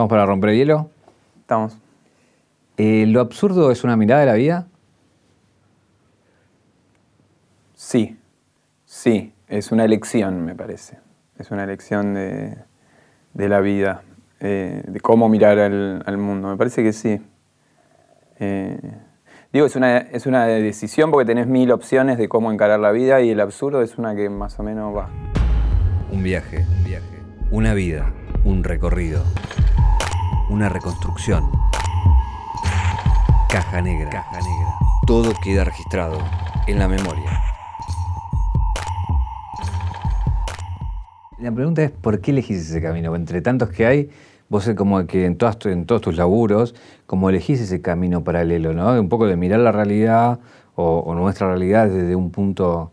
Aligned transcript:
¿Estamos 0.00 0.08
para 0.08 0.24
romper 0.24 0.48
el 0.48 0.56
hielo? 0.56 0.88
Estamos. 1.42 1.76
Eh, 2.78 3.04
¿Lo 3.06 3.20
absurdo 3.20 3.70
es 3.70 3.84
una 3.84 3.98
mirada 3.98 4.22
de 4.22 4.26
la 4.28 4.32
vida? 4.32 4.66
Sí, 7.74 8.18
sí, 8.86 9.34
es 9.46 9.72
una 9.72 9.84
elección, 9.84 10.42
me 10.42 10.54
parece. 10.54 10.96
Es 11.38 11.50
una 11.50 11.64
elección 11.64 12.14
de, 12.14 12.56
la 13.34 13.60
vida, 13.60 14.00
eh, 14.40 14.82
de 14.86 15.00
cómo 15.00 15.28
mirar 15.28 15.58
al, 15.58 16.16
mundo. 16.16 16.48
Me 16.48 16.56
parece 16.56 16.82
que 16.82 16.94
sí. 16.94 17.20
Eh, 18.38 18.80
digo, 19.52 19.66
es 19.66 19.76
una, 19.76 19.98
es 19.98 20.24
una 20.24 20.46
decisión 20.46 21.10
porque 21.10 21.26
tenés 21.26 21.46
mil 21.46 21.70
opciones 21.72 22.16
de 22.16 22.26
cómo 22.26 22.50
encarar 22.50 22.80
la 22.80 22.92
vida 22.92 23.20
y 23.20 23.28
el 23.28 23.40
absurdo 23.40 23.82
es 23.82 23.98
una 23.98 24.16
que 24.16 24.30
más 24.30 24.58
o 24.58 24.62
menos 24.62 24.96
va. 24.96 25.10
Un 26.10 26.22
viaje, 26.22 26.64
un 26.78 26.84
viaje. 26.84 27.20
Una 27.50 27.74
vida, 27.74 28.10
un 28.46 28.64
recorrido. 28.64 29.22
Una 30.50 30.68
reconstrucción. 30.68 31.48
Caja 33.48 33.80
negra. 33.80 34.10
Caja 34.10 34.40
negra. 34.40 34.74
Todo 35.06 35.32
queda 35.44 35.62
registrado 35.62 36.18
en 36.66 36.80
la 36.80 36.88
memoria. 36.88 37.40
La 41.38 41.52
pregunta 41.52 41.84
es, 41.84 41.92
¿por 41.92 42.20
qué 42.20 42.32
elegís 42.32 42.68
ese 42.68 42.82
camino? 42.82 43.14
Entre 43.14 43.40
tantos 43.42 43.68
que 43.68 43.86
hay, 43.86 44.10
vos 44.48 44.68
como 44.76 45.06
que 45.06 45.24
en, 45.24 45.38
todas, 45.38 45.56
en 45.66 45.86
todos 45.86 46.00
tus 46.02 46.16
laburos, 46.16 46.74
como 47.06 47.30
elegís 47.30 47.60
ese 47.60 47.80
camino 47.80 48.24
paralelo, 48.24 48.74
¿no? 48.74 48.90
Un 49.00 49.08
poco 49.08 49.28
de 49.28 49.36
mirar 49.36 49.60
la 49.60 49.70
realidad 49.70 50.40
o, 50.74 51.14
nuestra 51.14 51.46
realidad 51.46 51.88
desde 51.88 52.16
un 52.16 52.32
punto, 52.32 52.90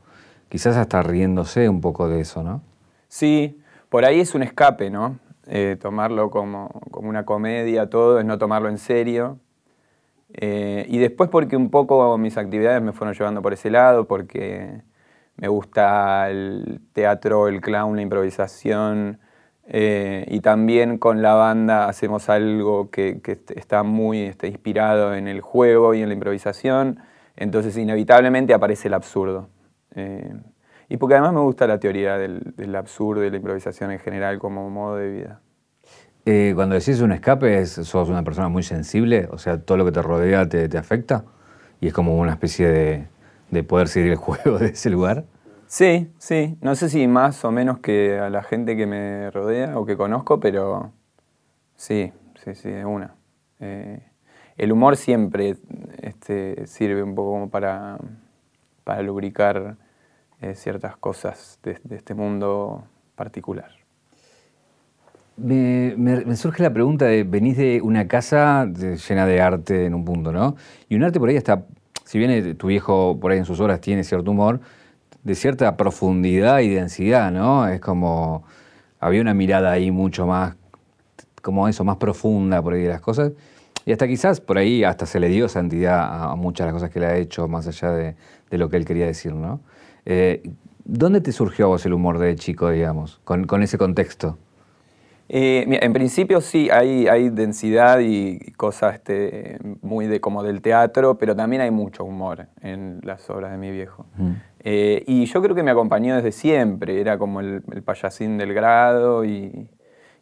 quizás 0.48 0.78
hasta 0.78 1.02
riéndose 1.02 1.70
un 1.70 1.82
poco 1.82 2.08
de 2.08 2.22
eso, 2.22 2.44
¿no? 2.44 2.62
Sí, 3.08 3.60
por 3.90 4.06
ahí 4.06 4.20
es 4.20 4.36
un 4.36 4.44
escape, 4.44 4.92
¿no? 4.92 5.18
Eh, 5.50 5.78
tomarlo 5.80 6.30
como, 6.30 6.70
una 6.92 7.26
comedia, 7.26 7.90
todo, 7.90 8.20
es 8.20 8.26
no 8.26 8.38
tomarlo 8.38 8.70
en 8.70 8.78
serio. 8.78 9.40
Eh, 10.34 10.86
y 10.90 10.98
después 10.98 11.30
porque 11.30 11.56
un 11.56 11.70
poco 11.70 12.18
mis 12.18 12.38
actividades 12.38 12.82
me 12.82 12.92
fueron 12.92 13.16
llevando 13.16 13.42
por 13.42 13.54
ese 13.54 13.70
lado, 13.70 14.08
porque 14.08 14.82
me 15.38 15.48
gusta 15.48 16.30
el 16.30 16.82
teatro, 16.94 17.48
el 17.48 17.62
clown, 17.62 17.96
la 17.96 18.02
improvisación. 18.02 19.20
Eh, 19.70 20.26
y 20.30 20.42
también 20.42 20.98
con 20.98 21.22
la 21.22 21.34
banda 21.36 21.88
hacemos 21.88 22.30
algo 22.30 22.90
que, 22.90 23.22
está 23.56 23.84
muy 23.84 24.22
este, 24.22 24.48
inspirado 24.48 25.16
en 25.16 25.28
el 25.28 25.42
juego 25.42 25.94
y 25.94 26.02
en 26.02 26.10
la 26.10 26.14
improvisación. 26.14 27.00
Entonces 27.38 27.78
inevitablemente 27.78 28.54
aparece 28.54 28.90
el 28.90 28.96
absurdo. 28.96 29.50
Y 30.90 30.98
porque 30.98 31.16
además 31.16 31.34
me 31.34 31.42
gusta 31.42 31.68
la 31.68 31.80
teoría 31.80 32.18
del, 32.18 32.76
absurdo 32.76 33.24
y 33.26 33.30
la 33.30 33.38
improvisación 33.38 33.92
en 33.92 34.00
general 34.00 34.40
como 34.40 34.70
modo 34.70 34.96
de 34.98 35.10
vida. 35.10 35.42
Eh, 36.26 36.54
cuando 36.56 36.76
decís 36.76 37.02
un 37.02 37.12
escape, 37.12 37.66
¿sos 37.66 38.10
una 38.10 38.24
persona 38.24 38.50
muy 38.50 38.64
sensible? 38.64 39.28
O 39.32 39.38
sea, 39.38 39.62
todo 39.62 39.78
lo 39.78 39.86
que 39.86 39.92
te 39.92 40.02
rodea 40.02 40.48
te, 40.48 40.68
te 40.68 40.78
afecta 40.78 41.26
y 41.80 41.88
es 41.88 41.94
como 41.94 42.18
una 42.18 42.32
especie 42.32 42.68
de, 42.68 43.08
de 43.52 43.64
poder 43.64 43.88
seguir 43.88 44.12
el 44.12 44.18
juego 44.18 44.60
de 44.60 44.68
ese 44.68 44.90
lugar? 44.90 45.26
Sí, 45.68 46.10
sí. 46.18 46.58
No 46.62 46.76
sé 46.76 46.90
si 46.90 47.08
más 47.08 47.44
o 47.44 47.52
menos 47.52 47.80
que 47.80 48.20
a 48.20 48.30
la 48.30 48.44
gente 48.44 48.78
que 48.78 48.88
me 48.88 49.30
rodea 49.32 49.78
o 49.78 49.86
que 49.86 49.98
conozco, 49.98 50.40
pero 50.40 50.92
sí, 51.76 52.14
sí, 52.44 52.56
sí, 52.56 52.70
es 52.70 52.86
una. 52.86 53.16
Eh, 53.60 54.02
el 54.56 54.72
humor 54.72 54.98
siempre 54.98 55.58
este, 56.02 56.66
sirve 56.68 57.04
un 57.04 57.16
poco 57.16 57.32
como 57.32 57.50
para, 57.50 57.98
para 58.84 59.02
lubricar 59.02 59.76
eh, 60.42 60.56
ciertas 60.56 60.98
cosas 60.98 61.60
de, 61.64 61.80
este 61.90 62.14
mundo 62.14 62.84
particular. 63.16 63.72
Me, 65.38 65.96
surge 66.36 66.64
la 66.64 66.74
pregunta 66.74 67.06
de, 67.06 67.24
venís 67.24 67.58
de 67.58 67.80
una 67.82 68.08
casa 68.08 68.66
llena 68.66 69.26
de 69.28 69.42
arte 69.42 69.86
en 69.86 69.94
un 69.94 70.04
punto, 70.04 70.32
¿no? 70.32 70.56
Y 70.90 70.96
un 70.96 71.04
arte 71.04 71.20
por 71.20 71.30
ahí 71.30 71.36
está 71.36 71.64
si 72.08 72.18
bien 72.20 72.56
tu 72.56 72.68
viejo 72.68 73.20
por 73.20 73.32
ahí 73.32 73.38
en 73.38 73.44
sus 73.44 73.60
obras 73.60 73.82
tiene 73.82 74.06
cierto 74.06 74.32
humor, 74.32 74.62
de 75.24 75.36
cierta 75.36 75.76
profundidad 75.76 76.60
y 76.60 76.70
densidad, 76.70 77.32
¿no? 77.34 77.68
Es 77.68 77.82
como, 77.82 78.46
había 78.98 79.20
una 79.20 79.34
mirada 79.34 79.72
ahí 79.72 79.92
mucho 79.92 80.26
más, 80.26 80.56
como 81.42 81.68
eso, 81.68 81.84
más 81.84 81.98
profunda 81.98 82.62
por 82.62 82.76
ahí 82.76 82.84
de 82.84 82.90
las 82.90 83.02
cosas. 83.02 83.34
Y 83.86 83.92
hasta 83.92 84.08
quizás 84.08 84.40
por 84.40 84.58
ahí 84.58 84.86
hasta 84.86 85.06
se 85.06 85.20
le 85.20 85.28
dio 85.28 85.50
santidad 85.50 86.32
a 86.32 86.36
muchas 86.36 86.66
de 86.66 86.72
las 86.72 86.82
cosas 86.82 86.94
que 86.94 87.02
le 87.02 87.08
ha 87.08 87.18
hecho, 87.18 87.50
más 87.50 87.68
allá 87.68 87.92
de, 87.92 88.16
lo 88.52 88.70
que 88.70 88.78
él 88.78 88.86
quería 88.86 89.06
decir, 89.06 89.34
¿no? 89.34 89.60
Eh, 90.10 90.42
¿Dónde 90.86 91.20
te 91.20 91.34
surgió 91.34 91.66
a 91.66 91.68
vos 91.68 91.86
el 91.86 91.92
humor 91.92 92.18
de 92.18 92.34
chico, 92.38 92.70
digamos, 92.70 93.20
con, 93.26 93.46
con 93.46 93.62
ese 93.62 93.78
contexto? 93.78 94.38
Eh, 95.28 95.66
en 95.82 95.92
principio 95.92 96.40
sí, 96.40 96.70
hay, 96.70 97.10
hay 97.10 97.30
densidad 97.30 98.00
y 98.00 98.40
cosas 98.56 98.96
este, 98.96 99.60
muy 99.82 100.08
de, 100.08 100.22
como 100.22 100.44
del 100.44 100.62
teatro, 100.62 101.18
pero 101.18 101.36
también 101.36 101.62
hay 101.62 101.72
mucho 101.72 102.06
humor 102.06 102.48
en 102.62 103.02
las 103.04 103.30
obras 103.30 103.52
de 103.52 103.58
mi 103.58 103.70
viejo. 103.70 104.06
Eh, 104.62 105.04
y 105.06 105.26
yo 105.26 105.42
creo 105.42 105.54
que 105.54 105.64
me 105.64 105.72
acompañó 105.72 106.16
desde 106.16 106.32
siempre, 106.32 107.02
era 107.02 107.18
como 107.18 107.42
el, 107.42 107.62
el 107.74 107.84
payasín 107.84 108.38
del 108.38 108.54
grado 108.54 109.26
y, 109.26 109.68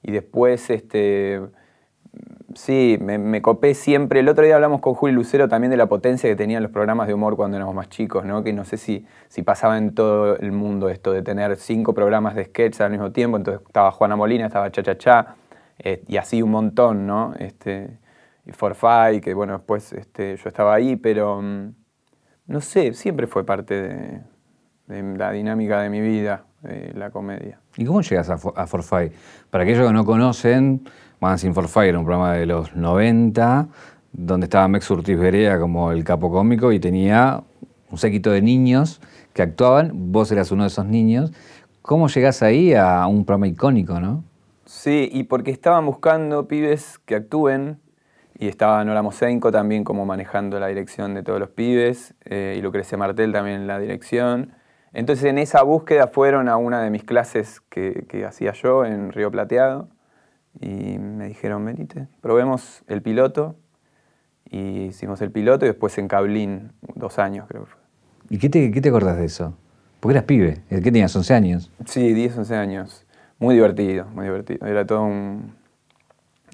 y 0.02 0.12
después 0.12 0.68
este, 0.72 1.42
Sí, 2.56 2.98
me, 3.02 3.42
copé 3.42 3.74
siempre. 3.74 4.22
El 4.22 4.30
otro 4.30 4.46
día 4.46 4.56
hablamos 4.56 4.80
con 4.80 4.94
Julio 4.94 5.18
Lucero 5.18 5.50
también 5.50 5.72
de 5.72 5.78
la 5.78 5.88
potencia 5.88 6.30
que 6.30 6.38
tenían 6.38 6.64
los 6.64 6.72
programas 6.72 7.06
de 7.06 7.14
humor 7.14 7.36
cuando 7.36 7.58
éramos 7.58 7.76
más 7.76 7.90
chicos, 7.90 8.24
¿no? 8.24 8.44
Que 8.44 8.54
no 8.54 8.64
sé 8.64 8.78
si, 8.78 9.06
si 9.28 9.44
pasaba 9.44 9.78
en 9.78 9.94
todo 9.94 10.38
el 10.38 10.54
mundo 10.54 10.88
esto 10.88 11.12
de 11.12 11.22
tener 11.22 11.58
cinco 11.58 11.94
programas 11.94 12.34
de 12.34 12.46
sketch 12.46 12.80
al 12.80 12.92
mismo 12.92 13.12
tiempo. 13.12 13.36
Entonces 13.36 13.62
estaba 13.68 13.92
Juana 13.92 14.16
Molina, 14.16 14.46
estaba 14.46 14.72
Cha 14.72 14.82
Cha 14.84 14.98
Cha, 14.98 15.36
eh, 15.80 16.02
y 16.08 16.16
así 16.16 16.42
un 16.42 16.52
montón, 16.52 17.06
¿no? 17.06 17.34
Este, 17.38 18.00
y 18.46 18.54
Forfait, 18.54 19.22
que 19.22 19.34
bueno, 19.34 19.58
después 19.58 19.92
este, 19.92 20.38
yo 20.38 20.48
estaba 20.48 20.76
ahí, 20.76 20.96
pero 20.96 21.42
mm, 21.42 21.74
no 22.48 22.62
sé, 22.62 22.94
siempre 22.94 23.28
fue 23.28 23.46
parte 23.46 24.22
de, 24.88 25.18
la 25.18 25.32
dinámica 25.32 25.82
de 25.82 25.90
mi 25.90 26.00
vida, 26.00 26.46
la 26.94 27.10
comedia. 27.12 27.60
¿Y 27.76 27.86
cómo 27.86 28.02
llegas 28.02 28.30
a, 28.30 28.38
Forfait? 28.38 29.12
Para 29.50 29.64
aquellos 29.64 29.88
que 29.88 29.94
no 29.94 30.06
conocen 30.06 30.88
Magazine 31.20 31.54
for 31.54 31.68
Fire, 31.68 31.98
un 31.98 32.06
programa 32.06 32.34
de 32.34 32.46
los 32.46 32.76
90, 32.76 33.68
donde 34.12 34.46
estaba 34.46 34.68
Mex 34.68 34.90
Urtiz 34.90 35.18
Berea 35.18 35.60
como 35.60 35.92
el 35.92 36.04
capo 36.04 36.32
cómico 36.32 36.72
y 36.72 36.80
tenía 36.80 37.44
un 37.90 37.98
séquito 37.98 38.32
de 38.32 38.42
niños 38.42 39.02
que 39.34 39.42
actuaban, 39.42 39.92
vos 40.12 40.32
eras 40.32 40.52
uno 40.52 40.64
de 40.64 40.68
esos 40.68 40.86
niños. 40.86 41.32
¿Cómo 41.82 42.08
llegás 42.08 42.42
ahí 42.42 42.74
a 42.74 43.06
un 43.08 43.26
programa 43.26 43.48
icónico, 43.48 44.00
no? 44.00 44.24
Sí, 44.66 45.10
y 45.12 45.24
porque 45.24 45.52
estaban 45.52 45.86
buscando 45.86 46.48
pibes 46.48 47.00
que 47.06 47.16
actúen, 47.16 47.80
y 48.38 48.48
estaba 48.48 48.84
Nora 48.84 49.02
Mosenko 49.02 49.52
también 49.52 49.84
como 49.84 50.06
manejando 50.06 50.60
la 50.60 50.68
dirección 50.68 51.14
de 51.14 51.24
todos 51.24 51.40
los 51.40 51.50
pibes, 51.50 52.16
eh, 52.26 52.56
y 52.58 52.62
Lucrecia 52.62 52.98
Martel 52.98 53.32
también 53.32 53.62
en 53.62 53.68
la 53.68 53.80
dirección. 53.80 54.54
Entonces 54.94 55.26
en 55.26 55.38
esa 55.38 55.62
búsqueda 55.64 56.08
fueron 56.08 56.50
a 56.50 56.58
una 56.58 56.82
de 56.82 56.90
mis 56.90 57.04
clases 57.04 57.62
que, 57.70 58.06
que 58.10 58.26
hacía 58.26 58.54
yo 58.54 58.86
en 58.86 59.12
Río 59.12 59.30
Plateado, 59.30 59.90
y 60.62 60.98
me 60.98 61.28
dijeron, 61.28 61.66
venite, 61.66 62.08
probemos 62.22 62.84
el 62.88 63.02
piloto. 63.02 63.56
Y 64.50 64.86
hicimos 64.86 65.22
el 65.22 65.32
piloto 65.32 65.66
y 65.66 65.70
después 65.70 65.98
en 65.98 66.08
Cablín, 66.08 66.72
dos 66.94 67.18
años 67.18 67.46
creo 67.48 67.66
que 67.66 67.72
fue. 67.72 67.80
¿Y 68.30 68.38
qué 68.38 68.50
te, 68.50 68.72
qué 68.72 68.80
te 68.80 68.90
acordás 68.90 69.18
de 69.18 69.26
eso? 69.26 69.58
Porque 70.00 70.14
eras 70.14 70.26
pibe, 70.26 70.62
¿qué 70.70 70.82
tenías? 70.82 71.16
¿11 71.16 71.34
años? 71.34 71.72
Sí, 71.86 72.14
10, 72.14 72.38
11 72.38 72.56
años. 72.56 73.06
Muy 73.40 73.56
divertido, 73.56 74.06
muy 74.14 74.26
divertido. 74.26 74.66
Era 74.68 74.86
todo 74.86 75.04
un, 75.04 75.56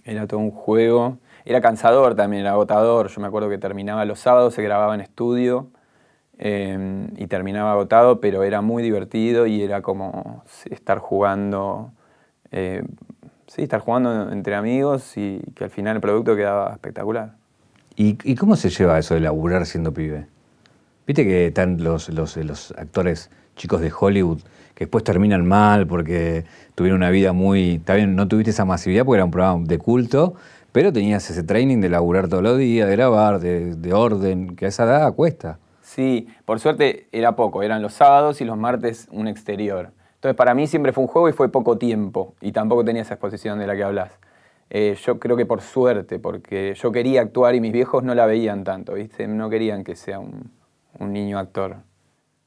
era 0.05 0.25
todo 0.27 0.39
un 0.39 0.51
juego. 0.51 1.17
Era 1.43 1.61
cansador 1.61 2.15
también, 2.15 2.41
era 2.41 2.51
agotador. 2.51 3.09
Yo 3.09 3.21
me 3.21 3.27
acuerdo 3.27 3.49
que 3.49 3.57
terminaba 3.57 4.05
los 4.05 4.19
sábados, 4.19 4.53
se 4.53 4.63
grababa 4.63 4.95
en 4.95 5.01
estudio 5.01 5.69
em, 6.37 7.09
y 7.17 7.27
terminaba 7.27 7.71
agotado, 7.71 8.19
pero 8.19 8.43
era 8.43 8.61
muy 8.61 8.83
divertido 8.83 9.47
y 9.47 9.61
era 9.61 9.81
como 9.81 10.43
estar 10.69 10.99
jugando 10.99 11.91
eh, 12.51 12.83
sí, 13.51 13.63
estar 13.63 13.81
jugando 13.81 14.31
entre 14.31 14.55
amigos 14.55 15.17
y 15.17 15.41
que 15.55 15.65
al 15.65 15.69
final 15.69 15.97
el 15.97 16.01
producto 16.01 16.35
quedaba 16.35 16.71
espectacular. 16.71 17.33
¿Y, 17.97 18.35
cómo 18.35 18.55
se 18.55 18.69
lleva 18.69 18.97
eso 18.97 19.13
de 19.13 19.19
laburar 19.19 19.65
siendo 19.65 19.93
pibe? 19.93 20.25
Viste 21.05 21.25
que 21.25 21.47
están 21.47 21.83
los, 21.83 22.09
los, 22.09 22.71
actores 22.77 23.29
chicos 23.55 23.81
de 23.81 23.91
Hollywood 23.91 24.39
que 24.73 24.85
después 24.85 25.03
terminan 25.03 25.45
mal 25.45 25.85
porque 25.85 26.45
tuvieron 26.73 26.97
una 26.97 27.09
vida 27.09 27.33
muy... 27.33 27.79
También 27.79 28.15
no 28.15 28.27
tuviste 28.27 28.51
esa 28.51 28.63
masividad 28.63 29.03
porque 29.03 29.17
era 29.17 29.25
un 29.25 29.31
programa 29.31 29.65
de 29.65 29.77
culto, 29.77 30.35
pero 30.71 30.93
tenías 30.93 31.29
ese 31.29 31.43
training 31.43 31.81
de 31.81 31.89
laburar 31.89 32.29
todos 32.29 32.41
los 32.41 32.57
días, 32.57 32.87
de 32.87 32.95
grabar, 32.95 33.39
de, 33.41 33.75
de 33.75 33.93
orden, 33.93 34.55
que 34.55 34.65
a 34.65 34.69
esa 34.69 34.85
edad 34.85 35.13
cuesta. 35.13 35.59
Sí, 35.81 36.29
por 36.45 36.61
suerte 36.61 37.07
era 37.11 37.35
poco, 37.35 37.61
eran 37.61 37.81
los 37.81 37.93
sábados 37.93 38.39
y 38.39 38.45
los 38.45 38.57
martes 38.57 39.09
un 39.11 39.27
exterior. 39.27 39.91
Entonces, 40.21 40.37
para 40.37 40.53
mí 40.53 40.67
siempre 40.67 40.93
fue 40.93 41.03
un 41.03 41.07
juego 41.07 41.29
y 41.29 41.33
fue 41.33 41.49
poco 41.49 41.79
tiempo, 41.79 42.35
y 42.41 42.51
tampoco 42.51 42.85
tenía 42.85 43.01
esa 43.01 43.15
exposición 43.15 43.57
de 43.57 43.65
la 43.65 43.75
que 43.75 43.83
hablas. 43.83 44.19
Eh, 44.69 44.95
yo 45.03 45.19
creo 45.19 45.35
que 45.35 45.47
por 45.47 45.61
suerte, 45.61 46.19
porque 46.19 46.75
yo 46.75 46.91
quería 46.91 47.21
actuar 47.21 47.55
y 47.55 47.59
mis 47.59 47.71
viejos 47.71 48.03
no 48.03 48.13
la 48.13 48.27
veían 48.27 48.63
tanto, 48.63 48.93
¿viste? 48.93 49.27
No 49.27 49.49
querían 49.49 49.83
que 49.83 49.95
sea 49.95 50.19
un, 50.19 50.51
niño 50.99 51.39
actor. 51.39 51.77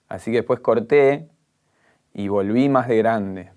Así 0.09 0.31
que 0.31 0.37
después 0.37 0.61
corté 0.61 1.27
y 2.13 2.29
volví 2.29 2.69
más 2.69 2.87
de 2.87 2.97
grande. 2.97 3.51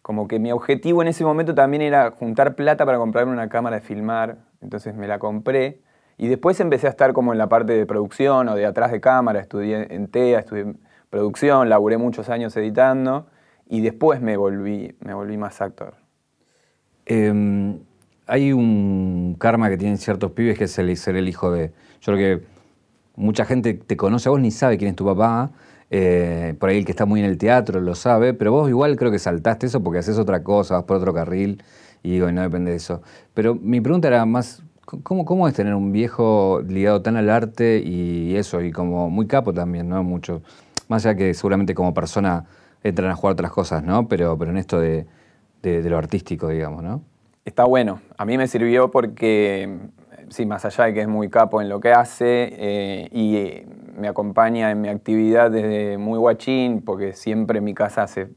como 0.00 0.26
que 0.26 0.38
mi 0.38 0.50
objetivo 0.50 1.02
en 1.02 1.08
ese 1.08 1.24
momento 1.24 1.54
también 1.54 1.82
era 1.82 2.10
juntar 2.10 2.54
plata 2.54 2.86
para 2.86 2.96
comprarme 2.96 3.34
una 3.34 3.50
cámara 3.50 3.76
de 3.76 3.82
filmar, 3.82 4.38
entonces 4.62 4.94
me 4.94 5.06
la 5.06 5.18
compré. 5.18 5.82
Y 6.16 6.28
después 6.28 6.58
empecé 6.58 6.86
a 6.86 6.90
estar 6.90 7.12
como 7.12 7.32
en 7.32 7.38
la 7.38 7.50
parte 7.50 7.74
de 7.74 7.84
producción 7.84 8.48
o 8.48 8.54
de 8.54 8.64
atrás 8.64 8.92
de 8.92 9.02
cámara, 9.02 9.40
estudié 9.40 9.94
en 9.94 10.08
TEA, 10.08 10.38
estudié 10.38 10.74
producción, 11.10 11.68
laburé 11.68 11.98
muchos 11.98 12.28
años 12.28 12.56
editando 12.56 13.26
y 13.68 13.80
después 13.80 14.20
me 14.20 14.36
volví, 14.36 14.94
me 15.00 15.14
volví 15.14 15.36
más 15.36 15.60
actor. 15.60 15.94
Em, 17.06 17.78
hay 18.26 18.52
un 18.52 19.36
karma 19.38 19.68
que 19.68 19.76
tienen 19.76 19.98
ciertos 19.98 20.32
pibes 20.32 20.58
que 20.58 20.64
es 20.64 20.78
el 20.78 20.96
ser 20.96 21.16
el 21.16 21.28
hijo 21.28 21.50
de... 21.50 21.72
Yo 22.00 22.12
creo 22.12 22.18
que 22.18 22.46
mucha 23.16 23.44
gente 23.44 23.74
te 23.74 23.96
conoce 23.96 24.28
a 24.28 24.32
vos 24.32 24.40
ni 24.40 24.50
sabe 24.50 24.78
quién 24.78 24.90
es 24.90 24.96
tu 24.96 25.04
papá. 25.04 25.52
Eh, 25.90 26.54
por 26.58 26.70
ahí 26.70 26.78
el 26.78 26.84
que 26.84 26.92
está 26.92 27.04
muy 27.04 27.20
en 27.20 27.26
el 27.26 27.38
teatro 27.38 27.80
lo 27.80 27.94
sabe, 27.94 28.34
pero 28.34 28.52
vos 28.52 28.68
igual 28.68 28.96
creo 28.96 29.10
que 29.10 29.18
saltaste 29.18 29.66
eso 29.66 29.82
porque 29.82 29.98
haces 29.98 30.18
otra 30.18 30.42
cosa, 30.42 30.74
vas 30.74 30.84
por 30.84 30.96
otro 30.96 31.12
carril 31.12 31.62
y 32.02 32.12
digo, 32.12 32.30
no 32.32 32.42
depende 32.42 32.70
de 32.70 32.78
eso. 32.78 33.02
Pero 33.32 33.54
mi 33.54 33.80
pregunta 33.80 34.08
era 34.08 34.24
más, 34.26 34.62
¿cómo, 34.84 35.24
cómo 35.24 35.46
es 35.46 35.54
tener 35.54 35.74
un 35.74 35.92
viejo 35.92 36.62
ligado 36.66 37.02
tan 37.02 37.16
al 37.16 37.30
arte 37.30 37.82
y 37.84 38.36
eso, 38.36 38.60
y 38.62 38.72
como 38.72 39.10
muy 39.10 39.26
capo 39.26 39.52
también, 39.52 39.88
¿no? 39.88 40.02
Mucho. 40.02 40.42
Más 40.88 41.04
allá 41.04 41.16
que 41.16 41.34
seguramente 41.34 41.74
como 41.74 41.94
persona 41.94 42.44
entran 42.82 43.10
a 43.10 43.14
jugar 43.14 43.32
otras 43.32 43.50
cosas, 43.50 43.82
¿no? 43.82 44.08
Pero, 44.08 44.36
pero 44.38 44.50
en 44.50 44.58
esto 44.58 44.78
de, 44.78 45.06
de 45.62 45.88
lo 45.88 45.98
artístico, 45.98 46.48
digamos, 46.48 46.82
¿no? 46.82 47.02
Está 47.44 47.64
bueno. 47.64 48.00
A 48.16 48.24
mí 48.24 48.38
me 48.38 48.46
sirvió 48.46 48.90
porque 48.90 49.78
sí, 50.28 50.46
más 50.46 50.64
allá 50.64 50.84
de 50.84 50.94
que 50.94 51.00
es 51.02 51.08
muy 51.08 51.30
capo 51.30 51.60
en 51.60 51.68
lo 51.68 51.80
que 51.80 51.92
hace 51.92 52.48
eh, 52.52 53.08
y 53.12 53.36
eh, 53.36 53.66
me 53.96 54.08
acompaña 54.08 54.70
en 54.70 54.80
mi 54.80 54.88
actividad 54.88 55.50
desde 55.50 55.98
muy 55.98 56.18
guachín, 56.18 56.82
porque 56.82 57.12
siempre 57.12 57.58
en 57.58 57.64
mi 57.64 57.74
casa 57.74 58.06
se, 58.06 58.28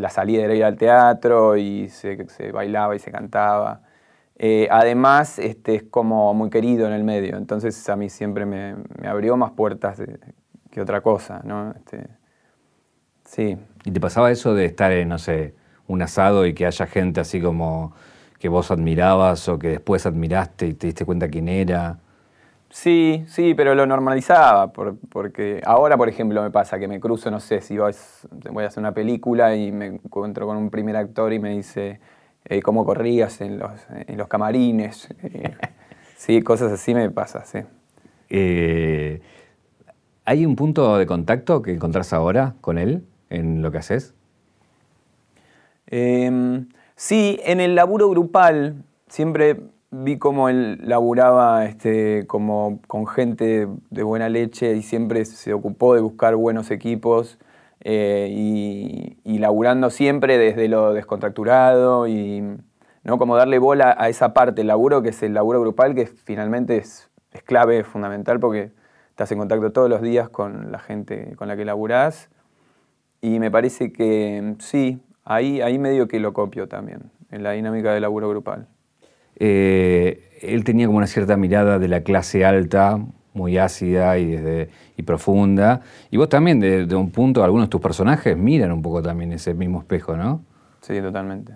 la 0.00 0.10
salida 0.10 0.44
era 0.44 0.54
ir 0.54 0.64
al 0.64 0.76
teatro 0.76 1.56
y 1.56 1.88
se, 1.88 2.26
bailaba 2.52 2.96
y 2.96 2.98
se 2.98 3.10
cantaba. 3.10 3.82
Eh, 4.36 4.68
además, 4.70 5.38
este, 5.38 5.76
es 5.76 5.82
como 5.84 6.32
muy 6.34 6.50
querido 6.50 6.86
en 6.86 6.92
el 6.92 7.04
medio, 7.04 7.36
entonces 7.36 7.88
a 7.88 7.96
mí 7.96 8.08
siempre 8.08 8.46
me, 8.46 8.76
abrió 9.06 9.36
más 9.36 9.52
puertas 9.52 10.00
que 10.78 10.82
otra 10.82 11.00
cosa, 11.00 11.40
¿no? 11.42 11.72
Este, 11.72 12.06
sí. 13.24 13.58
¿Y 13.84 13.90
te 13.90 14.00
pasaba 14.00 14.30
eso 14.30 14.54
de 14.54 14.64
estar 14.64 14.92
en, 14.92 15.08
no 15.08 15.18
sé, 15.18 15.56
un 15.88 16.00
asado 16.02 16.46
y 16.46 16.54
que 16.54 16.66
haya 16.66 16.86
gente 16.86 17.18
así 17.18 17.40
como 17.40 17.92
que 18.38 18.48
vos 18.48 18.70
admirabas 18.70 19.48
o 19.48 19.58
que 19.58 19.70
después 19.70 20.06
admiraste 20.06 20.68
y 20.68 20.74
te 20.74 20.86
diste 20.86 21.04
cuenta 21.04 21.28
quién 21.28 21.48
era? 21.48 21.98
Sí, 22.70 23.24
sí, 23.26 23.54
pero 23.54 23.74
lo 23.74 23.86
normalizaba, 23.86 24.70
porque 24.72 25.60
ahora, 25.64 25.96
por 25.96 26.08
ejemplo, 26.08 26.42
me 26.42 26.50
pasa 26.52 26.78
que 26.78 26.86
me 26.86 27.00
cruzo, 27.00 27.28
no 27.28 27.40
sé, 27.40 27.60
si 27.60 27.76
voy 27.76 28.64
a 28.64 28.66
hacer 28.68 28.78
una 28.78 28.92
película 28.92 29.56
y 29.56 29.72
me 29.72 29.86
encuentro 29.86 30.46
con 30.46 30.58
un 30.58 30.70
primer 30.70 30.94
actor 30.94 31.32
y 31.32 31.40
me 31.40 31.50
dice 31.50 31.98
eh, 32.44 32.62
cómo 32.62 32.84
corrías 32.84 33.40
en 33.40 33.58
los, 33.58 33.72
en 33.90 34.16
los 34.16 34.28
camarines. 34.28 35.08
Eh, 35.24 35.56
sí, 36.16 36.42
cosas 36.42 36.70
así 36.70 36.94
me 36.94 37.10
pasa, 37.10 37.44
sí. 37.44 37.60
Eh, 38.30 39.20
¿Hay 40.28 40.44
un 40.44 40.56
punto 40.56 40.98
de 40.98 41.06
contacto 41.06 41.62
que 41.62 41.72
encontrás 41.72 42.12
ahora 42.12 42.54
con 42.60 42.76
él 42.76 43.02
en 43.30 43.62
lo 43.62 43.70
que 43.70 43.78
haces? 43.78 44.14
Eh, 45.86 46.66
Sí, 46.98 47.38
en 47.44 47.60
el 47.60 47.76
laburo 47.76 48.10
grupal 48.10 48.82
siempre 49.06 49.60
vi 49.92 50.18
cómo 50.18 50.48
él 50.48 50.80
laburaba 50.82 51.64
este, 51.64 52.26
como 52.26 52.80
con 52.88 53.06
gente 53.06 53.68
de 53.90 54.02
buena 54.02 54.28
leche 54.28 54.74
y 54.74 54.82
siempre 54.82 55.24
se 55.24 55.52
ocupó 55.52 55.94
de 55.94 56.00
buscar 56.00 56.34
buenos 56.34 56.72
equipos 56.72 57.38
eh, 57.84 58.28
y, 58.32 59.38
laburando 59.38 59.90
siempre 59.90 60.38
desde 60.38 60.66
lo 60.66 60.92
descontracturado 60.92 62.08
y 62.08 62.42
¿no? 63.04 63.16
como 63.16 63.36
darle 63.36 63.60
bola 63.60 63.94
a 63.96 64.08
esa 64.08 64.34
parte, 64.34 64.62
el 64.62 64.66
laburo 64.66 65.00
que 65.00 65.10
es 65.10 65.22
el 65.22 65.34
laburo 65.34 65.60
grupal, 65.60 65.94
que 65.94 66.06
finalmente 66.06 66.78
es, 66.78 67.08
es 67.30 67.44
clave, 67.44 67.78
es 67.78 67.86
fundamental 67.86 68.40
porque 68.40 68.72
estás 69.18 69.32
en 69.32 69.38
contacto 69.38 69.72
todos 69.72 69.90
los 69.90 70.00
días 70.00 70.28
con 70.28 70.70
la 70.70 70.78
gente 70.78 71.34
con 71.34 71.48
la 71.48 71.56
que 71.56 71.64
laburás 71.64 72.30
y 73.20 73.40
me 73.40 73.50
parece 73.50 73.92
que 73.92 74.54
sí, 74.60 75.02
Ahí, 75.30 75.60
ahí 75.60 75.78
medio 75.78 76.08
que 76.08 76.20
lo 76.20 76.32
copio 76.32 76.68
también, 76.68 77.10
en 77.30 77.42
la 77.42 77.50
dinámica 77.50 77.92
del 77.92 78.00
laburo 78.00 78.30
grupal. 78.30 78.66
Eh, 79.36 80.38
él 80.40 80.64
tenía 80.64 80.86
como 80.86 80.96
una 80.96 81.06
cierta 81.06 81.36
mirada 81.36 81.78
de 81.78 81.86
la 81.86 82.00
clase 82.00 82.46
alta, 82.46 82.98
muy 83.34 83.58
ácida 83.58 84.16
y, 84.16 84.24
desde, 84.24 84.70
y 84.96 85.02
profunda. 85.02 85.82
Y 86.10 86.16
vos 86.16 86.30
también, 86.30 86.60
de, 86.60 86.94
un 86.94 87.10
punto, 87.10 87.44
algunos 87.44 87.66
de 87.66 87.70
tus 87.70 87.80
personajes 87.82 88.38
miran 88.38 88.72
un 88.72 88.80
poco 88.80 89.02
también 89.02 89.30
ese 89.34 89.52
mismo 89.52 89.80
espejo, 89.80 90.16
¿no? 90.16 90.42
Sí, 90.80 90.98
totalmente. 91.02 91.52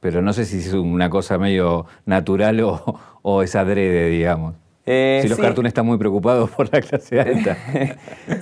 Pero 0.00 0.20
no 0.20 0.34
sé 0.34 0.44
si 0.44 0.58
es 0.58 0.74
una 0.74 1.08
cosa 1.08 1.38
medio 1.38 1.86
natural 2.04 2.60
o, 2.60 3.00
o 3.22 3.42
es 3.42 3.56
adrede, 3.56 4.10
digamos. 4.10 4.56
Eh, 4.86 5.18
si 5.22 5.28
los 5.28 5.38
cartoons 5.38 5.68
están 5.68 5.84
muy 5.84 5.98
preocupados 5.98 6.48
por 6.50 6.72
la 6.72 6.80
clase 6.80 7.20
alta. 7.20 7.56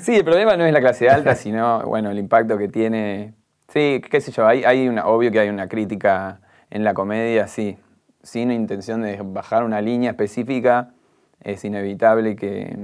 sí, 0.00 0.14
el 0.14 0.24
problema 0.24 0.56
no 0.56 0.64
es 0.64 0.72
la 0.72 0.80
clase 0.80 1.08
alta, 1.08 1.34
sino 1.34 1.82
bueno, 1.84 2.10
el 2.10 2.18
impacto 2.18 2.58
que 2.58 2.68
tiene 2.68 3.34
Sí, 3.68 4.00
qué 4.08 4.20
sé 4.20 4.30
yo, 4.30 4.46
hay, 4.46 4.62
hay 4.64 4.88
una, 4.88 5.06
obvio 5.06 5.32
que 5.32 5.40
hay 5.40 5.48
una 5.48 5.68
crítica 5.68 6.40
en 6.70 6.84
la 6.84 6.94
comedia, 6.94 7.48
sí. 7.48 7.76
Sin 8.22 8.50
intención 8.52 9.02
de 9.02 9.20
bajar 9.22 9.64
una 9.64 9.80
línea 9.80 10.10
específica, 10.10 10.94
es 11.40 11.64
inevitable 11.64 12.36
que, 12.36 12.76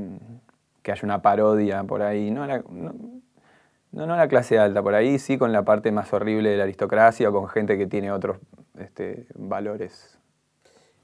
haya 0.85 1.01
una 1.05 1.23
parodia 1.23 1.85
por 1.85 2.03
ahí. 2.03 2.33
No 2.33 2.47
la, 2.47 2.65
no, 3.93 4.07
la 4.07 4.29
clase 4.29 4.59
alta, 4.59 4.83
por 4.83 4.95
ahí 4.95 5.21
sí 5.21 5.39
con 5.39 5.53
la 5.53 5.65
parte 5.65 5.93
más 5.93 6.13
horrible 6.13 6.51
de 6.51 6.57
la 6.57 6.65
aristocracia 6.65 7.29
o 7.29 7.33
con 7.33 7.49
gente 7.49 7.79
que 7.79 7.87
tiene 7.87 8.11
otros 8.11 8.39
este, 8.77 9.27
valores. 9.37 10.19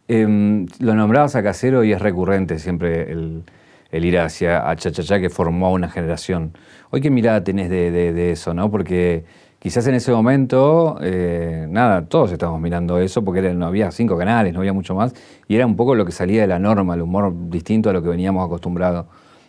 Em, 0.08 0.66
lo 0.78 0.94
nombrabas 0.94 1.34
a 1.36 1.42
Casero 1.42 1.82
y 1.84 1.92
es 1.92 2.00
recurrente 2.00 2.58
siempre 2.58 3.10
el, 3.10 3.44
ir 3.92 4.18
hacia 4.18 4.68
a 4.68 4.76
Chachachá 4.76 5.20
que 5.20 5.30
formó 5.30 5.72
una 5.72 5.88
generación. 5.88 6.52
Hoy 6.90 7.00
qué 7.00 7.10
mirada 7.10 7.42
tenés 7.42 7.70
de, 7.70 7.90
de 7.90 8.30
eso, 8.30 8.54
¿no? 8.54 8.70
Porque 8.70 9.24
quizás 9.66 9.84
en 9.88 9.96
ese 9.96 10.12
momento, 10.12 10.96
eh, 11.02 11.66
nada, 11.68 12.06
todos 12.06 12.30
estábamos 12.30 12.60
mirando 12.60 13.00
eso 13.00 13.24
porque 13.24 13.52
no 13.52 13.66
había 13.66 13.90
cinco 13.90 14.16
canales, 14.16 14.52
no 14.52 14.60
había 14.60 14.72
mucho 14.72 14.94
más, 14.94 15.12
y 15.48 15.56
era 15.56 15.66
un 15.66 15.74
poco 15.74 15.96
lo 15.96 16.04
que 16.04 16.12
salía 16.12 16.42
de 16.42 16.46
la 16.46 16.60
norma, 16.60 16.94
el 16.94 17.02
humor 17.02 17.32
distinto 17.50 17.90
a 17.90 17.92
lo 17.92 18.00
que 18.00 18.08
veníamos 18.08 18.46
acostumbrados. 18.46 19.06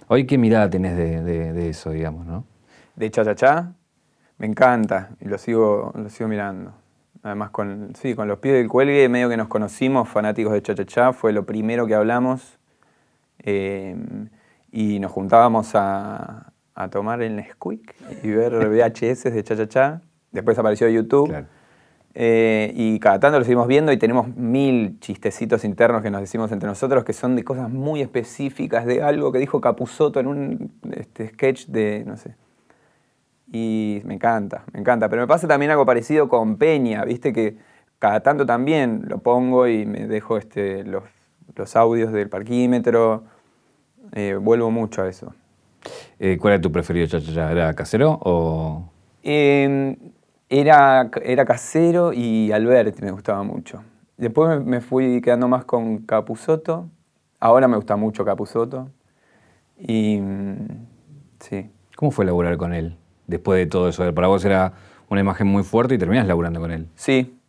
Hoy, 0.08 0.26
¿qué 0.26 0.40
mirada 0.40 0.72
tenés 0.72 0.98
de, 0.98 1.70
eso, 1.70 1.92
digamos, 1.92 2.26
no? 2.26 2.46
De 2.96 3.12
Cha 3.12 3.74
me 4.40 4.48
encanta 4.48 5.10
y 5.20 5.26
lo 5.26 5.38
sigo, 5.38 5.94
lo 5.96 6.10
sigo 6.10 6.30
mirando. 6.30 6.74
Además, 7.24 7.52
con, 7.52 7.94
sí, 7.96 8.16
con 8.16 8.28
los 8.28 8.40
pies 8.40 8.56
del 8.56 8.68
cuelgue, 8.68 9.10
medio 9.10 9.30
que 9.30 9.38
nos 9.38 9.48
conocimos, 9.48 10.08
fanáticos 10.10 10.54
de 10.54 10.86
Cha 10.86 11.14
fue 11.14 11.34
lo 11.34 11.46
primero 11.46 11.88
que 11.88 11.96
hablamos. 11.96 12.58
Eh, 13.40 13.96
y 14.72 15.00
nos 15.00 15.12
juntábamos 15.12 15.72
a, 15.76 16.54
a 16.76 16.90
tomar 16.90 17.22
el 17.22 17.36
Nesquik 17.36 17.96
y 18.24 18.32
ver 18.32 18.54
VHS 18.70 19.24
de 19.24 19.44
Cha 19.44 19.56
Cha 19.56 19.68
Cha. 19.68 20.02
Después 20.32 20.58
apareció 20.60 20.88
YouTube. 20.88 21.46
Eh, 22.20 22.74
y 22.76 23.00
cada 23.00 23.20
tanto 23.20 23.38
lo 23.38 23.46
seguimos 23.46 23.68
viendo 23.68 23.92
y 23.92 23.98
tenemos 23.98 24.36
mil 24.36 25.00
chistecitos 25.00 25.64
internos 25.64 26.02
que 26.02 26.10
nos 26.10 26.20
decimos 26.20 26.52
entre 26.52 26.68
nosotros 26.68 27.04
que 27.04 27.14
son 27.14 27.36
de 27.36 27.44
cosas 27.44 27.70
muy 27.70 28.02
específicas, 28.02 28.88
de 28.88 29.04
algo 29.04 29.32
que 29.32 29.38
dijo 29.38 29.62
Capuzoto 29.62 30.20
en 30.20 30.26
un 30.26 30.72
este, 30.94 31.30
sketch 31.30 31.68
de, 31.68 32.04
no 32.08 32.18
sé. 32.18 32.36
Y 33.52 34.02
me 34.04 34.16
encanta, 34.16 34.64
me 34.74 34.80
encanta. 34.80 35.10
Pero 35.10 35.22
me 35.22 35.28
pasa 35.28 35.48
también 35.48 35.72
algo 35.72 35.86
parecido 35.86 36.28
con 36.28 36.58
Peña, 36.58 37.04
viste 37.06 37.32
que 37.32 37.58
cada 38.00 38.20
tanto 38.22 38.46
también 38.46 39.06
lo 39.08 39.20
pongo 39.20 39.68
y 39.68 39.86
me 39.86 40.08
dejo 40.08 40.38
este, 40.38 40.84
los, 40.84 41.04
audios 41.76 42.12
del 42.12 42.30
parquímetro. 42.30 43.24
Eh, 44.14 44.38
vuelvo 44.40 44.70
mucho 44.70 45.02
a 45.02 45.10
eso. 45.10 45.34
Eh, 46.20 46.38
¿Cuál 46.40 46.56
era 46.56 46.62
tu 46.62 46.72
preferido 46.72 47.08
cha 47.08 47.52
¿Era 47.52 47.74
casero 47.74 48.20
o...? 48.22 48.90
Em, 49.24 49.96
era, 50.50 51.10
era 51.24 51.46
casero 51.46 52.14
y 52.14 52.52
Alberti 52.52 53.02
me 53.02 53.12
gustaba 53.12 53.44
mucho. 53.44 53.84
Después 54.16 54.64
me, 54.64 54.82
fui 54.82 55.22
quedando 55.22 55.48
más 55.48 55.66
con 55.66 56.00
Capusoto. 56.00 56.90
Ahora 57.40 57.68
me 57.68 57.76
gusta 57.76 57.96
mucho 57.96 58.24
Capusoto. 58.24 58.90
Y 59.78 60.20
mm, 60.22 60.86
sí. 61.40 61.70
¿Cómo 61.96 62.12
fue 62.12 62.26
laburar 62.26 62.58
con 62.58 62.74
él 62.74 62.98
después 63.28 63.60
de 63.60 63.66
todo 63.68 63.90
eso? 63.90 64.14
Para 64.14 64.28
vos 64.28 64.44
era 64.44 64.74
una 65.10 65.22
imagen 65.22 65.48
muy 65.48 65.64
fuerte 65.64 65.96
y 65.96 65.98
terminas 65.98 66.28
laburando 66.28 66.60
con 66.60 66.72
él. 66.72 66.88
Sí, 66.96 67.40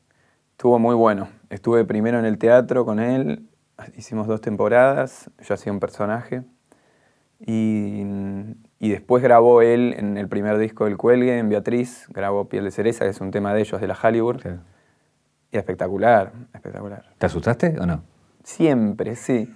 estuvo 0.53 0.79
muy 0.79 0.95
bueno. 0.95 1.29
Estuve 1.51 1.85
primero 1.85 2.19
en 2.19 2.25
el 2.25 2.39
teatro 2.39 2.85
con 2.85 3.01
él, 3.01 3.49
hicimos 3.97 4.27
dos 4.27 4.41
temporadas, 4.41 5.31
yo 5.41 5.55
hacía 5.55 5.73
un 5.73 5.81
personaje. 5.81 6.43
Y, 7.41 8.05
después 8.81 9.23
grabó 9.23 9.63
él 9.63 9.95
en 9.97 10.17
el 10.17 10.29
primer 10.29 10.59
disco 10.59 10.85
del 10.85 10.97
Cuelgue, 10.97 11.39
en 11.39 11.49
Beatriz, 11.49 12.07
grabó 12.09 12.49
Piel 12.49 12.65
de 12.65 12.71
Cereza, 12.71 13.05
que 13.05 13.11
es 13.11 13.21
un 13.21 13.31
tema 13.31 13.55
de 13.55 13.61
ellos, 13.61 13.81
de 13.81 13.87
la 13.87 13.97
Hollywood. 14.01 14.41
Y 15.51 15.57
espectacular, 15.57 16.33
espectacular. 16.53 17.05
¿Te 17.17 17.27
asustaste 17.27 17.79
o 17.79 17.87
no? 17.87 18.03
Siempre, 18.43 19.15
sí. 19.15 19.55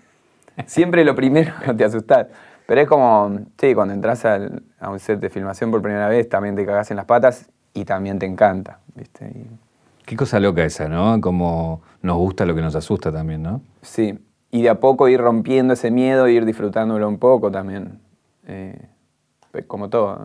Siempre 0.66 1.04
lo 1.04 1.14
primero 1.14 1.52
te 1.76 1.84
asustas. 1.84 2.28
Pero 2.66 2.80
es 2.80 2.88
como, 2.88 3.38
sí, 3.58 3.74
cuando 3.74 3.92
entras 3.94 4.24
a 4.24 4.38
un 4.90 4.98
set 4.98 5.20
de 5.20 5.28
filmación 5.30 5.70
por 5.70 5.82
primera 5.82 6.08
vez, 6.08 6.28
también 6.28 6.54
te 6.56 6.64
cagas 6.64 6.90
en 6.90 6.96
las 6.96 7.06
patas 7.06 7.48
y 7.74 7.84
también 7.84 8.18
te 8.18 8.26
encanta, 8.26 8.78
¿viste? 8.94 9.26
Y- 9.34 9.46
Qué 10.04 10.16
cosa 10.16 10.40
loca 10.40 10.64
esa, 10.64 10.88
¿no? 10.88 11.20
Como 11.20 11.80
nos 12.02 12.16
gusta 12.16 12.44
lo 12.44 12.54
que 12.54 12.60
nos 12.60 12.74
asusta 12.74 13.12
también, 13.12 13.42
¿no? 13.42 13.60
sí, 13.82 14.18
y 14.50 14.62
de 14.62 14.68
a 14.68 14.80
poco 14.80 15.08
ir 15.08 15.18
rompiendo 15.20 15.72
ese 15.74 15.90
miedo 15.90 16.26
e 16.26 16.32
ir 16.32 16.44
disfrutándolo 16.44 17.08
un 17.08 17.18
poco 17.18 17.50
también, 17.50 18.00
eh, 18.46 18.78
como 19.66 19.88
todo. 19.88 20.18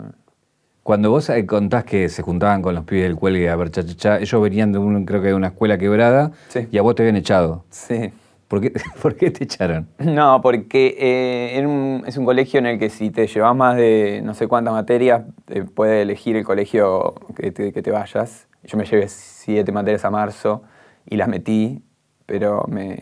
Cuando 0.84 1.12
vos 1.12 1.30
eh, 1.30 1.46
contás 1.46 1.84
que 1.86 2.10
se 2.10 2.22
juntaban 2.24 2.62
con 2.62 2.74
los 2.76 2.84
pibes 2.86 3.04
del 3.06 3.16
cuelgue 3.16 3.50
a 3.50 3.56
ver 3.56 3.72
cha, 3.72 3.84
cha, 3.86 3.96
cha, 3.96 4.18
ellos 4.20 4.42
venían 4.42 4.72
de 4.72 4.80
un, 4.80 5.06
creo 5.06 5.22
que 5.22 5.28
de 5.30 5.34
una 5.34 5.48
escuela 5.48 5.78
quebrada 5.78 6.32
Sí. 6.50 6.68
y 6.72 6.78
a 6.78 6.82
vos 6.82 6.96
te 6.96 7.04
habían 7.04 7.16
echado. 7.18 7.64
Sí. 7.70 8.12
¿Por 8.48 8.62
qué, 8.62 8.72
¿Por 9.02 9.16
qué 9.16 9.32
te 9.32 9.44
echaron? 9.44 9.88
No, 10.00 10.40
porque 10.42 10.96
eh, 11.00 11.58
era 11.58 11.68
un- 11.68 12.04
es 12.08 12.18
un 12.18 12.26
colegio 12.26 12.60
en 12.60 12.66
el 12.68 12.80
que 12.80 12.90
si 12.90 13.10
te 13.12 13.28
llevas 13.28 13.56
más 13.56 13.76
de 13.76 14.22
no 14.24 14.34
sé 14.34 14.48
cuántas 14.48 14.74
materias, 14.74 15.24
te 15.46 15.64
puede 15.64 16.02
elegir 16.04 16.36
el 16.38 16.46
colegio 16.46 17.16
que 17.36 17.52
te, 17.52 17.74
que 17.74 17.82
te 17.82 17.92
vayas. 17.92 18.48
Yo 18.64 18.78
me 18.78 18.86
llevé 18.86 19.08
siete 19.08 19.72
materias 19.72 20.06
a 20.06 20.10
marzo 20.12 20.64
y 21.06 21.16
las 21.18 21.28
metí, 21.28 21.84
pero 22.26 22.66
me... 22.68 23.00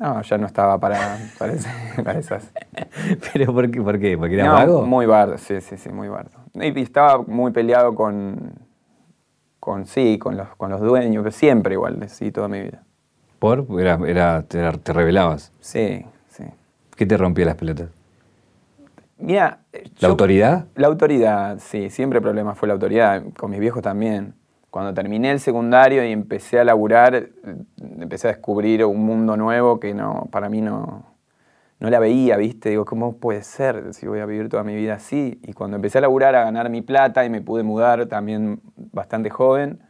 No, 0.00 0.20
ya 0.22 0.36
no 0.38 0.46
estaba 0.46 0.78
para, 0.80 1.18
para, 1.38 1.52
esas. 2.18 2.50
¿Pero 3.32 3.52
por 3.54 3.70
qué? 3.70 3.80
¿Por 3.80 4.00
qué? 4.00 4.18
¿Porque 4.18 4.34
eras 4.34 4.46
No, 4.48 4.52
vago? 4.54 4.86
Muy 4.86 5.06
bardo, 5.06 5.38
sí, 5.38 5.60
sí, 5.60 5.76
sí, 5.76 5.90
muy 5.90 6.08
bardo. 6.08 6.30
Y 6.54 6.78
y 6.78 6.82
estaba 6.82 7.22
muy 7.22 7.52
peleado 7.52 7.94
con, 7.94 8.54
con 9.60 9.86
sí, 9.86 10.18
con 10.18 10.36
los, 10.36 10.48
con 10.56 10.70
los 10.70 10.80
dueños, 10.80 11.34
siempre 11.34 11.74
igual, 11.74 12.08
sí, 12.08 12.32
toda 12.32 12.48
mi 12.48 12.62
vida. 12.62 12.82
¿Por? 13.42 13.66
Era, 13.80 13.98
era- 14.06 14.42
te, 14.44 14.70
te 14.78 14.92
rebelabas. 14.92 15.50
Sí, 15.58 16.06
sí. 16.28 16.44
¿Qué 16.94 17.04
te 17.04 17.16
rompía 17.16 17.44
las 17.44 17.56
pelotas? 17.56 17.88
Mira, 19.18 19.58
¿La 19.98 20.06
autoridad? 20.06 20.66
La 20.76 20.86
autoridad, 20.86 21.58
sí, 21.58 21.90
siempre 21.90 22.18
el 22.18 22.22
problema 22.22 22.54
fue 22.54 22.68
la 22.68 22.74
autoridad, 22.74 23.24
con 23.36 23.50
mis 23.50 23.58
viejos 23.58 23.82
también. 23.82 24.34
Cuando 24.70 24.94
terminé 24.94 25.32
el 25.32 25.40
secundario 25.40 26.04
y 26.06 26.12
empecé 26.12 26.60
a 26.60 26.64
laburar, 26.64 27.30
empecé 27.98 28.28
a 28.28 28.30
descubrir 28.30 28.84
un 28.84 29.04
mundo 29.04 29.36
nuevo 29.36 29.80
que 29.80 29.92
no, 29.92 30.28
para 30.30 30.48
mí 30.48 30.60
no, 30.60 31.04
no 31.80 31.90
la 31.90 31.98
veía, 31.98 32.36
¿viste? 32.36 32.70
Digo, 32.70 32.84
¿cómo 32.84 33.16
puede 33.16 33.42
ser 33.42 33.92
si 33.92 34.06
voy 34.06 34.20
a 34.20 34.26
vivir 34.26 34.50
toda 34.50 34.62
mi 34.62 34.76
vida 34.76 34.94
así? 34.94 35.40
Y 35.42 35.52
cuando 35.52 35.74
empecé 35.74 35.98
a 35.98 36.02
laburar, 36.02 36.36
a 36.36 36.44
ganar 36.44 36.70
mi 36.70 36.80
plata 36.80 37.24
y 37.24 37.28
me 37.30 37.40
pude 37.40 37.64
mudar 37.64 38.06
también 38.06 38.60
bastante 38.92 39.30
joven, 39.30 39.80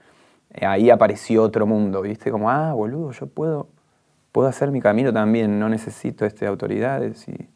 ahí 0.61 0.91
apareció 0.91 1.43
otro 1.43 1.67
mundo, 1.67 2.03
¿viste? 2.03 2.31
Como, 2.31 2.51
ah, 2.51 2.73
boludo, 2.73 3.13
yo 3.13 3.27
puedo, 3.27 3.69
puedo 4.33 4.49
hacer 4.49 4.71
mi 4.71 4.81
camino 4.81 5.13
también, 5.13 5.59
no 5.59 5.69
necesito 5.69 6.25
este, 6.27 6.47
autoridades 6.47 7.27
y... 7.29 7.49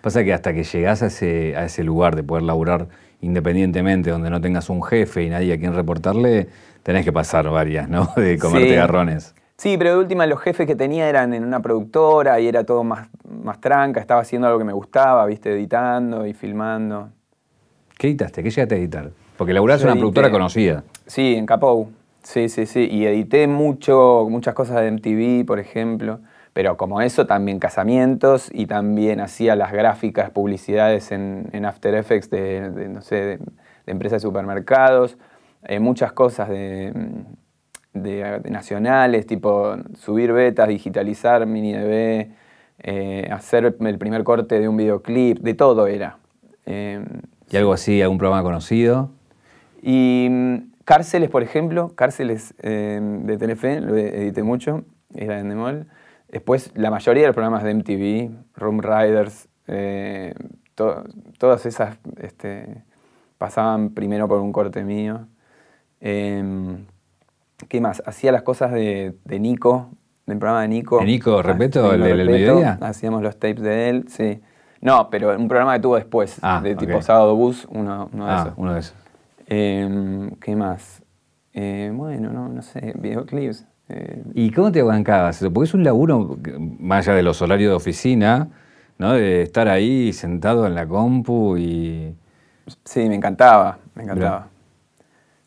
Pasa 0.00 0.24
que 0.24 0.32
hasta 0.32 0.54
que 0.54 0.64
llegás 0.64 1.02
a 1.02 1.06
ese, 1.06 1.54
a 1.56 1.64
ese 1.66 1.84
lugar 1.84 2.16
de 2.16 2.22
poder 2.22 2.42
laburar 2.44 2.88
independientemente, 3.20 4.10
donde 4.10 4.30
no 4.30 4.40
tengas 4.40 4.70
un 4.70 4.82
jefe 4.82 5.24
y 5.24 5.28
nadie 5.28 5.52
a 5.52 5.58
quien 5.58 5.74
reportarle, 5.74 6.48
tenés 6.82 7.04
que 7.04 7.12
pasar 7.12 7.48
varias, 7.50 7.88
¿no? 7.88 8.08
De 8.16 8.38
comerte 8.38 8.70
Sí. 8.70 8.74
garrones. 8.74 9.34
Sí, 9.58 9.76
pero 9.76 9.90
de 9.90 9.96
última 9.98 10.24
los 10.24 10.40
jefes 10.40 10.66
que 10.66 10.74
tenía 10.74 11.06
eran 11.06 11.34
en 11.34 11.44
una 11.44 11.60
productora 11.60 12.40
y 12.40 12.48
era 12.48 12.64
todo 12.64 12.82
más, 12.82 13.08
más 13.44 13.60
tranca, 13.60 14.00
estaba 14.00 14.22
haciendo 14.22 14.46
algo 14.46 14.58
que 14.58 14.64
me 14.64 14.72
gustaba, 14.72 15.26
viste, 15.26 15.52
editando 15.52 16.26
y 16.26 16.32
filmando. 16.32 17.10
¿Qué 17.98 18.06
editaste? 18.06 18.42
¿Qué 18.42 18.48
llegaste 18.48 18.74
a 18.74 18.78
editar? 18.78 19.10
Porque 19.36 19.52
laburás 19.52 19.82
en 19.82 19.88
una 19.88 19.96
productora 19.96 20.30
conocida. 20.30 20.82
Sí, 21.06 21.34
en 21.34 21.44
Capou. 21.44 21.90
Sí, 22.22 22.48
sí, 22.48 22.66
sí. 22.66 22.88
Y 22.90 23.06
edité 23.06 23.46
mucho, 23.46 24.26
muchas 24.28 24.54
cosas 24.54 24.76
de 24.82 24.88
MTV, 24.88 25.44
por 25.46 25.58
ejemplo. 25.58 26.20
Pero 26.52 26.76
como 26.76 27.00
eso, 27.00 27.26
también 27.26 27.58
casamientos 27.60 28.50
y 28.52 28.66
también 28.66 29.20
hacía 29.20 29.54
las 29.56 29.72
gráficas, 29.72 30.30
publicidades 30.30 31.12
en, 31.12 31.48
en 31.52 31.64
After 31.64 31.94
Effects 31.94 32.28
de, 32.28 32.70
de, 32.70 32.88
no 32.88 33.02
sé, 33.02 33.14
de, 33.16 33.36
de 33.38 33.46
empresas 33.86 34.20
de 34.20 34.26
supermercados. 34.28 35.16
eh, 35.64 35.78
muchas 35.78 36.12
cosas 36.12 36.48
de, 36.48 36.92
de- 37.92 38.40
de 38.40 38.50
nacionales, 38.50 39.26
tipo 39.26 39.74
subir 39.98 40.32
betas, 40.32 40.68
digitalizar 40.68 41.46
mini 41.46 41.72
DB, 41.72 42.30
eh, 42.82 43.28
hacer 43.32 43.64
el 43.80 43.98
primer 43.98 44.24
corte 44.24 44.58
de 44.58 44.68
un 44.68 44.76
videoclip, 44.76 45.38
de 45.40 45.54
todo 45.54 45.86
era. 45.86 46.18
Eh, 46.66 47.04
¿Y 47.50 47.56
algo 47.56 47.72
así, 47.72 48.00
algún 48.02 48.18
programa 48.18 48.42
conocido? 48.42 49.10
y 49.82 50.26
mm, 50.30 50.69
Cárceles, 50.94 51.30
por 51.30 51.44
ejemplo, 51.44 51.92
Cárceles 51.94 52.52
eh, 52.62 52.98
de 53.00 53.38
Telefe, 53.38 53.80
lo 53.80 53.96
edité 53.96 54.42
mucho, 54.42 54.82
era 55.14 55.38
en 55.38 55.48
Demol. 55.48 55.86
Después, 56.28 56.72
la 56.74 56.90
mayoría 56.90 57.22
de 57.22 57.26
los 57.28 57.34
programas 57.34 57.62
de 57.62 57.70
MTV, 57.74 58.30
Room 58.56 58.80
Riders, 58.80 59.48
eh, 59.68 60.34
to- 60.74 61.04
todas 61.38 61.64
esas 61.64 61.96
este, 62.20 62.82
pasaban 63.38 63.90
primero 63.90 64.26
por 64.26 64.40
un 64.40 64.50
corte 64.50 64.82
mío. 64.82 65.28
Em, 66.00 66.86
¿Qué 67.68 67.80
más? 67.80 68.02
Hacía 68.04 68.32
las 68.32 68.42
cosas 68.42 68.72
de, 68.72 69.14
de 69.24 69.38
Nico, 69.38 69.90
del 70.26 70.38
programa 70.38 70.62
de 70.62 70.68
Nico. 70.68 70.98
¿De 70.98 71.04
Nico 71.04 71.40
Repeto, 71.40 71.88
Ah, 71.88 71.94
el 71.94 72.00
mediodía? 72.28 72.78
Hacíamos 72.80 73.22
los 73.22 73.38
tapes 73.38 73.60
de 73.62 73.90
él, 73.90 74.06
sí. 74.08 74.40
No, 74.80 75.08
pero 75.08 75.36
un 75.38 75.46
programa 75.46 75.74
que 75.74 75.80
tuvo 75.82 75.94
después, 75.94 76.38
Ah, 76.42 76.60
de 76.60 76.74
tipo. 76.74 77.00
Sábado 77.00 77.36
Bus, 77.36 77.68
uno, 77.70 78.10
uno 78.12 78.26
de 78.26 78.32
Ah, 78.32 78.42
esos. 78.46 78.54
uno 78.56 78.72
de 78.74 78.80
esos. 78.80 78.96
Em, 79.50 80.30
¿Qué 80.36 80.54
más? 80.54 81.02
Eh, 81.52 81.90
bueno, 81.92 82.32
no, 82.32 82.48
no 82.48 82.62
sé, 82.62 82.94
videoclips. 82.96 83.66
eh, 83.88 84.22
¿Y 84.34 84.52
cómo 84.52 84.70
te 84.70 84.80
bancabas? 84.82 85.40
Porque 85.52 85.64
es 85.68 85.74
un 85.74 85.82
laburo, 85.82 86.38
más 86.78 87.08
allá 87.08 87.16
de 87.16 87.24
los 87.24 87.42
horarios 87.42 87.70
de 87.70 87.74
oficina, 87.74 88.48
¿no? 88.98 89.12
De 89.14 89.42
estar 89.42 89.66
ahí 89.68 90.12
sentado 90.12 90.66
en 90.68 90.76
la 90.76 90.86
compu 90.86 91.56
y... 91.56 92.14
sí, 92.84 93.08
me 93.08 93.16
encantaba, 93.16 93.78
me 93.96 94.04
encantaba. 94.04 94.48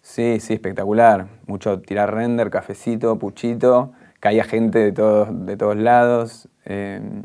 Sí, 0.01 0.41
sí, 0.41 0.53
espectacular. 0.55 1.27
Mucho 1.47 1.79
tirar 1.79 2.13
render, 2.13 2.49
cafecito, 2.49 3.17
puchito. 3.17 3.93
Caía 4.19 4.43
gente 4.43 4.79
de 4.79 4.91
todos, 4.91 5.29
de 5.45 5.55
todos 5.55 5.77
lados. 5.77 6.49
em, 6.65 7.23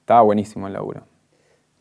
estaba 0.00 0.22
buenísimo 0.22 0.66
el 0.68 0.72
laburo. 0.72 1.02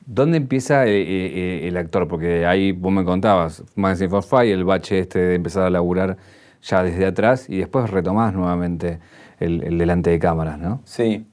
¿Dónde 0.05 0.37
empieza 0.37 0.85
eh, 0.85 1.01
eh, 1.01 1.67
el 1.67 1.77
actor? 1.77 2.07
Porque 2.07 2.45
ahí 2.45 2.71
vos 2.71 2.91
me 2.91 3.05
contabas, 3.05 3.63
Magazine 3.75 4.09
for 4.09 4.23
Fire, 4.23 4.53
el 4.53 4.65
bache 4.65 4.99
este 4.99 5.19
de 5.19 5.35
empezar 5.35 5.63
a 5.63 5.69
laburar 5.69 6.17
ya 6.61 6.83
desde 6.83 7.05
atrás 7.05 7.49
y 7.49 7.57
después 7.57 7.89
retomás 7.89 8.33
nuevamente 8.33 8.99
el, 9.39 9.63
el 9.63 9.77
delante 9.77 10.09
de 10.09 10.19
cámaras, 10.19 10.59
¿no? 10.59 10.81
Sí. 10.85 11.25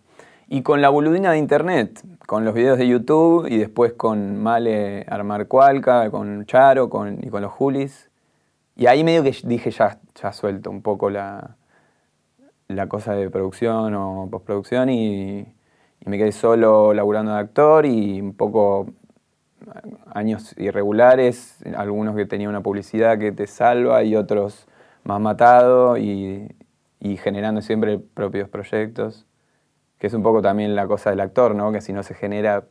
Y 0.49 0.62
con 0.62 0.83
la 0.83 0.89
boludina 0.89 1.33
de 1.33 1.39
internet, 1.39 2.00
con 2.27 2.45
los 2.45 2.55
videos 2.55 2.79
de 2.79 2.89
YouTube 2.89 3.47
y 3.49 3.59
después 3.59 3.93
con 3.93 4.43
Male 4.43 5.05
Armar 5.09 5.47
Cualca, 5.47 6.11
con 6.11 6.45
Charo 6.47 6.91
con, 6.91 7.19
y 7.25 7.29
con 7.29 7.43
los 7.43 7.53
Julis. 7.53 8.11
Y 8.77 8.87
ahí 8.87 9.05
medio 9.05 9.23
que 9.23 9.35
dije 9.45 9.71
ya, 9.71 9.99
ya 10.21 10.33
suelto 10.33 10.71
un 10.71 10.83
poco 10.83 11.11
la, 11.11 11.57
la 12.69 12.89
cosa 12.89 13.15
de 13.15 13.31
producción 13.31 13.95
o 13.95 14.29
postproducción 14.31 14.91
y, 14.91 15.47
y 16.04 16.11
me 16.11 16.19
quedé 16.19 16.33
solo 16.33 16.95
laburando 16.95 17.33
de 17.33 17.38
actor 17.38 17.87
y 17.87 18.21
un 18.21 18.35
poco 18.35 18.87
años 20.12 20.54
irregulares, 20.59 21.59
algunos 21.76 22.16
que 22.16 22.26
tenía 22.26 22.49
una 22.49 22.62
publicidad 22.62 23.19
que 23.19 23.33
te 23.33 23.47
salva 23.47 24.02
y 24.02 24.16
otros 24.16 24.66
más 25.04 25.21
matado 25.21 25.97
y, 25.99 26.49
y 27.00 27.16
generando 27.16 27.62
siempre 27.62 27.99
propios 27.99 28.49
proyectos, 28.49 29.26
que 29.99 30.07
es 30.07 30.14
un 30.14 30.23
poco 30.23 30.42
también 30.42 30.75
la 30.75 30.87
cosa 30.87 31.11
del 31.11 31.21
actor, 31.21 31.54
¿no? 31.54 31.73
que 31.73 31.80
si 31.80 31.92
no 31.92 32.02
se 32.02 32.14
genera 32.14 32.64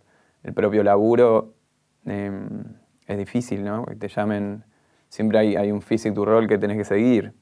el 0.44 0.54
propio 0.54 0.84
laburo 0.84 1.54
eh, 2.06 2.32
es 3.08 3.18
difícil, 3.18 3.64
¿no? 3.64 3.86
que 3.86 3.96
te 3.96 4.08
llamen, 4.08 4.64
siempre 5.10 5.40
hay, 5.40 5.56
hay 5.56 5.72
un 5.72 5.82
physic 5.82 6.14
to 6.14 6.26
role 6.26 6.48
que 6.48 6.58
tenés 6.58 6.78
que 6.78 6.86
seguir, 6.86 7.34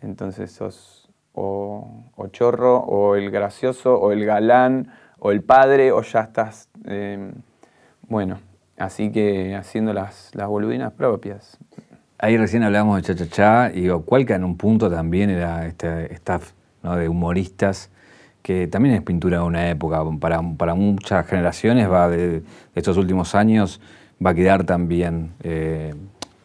entonces 0.00 0.52
sos 0.52 0.95
o, 1.36 2.28
chorro, 2.32 2.78
o 2.78 3.14
el 3.14 3.30
gracioso, 3.30 3.94
o 3.94 4.10
el 4.10 4.24
galán, 4.24 4.90
o 5.18 5.30
el 5.30 5.42
padre, 5.42 5.92
o 5.92 6.02
ya 6.02 6.22
estás, 6.22 6.68
eh, 6.86 7.32
bueno, 8.08 8.40
así 8.76 9.12
que 9.12 9.54
haciendo 9.54 9.92
las, 9.92 10.30
las 10.34 10.48
boludinas 10.48 10.92
propias. 10.92 11.56
Ahí 12.18 12.36
recién 12.36 12.62
hablábamos 12.62 12.96
de 12.96 13.02
Cha 13.02 13.14
Cha 13.14 13.28
Cha 13.28 13.72
y 13.72 13.88
Cualca 14.04 14.34
en 14.34 14.44
un 14.44 14.56
punto 14.56 14.90
también 14.90 15.30
era 15.30 15.66
este 15.66 16.12
staff 16.14 16.52
de 16.82 17.08
humoristas 17.08 17.90
que 18.42 18.68
también 18.68 18.94
es 18.94 19.02
pintura 19.02 19.38
de 19.38 19.44
una 19.44 19.68
época, 19.68 20.02
para, 20.20 20.40
para 20.56 20.74
muchas 20.74 21.26
generaciones 21.26 21.90
va 21.90 22.08
de, 22.08 22.28
de 22.28 22.42
estos 22.74 22.96
últimos 22.96 23.34
años 23.34 23.80
va 24.24 24.30
a 24.30 24.34
quedar 24.34 24.64
también, 24.64 25.32
eh, 25.42 25.94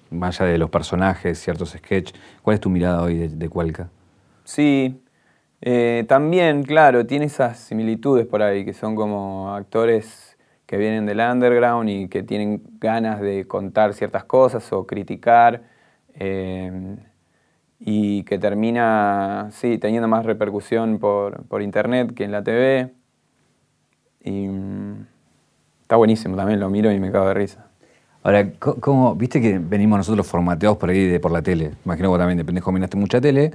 más 0.10 0.41
allá 0.41 0.51
de 0.51 0.57
los 0.57 0.69
personajes, 0.69 1.39
ciertos 1.39 1.71
sketches. 1.71 2.19
¿Cuál 2.41 2.55
es 2.55 2.60
tu 2.60 2.69
mirada 2.69 3.01
hoy 3.01 3.17
de, 3.17 3.29
de 3.29 3.50
Cualca? 3.50 3.89
Sí, 4.53 5.01
eh, 5.62 6.03
también, 6.10 6.63
claro, 6.63 7.05
tiene 7.08 7.25
esas 7.27 7.58
similitudes 7.58 8.27
por 8.27 8.41
ahí, 8.41 8.65
que 8.65 8.74
son 8.74 8.96
como 8.96 9.53
actores 9.55 10.38
que 10.65 10.75
vienen 10.77 11.05
del 11.05 11.22
underground 11.22 11.89
y 11.89 12.10
que 12.10 12.22
tienen 12.24 12.62
ganas 12.79 13.22
de 13.22 13.48
contar 13.48 13.93
ciertas 13.93 14.25
cosas 14.25 14.74
o 14.74 14.86
criticar, 14.86 15.63
eh, 16.15 16.98
y 17.79 18.24
que 18.25 18.39
termina, 18.39 19.50
sí, 19.53 19.77
teniendo 19.77 20.10
más 20.10 20.25
repercusión 20.25 21.00
por, 21.00 21.46
por 21.48 21.62
internet 21.62 22.13
que 22.13 22.25
en 22.25 22.31
la 22.34 22.43
TV. 22.43 22.93
Y 24.24 24.48
mm, 24.50 25.08
está 25.84 25.96
buenísimo 25.96 26.36
también, 26.36 26.60
lo 26.60 26.70
miro 26.70 26.91
y 26.91 27.00
me 27.00 27.12
cago 27.12 27.27
de 27.29 27.36
risa. 27.36 27.70
Ahora, 28.23 28.51
¿cómo, 28.59 29.15
viste 29.15 29.41
que 29.41 29.57
venimos 29.57 29.97
nosotros 29.97 30.27
formateados 30.27 30.77
por 30.77 30.91
ahí 30.91 31.07
de, 31.07 31.19
por 31.19 31.31
la 31.31 31.41
tele? 31.41 31.71
Imagino 31.85 32.07
que 32.07 32.09
vos 32.09 32.19
también 32.19 32.37
de 32.37 32.45
pendejo 32.45 32.71
miraste 32.71 32.95
mucha 32.95 33.19
tele. 33.19 33.51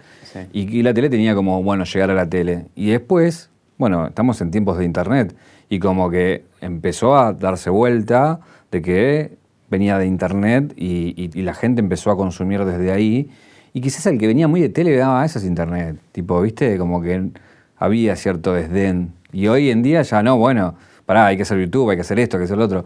Y, 0.52 0.82
la 0.82 0.92
tele 0.92 1.08
tenía 1.08 1.36
como, 1.36 1.62
bueno, 1.62 1.84
llegar 1.84 2.10
a 2.10 2.14
la 2.14 2.28
tele. 2.28 2.66
Y 2.74 2.90
después, 2.90 3.48
bueno, 3.78 4.08
estamos 4.08 4.40
en 4.40 4.50
tiempos 4.50 4.76
de 4.78 4.84
internet. 4.84 5.36
Y 5.68 5.78
como 5.78 6.10
que 6.10 6.44
empezó 6.60 7.16
a 7.16 7.32
darse 7.32 7.70
vuelta 7.70 8.40
de 8.72 8.82
que 8.82 9.38
venía 9.70 9.98
de 9.98 10.06
internet 10.06 10.72
y, 10.76 11.30
la 11.42 11.54
gente 11.54 11.80
empezó 11.80 12.10
a 12.10 12.16
consumir 12.16 12.64
desde 12.64 12.90
ahí. 12.90 13.30
Y 13.72 13.80
quizás 13.80 14.04
el 14.06 14.18
que 14.18 14.26
venía 14.26 14.48
muy 14.48 14.60
de 14.60 14.68
tele 14.68 14.96
daba 14.96 15.24
esas 15.24 15.44
internet. 15.44 15.96
Tipo, 16.10 16.40
viste, 16.40 16.76
como 16.76 17.00
que 17.00 17.30
había 17.76 18.16
cierto 18.16 18.52
desdén. 18.52 19.12
Y 19.32 19.46
hoy 19.46 19.70
en 19.70 19.84
día 19.84 20.02
ya 20.02 20.24
no, 20.24 20.38
bueno, 20.38 20.74
pará, 21.04 21.26
hay 21.26 21.36
que 21.36 21.42
hacer 21.42 21.58
YouTube, 21.60 21.90
hay 21.90 21.96
que 21.96 22.00
hacer 22.00 22.18
esto, 22.18 22.36
hay 22.36 22.40
que 22.40 22.44
hacer 22.46 22.58
lo 22.58 22.64
otro. 22.64 22.84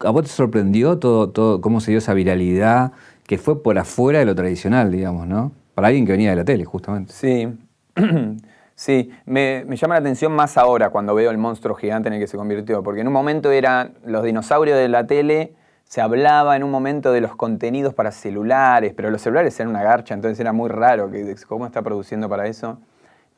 ¿A 0.00 0.10
vos 0.10 0.22
te 0.22 0.28
sorprendió 0.28 0.98
todo, 0.98 1.30
todo 1.30 1.60
cómo 1.60 1.80
se 1.80 1.90
dio 1.90 1.98
esa 1.98 2.14
viralidad 2.14 2.92
que 3.26 3.38
fue 3.38 3.62
por 3.62 3.78
afuera 3.78 4.18
de 4.18 4.24
lo 4.24 4.34
tradicional, 4.34 4.90
digamos, 4.90 5.26
¿no? 5.26 5.52
Para 5.74 5.88
alguien 5.88 6.06
que 6.06 6.12
venía 6.12 6.30
de 6.30 6.36
la 6.36 6.44
tele, 6.44 6.64
justamente. 6.64 7.12
Sí. 7.12 7.48
Sí, 8.78 9.10
me, 9.24 9.64
llama 9.70 9.94
la 9.94 10.00
atención 10.00 10.32
más 10.32 10.58
ahora 10.58 10.90
cuando 10.90 11.14
veo 11.14 11.30
el 11.30 11.38
monstruo 11.38 11.74
gigante 11.74 12.08
en 12.08 12.12
el 12.12 12.20
que 12.20 12.26
se 12.26 12.36
convirtió, 12.36 12.82
porque 12.82 13.00
en 13.00 13.06
un 13.06 13.12
momento 13.14 13.50
eran 13.50 13.94
los 14.04 14.22
dinosaurios 14.22 14.76
de 14.76 14.86
la 14.88 15.06
tele, 15.06 15.54
se 15.84 16.02
hablaba 16.02 16.56
en 16.56 16.62
un 16.62 16.70
momento 16.70 17.10
de 17.10 17.22
los 17.22 17.34
contenidos 17.36 17.94
para 17.94 18.12
celulares, 18.12 18.92
pero 18.94 19.10
los 19.10 19.22
celulares 19.22 19.58
eran 19.58 19.70
una 19.70 19.82
garcha, 19.82 20.12
entonces 20.12 20.38
era 20.40 20.52
muy 20.52 20.68
raro 20.68 21.10
que, 21.10 21.34
cómo 21.48 21.64
está 21.64 21.80
produciendo 21.80 22.28
para 22.28 22.48
eso. 22.48 22.78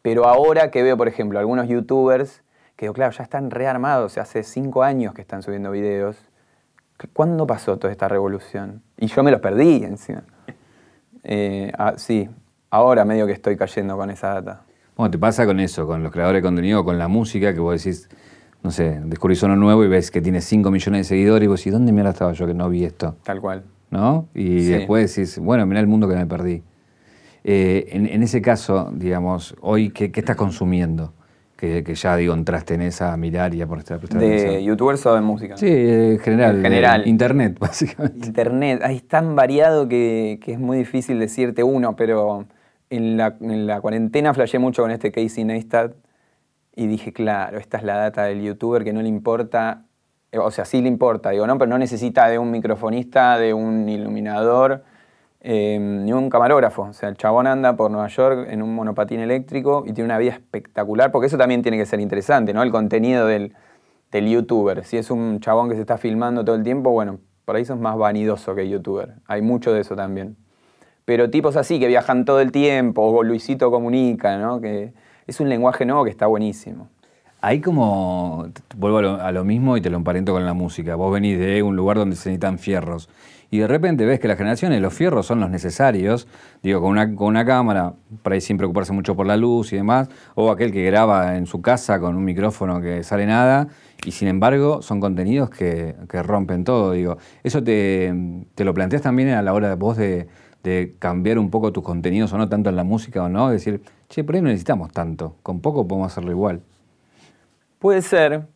Pero 0.02 0.26
ahora 0.26 0.72
que 0.72 0.82
veo, 0.82 0.96
por 0.96 1.06
ejemplo, 1.06 1.38
algunos 1.38 1.68
youtubers 1.68 2.42
que, 2.74 2.92
claro, 2.92 3.12
ya 3.12 3.22
están 3.22 3.52
rearmados, 3.52 4.18
hace 4.18 4.42
cinco 4.42 4.82
años 4.82 5.14
que 5.14 5.20
están 5.20 5.44
subiendo 5.44 5.70
videos, 5.70 6.16
¿Cuándo 7.12 7.46
pasó 7.46 7.78
toda 7.78 7.92
esta 7.92 8.08
revolución? 8.08 8.82
Y 8.96 9.06
yo 9.06 9.22
me 9.22 9.30
los 9.30 9.40
perdí 9.40 9.84
encima. 9.84 10.22
Eh, 11.30 11.72
ah, 11.76 11.94
sí, 11.96 12.26
ahora 12.70 13.04
medio 13.04 13.26
que 13.26 13.32
estoy 13.32 13.54
cayendo 13.56 13.98
con 13.98 14.08
esa 14.08 14.34
data. 14.34 14.62
Bueno, 14.96 15.10
te 15.10 15.18
pasa 15.18 15.44
con 15.44 15.60
eso, 15.60 15.86
con 15.86 16.02
los 16.02 16.10
creadores 16.10 16.40
de 16.40 16.46
contenido, 16.46 16.84
con 16.84 16.96
la 16.96 17.08
música, 17.08 17.52
que 17.52 17.60
vos 17.60 17.82
decís, 17.82 18.08
no 18.62 18.70
sé, 18.70 19.00
descubrís 19.04 19.42
uno 19.42 19.54
nuevo 19.54 19.84
y 19.84 19.88
ves 19.88 20.10
que 20.10 20.22
tiene 20.22 20.40
5 20.40 20.70
millones 20.70 21.00
de 21.00 21.04
seguidores 21.04 21.44
y 21.44 21.48
vos 21.48 21.60
decís, 21.60 21.72
¿dónde 21.72 21.92
mierda 21.92 22.10
estaba 22.10 22.32
yo 22.32 22.46
que 22.46 22.54
no 22.54 22.70
vi 22.70 22.84
esto? 22.84 23.16
Tal 23.24 23.40
cual. 23.40 23.64
¿No? 23.90 24.28
Y 24.32 24.64
después 24.66 25.14
decís, 25.14 25.38
bueno, 25.38 25.66
mirá 25.66 25.80
el 25.80 25.86
mundo 25.86 26.08
que 26.08 26.14
me 26.14 26.24
perdí. 26.24 26.62
Eh, 27.44 27.88
en, 27.90 28.22
ese 28.22 28.40
caso, 28.40 28.90
digamos, 28.94 29.54
hoy, 29.60 29.90
¿qué, 29.90 30.10
qué 30.10 30.20
estás 30.20 30.36
consumiendo? 30.36 31.12
Que, 31.58 31.82
ya 31.96 32.16
digo, 32.16 32.34
entraste 32.34 32.74
en 32.74 32.82
esa 32.82 33.12
a 33.12 33.16
mirar 33.16 33.52
y 33.52 33.60
a 33.60 33.66
prestar 33.66 34.00
¿De 34.00 34.62
youtubers 34.62 35.04
o 35.06 35.14
de 35.16 35.20
música? 35.20 35.56
Sí, 35.56 35.66
en 35.66 36.20
general. 36.20 36.56
En 36.58 36.62
general. 36.62 37.06
internet, 37.08 37.58
básicamente. 37.60 38.28
Internet. 38.28 38.80
Ahí 38.84 38.96
es 38.96 39.08
tan 39.08 39.34
variado 39.34 39.88
que, 39.88 40.38
es 40.46 40.58
muy 40.60 40.78
difícil 40.78 41.18
decirte 41.18 41.64
uno, 41.64 41.96
pero 41.96 42.46
en 42.90 43.16
la, 43.16 43.36
en 43.40 43.66
la 43.66 43.80
cuarentena 43.80 44.32
flashé 44.34 44.60
mucho 44.60 44.82
con 44.82 44.92
este 44.92 45.10
Casey 45.10 45.42
Neistat 45.42 45.94
y 46.76 46.86
dije, 46.86 47.12
claro, 47.12 47.58
esta 47.58 47.78
es 47.78 47.82
la 47.82 47.96
data 47.96 48.22
del 48.22 48.40
youtuber 48.40 48.84
que 48.84 48.92
no 48.92 49.02
le 49.02 49.08
importa, 49.08 49.82
o 50.32 50.52
sea, 50.52 50.64
sí 50.64 50.80
le 50.80 50.86
importa, 50.86 51.30
digo, 51.30 51.44
no, 51.48 51.58
pero 51.58 51.68
no 51.68 51.76
necesita 51.76 52.28
de 52.28 52.38
un 52.38 52.52
microfonista, 52.52 53.36
de 53.36 53.52
un 53.52 53.88
iluminador 53.88 54.84
Ni 55.42 56.12
un 56.12 56.30
camarógrafo. 56.30 56.83
O 56.83 56.92
sea, 56.92 57.09
el 57.09 57.16
chabón 57.16 57.47
anda 57.47 57.76
por 57.76 57.90
Nueva 57.90 58.09
York 58.09 58.49
en 58.50 58.62
un 58.62 58.75
monopatín 58.75 59.21
eléctrico 59.21 59.85
y 59.87 59.92
tiene 59.92 60.07
una 60.07 60.18
vida 60.18 60.33
espectacular, 60.33 61.12
porque 61.12 61.28
eso 61.28 61.38
también 61.38 61.62
tiene 61.62 61.78
que 61.78 61.87
ser 61.87 62.00
interesante, 62.00 62.52
¿no? 62.52 62.62
El 62.62 62.71
contenido 62.71 63.26
del, 63.26 63.54
youtuber. 64.12 64.85
Si 64.85 64.97
es 64.97 65.11
un 65.11 65.40
chabón 65.40 65.68
que 65.68 65.75
se 65.76 65.83
está 65.83 65.99
filmando 65.99 66.45
todo 66.45 66.57
el 66.57 66.64
tiempo, 66.64 66.90
bueno, 66.90 67.21
por 67.45 67.57
ahí 67.57 67.64
sos 67.64 67.78
más 67.78 67.97
vanidoso 67.97 68.54
que 68.54 68.68
youtuber. 68.68 69.14
Hay 69.26 69.42
mucho 69.42 69.73
de 69.73 69.80
eso 69.80 69.95
también. 69.97 70.37
Pero 71.04 71.30
tipos 71.30 71.57
así 71.57 71.78
que 71.80 71.87
viajan 71.87 72.25
todo 72.25 72.40
el 72.40 72.52
tiempo, 72.52 73.02
o 73.02 73.23
Luisito 73.23 73.71
Comunica, 73.71 74.38
¿no? 74.38 74.61
Que 74.61 74.92
es 75.26 75.40
un 75.40 75.49
lenguaje 75.49 75.87
nuevo 75.87 76.04
que 76.04 76.11
está 76.11 76.26
buenísimo. 76.26 76.88
Ahí 77.40 77.61
como, 77.61 78.49
vuelvo 78.76 78.99
a 78.99 79.02
lo, 79.02 79.21
a 79.21 79.33
lo 79.33 79.45
mismo 79.45 79.77
y 79.77 79.81
te 79.81 79.90
lo 79.90 79.96
emparento 79.96 80.33
con 80.33 80.44
la 80.44 80.55
música. 80.55 80.96
Vos 80.96 81.12
venís 81.12 81.38
de 81.38 81.62
un 81.62 81.77
lugar 81.77 81.96
donde 81.96 82.16
se 82.16 82.31
necesitan 82.31 82.59
fierros 82.59 83.09
y 83.51 83.59
de 83.59 83.66
repente 83.66 84.05
ves 84.05 84.20
que 84.20 84.29
las 84.29 84.37
generaciones, 84.37 84.81
los 84.83 84.92
fierros 84.92 85.27
son 85.27 85.40
los 85.40 85.51
necesarios, 85.51 86.29
digo, 86.62 86.81
con 86.81 86.90
una, 86.90 87.14
con 87.14 87.29
una 87.29 87.44
cámara, 87.44 87.94
para 88.22 88.35
ahí 88.35 88.40
sin 88.40 88.59
preocuparse 88.59 88.92
mucho 88.92 89.16
por 89.16 89.27
la 89.27 89.37
luz 89.37 89.72
y 89.72 89.77
demás, 89.77 90.09
o 90.35 90.51
aquel 90.51 90.70
que 90.70 90.85
graba 90.85 91.37
en 91.37 91.46
su 91.46 91.62
casa 91.62 91.98
con 91.98 92.14
un 92.16 92.24
micrófono 92.24 92.81
que 92.81 93.03
sale 93.03 93.24
nada, 93.27 93.68
y 94.05 94.11
sin 94.11 94.29
embargo 94.29 94.83
son 94.83 95.01
contenidos 95.01 95.48
que, 95.51 95.94
rompen 96.22 96.64
todo, 96.64 96.92
digo. 96.92 97.16
¿Eso 97.42 97.62
te, 97.62 98.12
lo 98.57 98.74
planteas 98.74 99.03
también 99.03 99.31
a 99.31 99.42
la 99.42 99.55
hora 99.55 99.70
de 99.70 99.77
vos 99.77 99.96
de, 99.96 100.29
de 100.62 100.96
cambiar 100.98 101.38
un 101.38 101.51
poco 101.51 101.72
tus 101.72 101.83
contenidos 101.83 102.33
o 102.35 102.38
no, 102.38 102.48
tanto 102.48 102.68
en 102.68 102.77
la 102.77 102.85
música 102.85 103.22
o 103.22 103.29
no? 103.31 103.48
Decir, 103.48 103.81
che, 104.11 104.24
por 104.24 104.35
ahí 104.35 104.42
no 104.42 104.48
necesitamos 104.48 104.92
tanto, 104.92 105.37
con 105.42 105.61
poco 105.61 105.88
podemos 105.88 106.12
hacerlo 106.12 106.33
igual. 106.33 106.61
Puede 107.78 108.02
ser, 108.02 108.46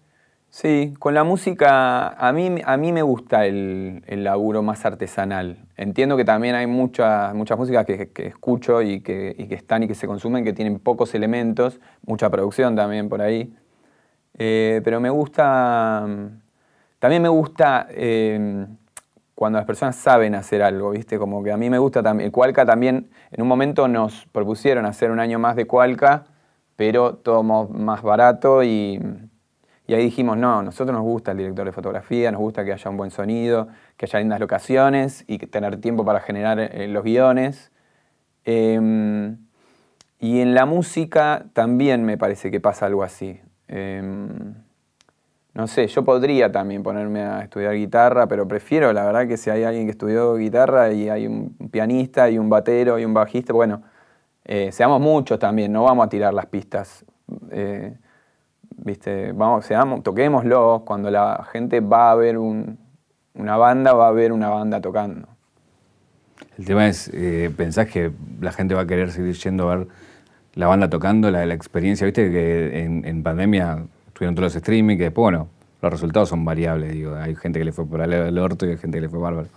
Sí, 0.52 0.92
con 0.98 1.14
la 1.14 1.24
música 1.24 2.08
a 2.08 2.30
mí, 2.34 2.60
a 2.62 2.76
mí 2.76 2.92
me 2.92 3.00
gusta 3.00 3.46
el, 3.46 4.02
laburo 4.06 4.62
más 4.62 4.84
artesanal. 4.84 5.64
Entiendo 5.78 6.14
que 6.18 6.26
también 6.26 6.54
hay 6.54 6.66
muchas 6.66 7.34
muchas 7.34 7.56
músicas 7.56 7.86
que, 7.86 8.12
escucho 8.16 8.82
y 8.82 9.00
que, 9.00 9.34
están 9.50 9.82
y 9.84 9.88
que 9.88 9.94
se 9.94 10.06
consumen 10.06 10.44
que 10.44 10.52
tienen 10.52 10.78
pocos 10.78 11.14
elementos, 11.14 11.80
mucha 12.06 12.28
producción 12.28 12.76
también 12.76 13.08
por 13.08 13.22
ahí. 13.22 13.56
Eh, 14.38 14.82
pero 14.84 15.00
me 15.00 15.08
gusta, 15.08 16.06
también 16.98 17.22
me 17.22 17.30
gusta 17.30 17.86
em, 17.90 18.76
cuando 19.34 19.58
las 19.58 19.66
personas 19.66 19.96
saben 19.96 20.34
hacer 20.34 20.62
algo, 20.62 20.90
¿viste? 20.90 21.18
Como 21.18 21.42
que 21.42 21.50
a 21.50 21.56
mí 21.56 21.70
me 21.70 21.78
gusta 21.78 22.02
también, 22.02 22.30
Cualca 22.30 22.66
también, 22.66 23.08
en 23.30 23.42
un 23.42 23.48
momento 23.48 23.88
nos 23.88 24.26
propusieron 24.32 24.84
hacer 24.84 25.10
un 25.10 25.20
año 25.20 25.38
más 25.38 25.56
de 25.56 25.66
Cualca, 25.66 26.26
pero 26.82 27.14
todo 27.14 27.44
más 27.44 28.02
barato 28.02 28.64
y 28.64 28.98
ahí 29.86 30.02
dijimos, 30.02 30.36
no, 30.36 30.64
nosotros 30.64 30.92
nos 30.92 31.04
gusta 31.04 31.30
el 31.30 31.38
director 31.38 31.64
de 31.64 31.70
fotografía, 31.70 32.32
nos 32.32 32.40
gusta 32.40 32.64
que 32.64 32.72
haya 32.72 32.90
un 32.90 32.96
buen 32.96 33.12
sonido, 33.12 33.68
que 33.96 34.06
haya 34.06 34.18
lindas 34.18 34.40
locaciones 34.40 35.24
y 35.28 35.38
tener 35.38 35.80
tiempo 35.80 36.04
para 36.04 36.18
generar 36.18 36.58
eh, 36.58 36.88
los 36.88 37.04
guiones. 37.04 37.70
Em, 38.44 39.36
y 40.18 40.40
en 40.40 40.54
la 40.54 40.66
música 40.66 41.44
también 41.52 42.04
me 42.04 42.18
parece 42.18 42.50
que 42.50 42.58
pasa 42.58 42.86
algo 42.86 43.04
así. 43.04 43.40
Em, 43.68 44.54
no 45.54 45.68
sé, 45.68 45.86
yo 45.86 46.02
podría 46.02 46.50
también 46.50 46.82
ponerme 46.82 47.22
a 47.22 47.42
estudiar 47.42 47.74
guitarra, 47.76 48.26
pero 48.26 48.48
prefiero, 48.48 48.92
la 48.92 49.04
verdad, 49.04 49.28
que 49.28 49.36
si 49.36 49.50
hay 49.50 49.62
alguien 49.62 49.84
que 49.84 49.92
estudió 49.92 50.34
guitarra 50.34 50.90
y 50.92 51.08
hay 51.08 51.28
un 51.28 51.54
pianista 51.70 52.28
y 52.28 52.38
un 52.38 52.50
batero 52.50 52.98
y 52.98 53.04
un 53.04 53.14
bajista, 53.14 53.52
bueno, 53.52 53.84
eh, 54.44 54.70
seamos 54.72 55.00
muchos 55.00 55.38
también, 55.38 55.72
no 55.72 55.84
vamos 55.84 56.06
a 56.06 56.08
tirar 56.08 56.34
las 56.34 56.46
pistas. 56.46 57.04
Eh, 57.50 57.96
¿viste? 58.76 59.32
Vamos, 59.32 59.66
seamos, 59.66 60.02
toquémoslo. 60.02 60.82
Cuando 60.84 61.10
la 61.10 61.46
gente 61.52 61.80
va 61.80 62.10
a 62.10 62.14
ver 62.14 62.38
una 62.38 63.56
banda, 63.56 63.92
va 63.92 64.08
a 64.08 64.12
ver 64.12 64.32
una 64.32 64.48
banda 64.48 64.80
tocando. 64.80 65.28
El 66.58 66.64
tema 66.64 66.88
es, 66.88 67.10
eh, 67.14 67.50
¿pensás 67.56 67.88
que 67.88 68.12
la 68.40 68.52
gente 68.52 68.74
va 68.74 68.82
a 68.82 68.86
querer 68.86 69.10
seguir 69.10 69.34
yendo 69.34 69.70
a 69.70 69.76
ver 69.76 69.88
la 70.54 70.66
banda 70.66 70.90
tocando, 70.90 71.30
la, 71.30 71.44
experiencia? 71.54 72.04
¿Viste 72.04 72.30
que 72.30 72.84
en, 72.84 73.22
pandemia 73.22 73.84
estuvieron 74.08 74.34
todos 74.34 74.46
los 74.46 74.56
streaming, 74.56 74.96
que 74.96 75.04
después, 75.04 75.22
bueno, 75.22 75.48
los 75.80 75.92
resultados 75.92 76.28
son 76.28 76.44
variables, 76.44 76.92
digo. 76.92 77.14
Hay 77.14 77.34
gente 77.36 77.58
que 77.58 77.64
le 77.64 77.72
fue 77.72 77.86
por 77.86 78.00
el 78.00 78.38
orto 78.38 78.66
y 78.66 78.70
hay 78.70 78.76
gente 78.76 78.98
que 78.98 79.02
le 79.02 79.08
fue 79.08 79.18
bárbaro. 79.18 79.48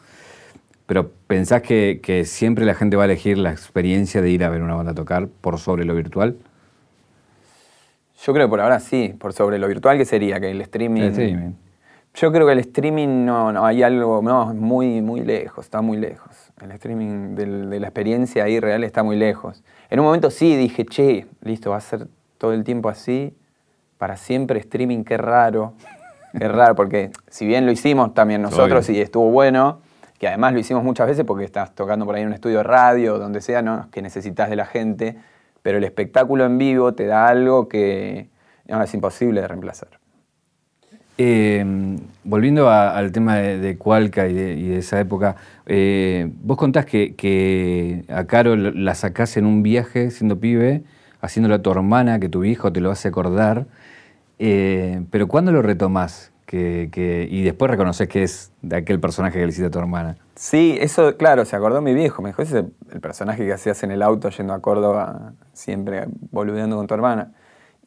Pero 0.86 1.12
¿pensás 1.28 1.62
que, 1.62 2.00
que 2.02 2.26
siempre 2.26 2.65
la 2.65 2.76
gente 2.76 2.95
va 2.95 3.04
a 3.04 3.06
elegir 3.06 3.38
la 3.38 3.52
experiencia 3.52 4.21
de 4.21 4.30
ir 4.30 4.43
a 4.43 4.50
ver 4.50 4.62
una 4.62 4.76
banda 4.76 4.93
tocar 4.93 5.28
por 5.28 5.60
sobre 5.60 5.86
lo 5.86 5.95
virtual? 5.95 6.38
Yo 8.24 8.34
creo 8.34 8.48
que 8.48 8.50
por 8.50 8.62
ahora 8.62 8.80
sí, 8.80 9.13
por 9.19 9.34
sobre 9.34 9.60
lo 9.60 9.67
virtual 9.67 9.98
que 9.98 10.06
sería, 10.06 10.39
que 10.39 10.52
el 10.52 10.62
streaming. 10.62 11.54
Yo 12.15 12.32
creo 12.32 12.48
que 12.48 12.54
el 12.54 12.60
streaming 12.60 13.26
no, 13.26 13.52
no, 13.52 13.65
hay 13.65 13.84
algo, 13.84 14.21
no, 14.24 14.50
es 14.50 14.56
muy, 14.56 15.02
muy 15.02 15.19
lejos, 15.19 15.65
está 15.65 15.82
muy 15.82 15.98
lejos. 15.98 16.32
El 16.62 16.71
streaming 16.71 17.36
de 17.36 17.80
la 17.80 17.88
experiencia 17.88 18.45
ahí 18.45 18.60
real 18.60 18.86
está 18.86 19.04
muy 19.04 19.17
lejos. 19.17 19.63
En 19.89 20.00
un 20.00 20.06
momento 20.06 20.32
sí 20.32 20.56
dije, 20.56 20.86
che, 20.86 21.28
listo, 21.41 21.71
va 21.71 21.78
a 21.78 21.82
ser 21.82 22.08
todo 22.38 22.54
el 22.54 22.63
tiempo 22.63 22.88
así, 22.88 23.36
para 23.98 24.15
siempre 24.15 24.60
streaming, 24.60 25.04
qué 25.04 25.17
raro. 25.17 25.74
Qué 26.38 26.48
raro, 26.48 26.76
porque 26.76 27.12
si 27.30 27.45
bien 27.45 27.65
lo 27.65 27.71
hicimos 27.71 28.13
también 28.13 28.41
nosotros 28.41 28.89
y 28.89 29.02
estuvo 29.02 29.30
bueno, 29.30 29.82
que 30.19 30.28
además 30.28 30.54
lo 30.54 30.60
hicimos 30.60 30.84
muchas 30.84 31.08
veces 31.08 31.25
porque 31.25 31.45
estás 31.45 31.75
tocando 31.75 32.06
por 32.06 32.15
ahí 32.15 32.21
en 32.21 32.28
un 32.30 32.34
estudio 32.34 32.58
de 32.58 32.63
radio 32.63 33.19
donde 33.19 33.41
sea, 33.41 33.62
¿no? 33.62 33.89
que 33.91 34.01
necesitas 34.01 34.49
de 34.49 34.56
la 34.56 34.65
gente 34.65 35.17
pero 35.65 35.80
el 35.80 35.84
espectáculo 35.84 36.45
en 36.45 36.60
vivo 36.60 36.93
te 36.93 37.08
da 37.08 37.28
algo 37.28 37.67
que 37.67 38.30
es 38.67 38.93
imposible 38.93 39.41
de 39.41 39.47
reemplazar. 39.47 39.88
Eh, 41.17 41.65
volviendo 42.23 42.69
al 42.69 43.12
tema 43.12 43.38
de, 43.38 43.75
Cualca 43.75 44.28
y 44.28 44.34
de, 44.36 44.78
esa 44.78 44.99
época, 44.99 45.38
eh, 45.65 46.30
vos 46.43 46.56
contás 46.58 46.86
que, 46.86 48.06
a 48.10 48.25
Caro 48.25 48.56
la 48.56 48.93
sacás 48.93 49.38
en 49.38 49.47
un 49.47 49.63
viaje 49.63 50.12
siendo 50.12 50.39
pibe, 50.39 50.84
haciéndolo 51.19 51.56
a 51.56 51.63
tu 51.63 51.71
hermana, 51.71 52.19
que 52.19 52.30
tu 52.30 52.43
hijo 52.43 52.71
te 52.71 52.80
lo 52.80 52.91
hace 52.91 53.08
acordar, 53.08 53.65
eh, 54.38 55.01
pero 55.10 55.28
¿cuándo 55.28 55.51
lo 55.51 55.63
retomás? 55.63 56.32
Que, 56.46 57.28
y 57.30 57.44
después 57.44 57.72
reconoces 57.72 58.08
que 58.08 58.24
es 58.24 58.52
de 58.62 58.78
aquel 58.78 59.00
personaje 59.00 59.40
que 59.40 59.46
le 59.46 59.50
hiciste 59.50 59.68
a 59.68 59.72
tu 59.72 59.80
hermana. 59.80 60.18
Sí, 60.36 60.78
eso, 60.80 61.18
claro, 61.18 61.44
se 61.46 61.56
acordó 61.56 61.82
mi 61.82 61.94
viejo. 61.94 62.22
Me 62.22 62.30
dijo, 62.30 62.42
ese 62.42 62.60
es 62.60 62.66
el 62.92 63.02
personaje 63.02 63.46
que 63.46 63.54
hacías 63.54 63.82
en 63.84 63.92
el 63.92 64.02
auto 64.02 64.30
yendo 64.30 64.54
a 64.54 64.62
Córdoba, 64.62 65.34
siempre 65.54 66.06
boludeando 66.32 66.78
con 66.78 66.88
tu 66.88 66.94
hermana. 66.94 67.34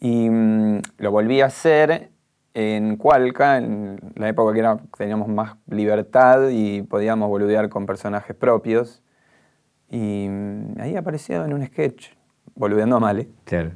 Y 0.01 0.29
mm, 0.29 0.83
lo 0.99 1.11
volví 1.11 1.41
a 1.41 1.47
hacer 1.47 2.11
en 2.55 2.97
Cualca, 2.97 3.59
en 3.59 4.01
la 4.17 4.29
época 4.29 4.53
que 4.53 4.61
era, 4.61 4.79
teníamos 4.97 5.29
más 5.29 5.57
libertad 5.69 6.49
y 6.51 6.83
podíamos 6.83 7.29
boludear 7.29 7.69
con 7.69 7.87
personajes 7.87 8.35
propios. 8.35 9.03
Y 9.91 10.27
mm, 10.29 10.81
ahí 10.81 10.97
apareció 10.97 11.45
en 11.45 11.53
un 11.53 11.65
sketch, 11.67 12.09
boludeando 12.55 12.97
a 12.97 13.01
Male. 13.01 13.29
Claro. 13.45 13.71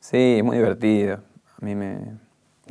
sí, 0.00 0.36
es 0.38 0.44
muy 0.44 0.56
divertido. 0.56 1.20
A 1.60 1.64
mí 1.64 1.74
me, 1.74 1.98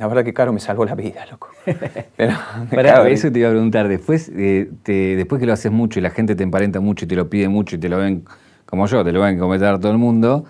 la 0.00 0.06
verdad 0.06 0.24
que 0.24 0.32
Caro 0.32 0.50
me 0.50 0.60
salvó 0.60 0.86
la 0.86 0.94
vida, 0.94 1.26
loco. 1.30 1.48
Pero, 2.16 2.32
Para, 2.70 3.06
eso 3.10 3.30
te 3.30 3.38
iba 3.38 3.50
a 3.50 3.52
preguntar, 3.52 3.86
después, 3.86 4.32
eh, 4.34 4.70
después 4.86 5.38
que 5.38 5.44
lo 5.44 5.52
haces 5.52 5.70
mucho 5.70 5.98
y 5.98 6.02
la 6.02 6.08
gente 6.08 6.34
te 6.34 6.42
emparenta 6.42 6.80
mucho 6.80 7.04
y 7.04 7.08
te 7.08 7.16
lo 7.16 7.28
pide 7.28 7.50
mucho 7.50 7.76
y 7.76 7.78
te 7.78 7.90
lo 7.90 7.98
ven 7.98 8.24
como 8.64 8.86
yo, 8.86 9.04
te 9.04 9.12
lo 9.12 9.20
ven 9.20 9.38
cometer 9.38 9.78
todo 9.78 9.92
el 9.92 9.98
mundo, 9.98 10.46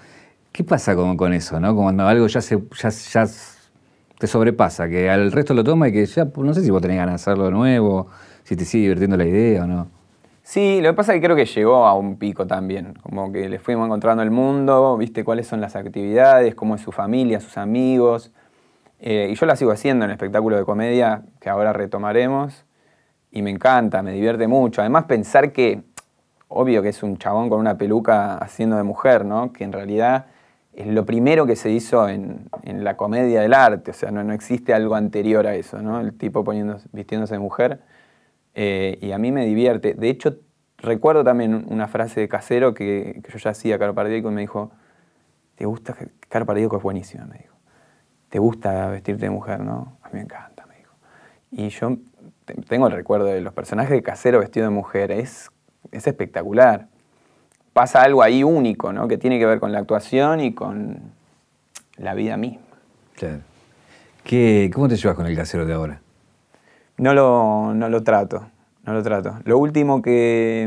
¿qué 0.53 0.63
pasa 0.63 0.95
con, 0.95 1.17
con 1.17 1.33
eso, 1.33 1.59
no? 1.59 1.75
Cuando 1.75 2.07
algo 2.07 2.29
ya, 2.29 2.41
se, 2.41 2.63
ya, 2.81 2.91
ya 2.91 3.27
te 4.19 4.27
sobrepasa, 4.29 4.89
que 4.89 5.11
al 5.11 5.33
resto 5.33 5.53
lo 5.53 5.65
toma 5.65 5.89
y 5.89 5.93
que 5.93 6.07
ya, 6.07 6.29
no 6.37 6.55
sé 6.55 6.63
si 6.63 6.71
vos 6.71 6.81
tenés 6.81 6.99
ganas 6.99 7.15
de 7.15 7.17
hacerlo 7.17 7.47
de 7.47 7.51
nuevo, 7.51 8.07
si 8.45 8.55
te 8.55 8.65
sigue 8.65 8.83
divirtiendo 8.83 9.17
la 9.17 9.25
idea 9.25 9.65
o 9.65 9.67
no. 9.67 9.89
Sí, 10.45 10.81
lo 10.81 10.91
que 10.91 10.95
pasa 10.95 11.13
es 11.13 11.21
que 11.21 11.27
creo 11.27 11.35
que 11.35 11.47
llegó 11.47 11.87
a 11.87 11.95
un 11.95 12.19
pico 12.19 12.47
también, 12.47 12.95
como 13.03 13.33
que 13.33 13.49
le 13.49 13.59
fuimos 13.59 13.87
encontrando 13.87 14.23
el 14.23 14.31
mundo, 14.31 14.97
viste 14.97 15.25
cuáles 15.25 15.49
son 15.49 15.61
las 15.61 15.75
actividades, 15.75 16.55
cómo 16.55 16.77
es 16.77 16.83
su 16.83 16.93
familia, 16.93 17.41
sus 17.41 17.59
amigos, 17.59 18.31
eh, 19.01 19.29
y 19.31 19.35
yo 19.35 19.47
la 19.47 19.57
sigo 19.57 19.73
haciendo 19.73 20.05
en 20.05 20.11
el 20.11 20.15
espectáculo 20.15 20.57
de 20.57 20.65
comedia 20.65 21.23
que 21.41 21.49
ahora 21.49 21.73
retomaremos. 21.73 22.67
Y 23.31 23.43
me 23.43 23.51
encanta, 23.51 24.03
me 24.03 24.13
divierte 24.13 24.47
mucho. 24.47 24.83
Además, 24.83 25.05
pensar 25.05 25.53
que, 25.53 25.83
obvio 26.49 26.83
que 26.83 26.91
es 26.91 27.03
un 27.03 27.17
chabón 27.17 27.49
con 27.49 27.61
una 27.61 27.79
peluca 27.79 28.37
haciendo 28.39 28.77
de 28.77 28.83
mujer, 28.83 29.25
¿no? 29.25 29.53
Que 29.53 29.65
en 29.65 29.73
realidad 29.73 30.27
es 30.73 30.87
lo 30.87 31.07
primero 31.07 31.47
que 31.47 31.57
se 31.57 31.71
hizo 31.71 32.09
en, 32.09 32.49
la 32.65 32.97
comedia 32.97 33.41
del 33.41 33.55
arte. 33.55 33.93
O 33.93 33.95
sea, 33.95 34.11
no, 34.11 34.23
no, 34.25 34.33
existe 34.35 34.75
algo 34.75 34.95
anterior 34.97 35.47
a 35.47 35.55
eso, 35.55 35.81
¿no? 35.81 36.01
El 36.01 36.15
tipo 36.15 36.45
vistiéndose 36.93 37.35
de 37.35 37.41
mujer. 37.41 37.81
Eh, 38.55 38.99
y 39.01 39.13
a 39.13 39.19
mí 39.19 39.33
me 39.33 39.47
divierte. 39.47 39.95
De 39.95 40.11
hecho, 40.11 40.39
recuerdo 40.79 41.25
también 41.25 41.65
una 41.69 41.89
frase 41.89 42.21
de 42.21 42.29
Casero 42.29 42.75
que, 42.75 43.23
yo 43.29 43.39
ya 43.39 43.51
hacía, 43.51 43.79
Caro 43.79 43.95
Pardíaco, 43.95 44.31
y 44.31 44.35
me 44.35 44.41
dijo, 44.43 44.73
¿te 45.55 45.67
gusta? 45.67 45.97
Caro 46.29 46.47
Pardíaco 46.47 46.77
es 46.77 46.83
buenísima, 46.83 47.27
me 47.27 47.39
dijo 47.39 47.50
te 48.31 48.39
gusta 48.39 48.89
vestirte 48.89 49.27
de 49.27 49.31
mujer, 49.31 49.61
¿no? 49.61 49.99
A 50.03 50.09
mí 50.09 50.15
me 50.15 50.21
encanta, 50.23 50.65
me 50.67 50.77
dijo. 50.77 50.95
Y 51.51 51.69
yo 51.69 51.97
tengo 52.69 52.87
el 52.87 52.93
recuerdo 52.93 53.27
de 53.27 53.41
los 53.41 53.53
personajes 53.53 53.91
de 53.91 54.03
casero 54.03 54.39
vestido 54.39 54.67
de 54.67 54.71
mujer, 54.71 55.11
es, 55.11 55.51
es 55.91 56.07
espectacular. 56.07 56.87
Pasa 57.73 58.03
algo 58.03 58.23
ahí 58.23 58.43
único, 58.43 58.93
¿no? 58.93 59.09
Que 59.09 59.19
tiene 59.19 59.39
que 59.39 59.47
ver 59.47 59.61
con 59.61 59.73
la 59.73 59.81
actuación 59.81 60.41
y 60.41 60.55
con 60.55 61.13
la 61.97 62.15
vida 62.15 62.37
misma. 62.37 62.63
Claro. 63.15 63.41
¿Qué, 64.25 64.71
¿Cómo 64.73 64.89
te 64.89 64.97
llevas 64.97 65.17
con 65.17 65.27
el 65.27 65.37
casero 65.37 65.67
de 65.67 65.75
ahora? 65.75 66.01
No 66.99 67.15
lo, 67.15 67.75
no 67.75 67.89
lo 67.89 68.03
trato, 68.03 68.47
no 68.85 68.93
lo 68.93 69.03
trato. 69.03 69.39
Lo 69.45 69.59
último 69.59 70.03
que, 70.03 70.63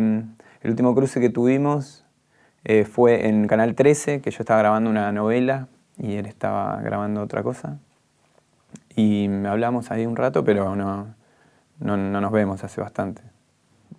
el 0.62 0.70
último 0.70 0.96
cruce 0.96 1.22
que 1.22 1.30
tuvimos 1.30 2.04
eh, 2.66 2.84
fue 2.84 3.28
en 3.28 3.48
Canal 3.48 3.76
13, 3.76 4.22
que 4.22 4.32
yo 4.32 4.38
estaba 4.40 4.60
grabando 4.60 4.90
una 4.90 5.12
novela 5.12 5.68
y 5.98 6.16
él 6.16 6.26
estaba 6.26 6.82
grabando 6.82 7.22
otra 7.22 7.44
cosa. 7.44 7.78
Y 8.96 9.28
hablamos 9.46 9.92
ahí 9.92 10.06
un 10.06 10.16
rato, 10.16 10.44
pero 10.44 10.76
no, 10.76 11.16
no, 11.80 11.98
nos 11.98 12.32
vemos 12.32 12.64
hace 12.64 12.82
bastante. 12.82 13.22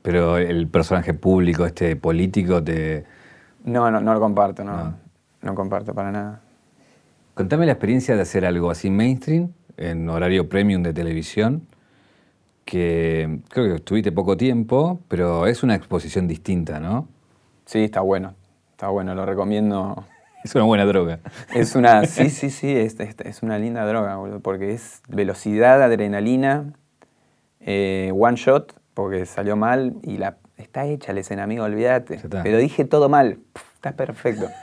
Pero 0.02 0.36
el 0.36 0.68
personaje 0.68 1.14
público, 1.14 1.66
este 1.66 1.96
político, 1.96 2.62
te... 2.62 3.04
No, 3.64 3.90
no, 3.90 4.00
no 4.00 4.14
lo 4.14 4.20
comparto, 4.20 4.62
no, 4.64 4.76
no. 4.76 4.94
no 5.42 5.54
comparto 5.54 5.94
para 5.94 6.12
nada. 6.12 6.40
Contame 7.34 7.66
la 7.66 7.72
experiencia 7.72 8.14
de 8.14 8.22
hacer 8.22 8.44
algo 8.44 8.70
así 8.70 8.90
mainstream, 8.90 9.52
en 9.76 10.08
horario 10.08 10.48
premium 10.48 10.82
de 10.82 10.92
televisión, 10.92 11.66
que 12.64 13.40
creo 13.48 13.66
que 13.66 13.74
estuviste 13.76 14.12
poco 14.12 14.36
tiempo, 14.36 15.00
pero 15.08 15.46
es 15.46 15.62
una 15.62 15.74
exposición 15.74 16.28
distinta, 16.28 16.78
¿no? 16.78 17.08
Sí, 17.64 17.84
está 17.84 18.00
bueno, 18.00 18.34
está 18.72 18.88
bueno, 18.88 19.14
lo 19.14 19.26
recomiendo 19.26 20.04
es 20.44 20.54
una 20.54 20.64
buena 20.64 20.84
droga. 20.84 21.20
Es 21.54 21.74
una, 21.74 22.04
sí, 22.06 22.28
sí, 22.30 22.50
sí, 22.50 22.76
es, 22.76 23.00
es, 23.00 23.42
una 23.42 23.58
linda 23.58 23.84
droga, 23.86 24.16
boludo, 24.16 24.40
porque 24.40 24.74
es 24.74 25.02
velocidad, 25.08 25.82
adrenalina, 25.82 26.74
eh, 27.60 28.12
one 28.14 28.36
shot, 28.36 28.78
porque 28.92 29.24
salió 29.26 29.56
mal 29.56 29.94
y 30.02 30.18
la, 30.18 30.36
está 30.58 30.84
hecha 30.84 31.14
la 31.14 31.20
escena, 31.20 31.44
amigo, 31.44 31.64
olvídate. 31.64 32.20
Pero 32.42 32.58
dije 32.58 32.84
todo 32.84 33.08
mal, 33.08 33.38
está 33.74 33.92
perfecto. 33.92 34.48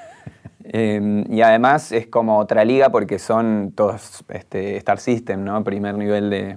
Em, 0.64 1.26
y 1.28 1.42
además 1.42 1.92
es 1.92 2.06
como 2.06 2.38
otra 2.38 2.64
liga 2.64 2.92
porque 2.92 3.18
son 3.18 3.74
todos 3.76 4.24
este, 4.30 4.78
Star 4.78 5.00
System, 5.00 5.44
¿no? 5.44 5.64
Primer 5.64 5.96
nivel 5.96 6.30
de, 6.30 6.56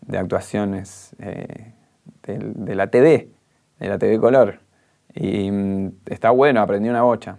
de 0.00 0.18
actuaciones 0.18 1.14
eh, 1.20 1.72
de, 2.24 2.74
la 2.74 2.88
TV, 2.88 3.30
de 3.78 3.88
la 3.88 3.98
TV 3.98 4.18
color. 4.18 4.58
Y 5.14 5.48
mm, 5.48 5.92
está 6.06 6.30
bueno, 6.30 6.60
aprendí 6.60 6.88
una 6.88 7.02
bocha. 7.02 7.38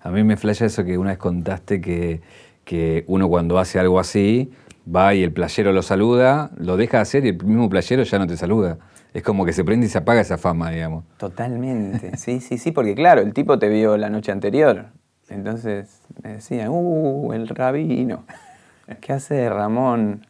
A 0.00 0.10
mí 0.10 0.24
me 0.24 0.36
flasha 0.36 0.66
eso 0.66 0.84
que 0.84 0.98
una 0.98 1.10
vez 1.10 1.18
contaste 1.18 1.80
que, 1.80 2.20
que 2.64 3.04
uno 3.06 3.28
cuando 3.28 3.58
hace 3.58 3.78
algo 3.78 3.98
así 3.98 4.50
va 4.94 5.14
y 5.14 5.22
el 5.22 5.32
playero 5.32 5.72
lo 5.72 5.82
saluda, 5.82 6.50
lo 6.56 6.76
deja 6.76 6.98
de 6.98 7.02
hacer 7.02 7.26
y 7.26 7.30
el 7.30 7.44
mismo 7.44 7.68
playero 7.68 8.02
ya 8.02 8.18
no 8.18 8.26
te 8.26 8.36
saluda. 8.36 8.78
Es 9.14 9.22
como 9.22 9.44
que 9.44 9.52
se 9.52 9.64
prende 9.64 9.86
y 9.86 9.88
se 9.88 9.98
apaga 9.98 10.20
esa 10.20 10.38
fama, 10.38 10.70
digamos. 10.70 11.04
Totalmente, 11.16 12.16
sí, 12.16 12.40
sí, 12.40 12.58
sí, 12.58 12.72
porque 12.72 12.94
claro, 12.94 13.20
el 13.20 13.32
tipo 13.32 13.58
te 13.58 13.68
vio 13.68 13.96
la 13.96 14.10
noche 14.10 14.32
anterior. 14.32 14.86
Entonces 15.28 16.00
me 16.22 16.34
decían, 16.34 16.68
uh, 16.70 17.32
el 17.32 17.48
rabino. 17.48 18.24
¿Qué 19.00 19.12
hace 19.12 19.48
Ramón? 19.50 20.26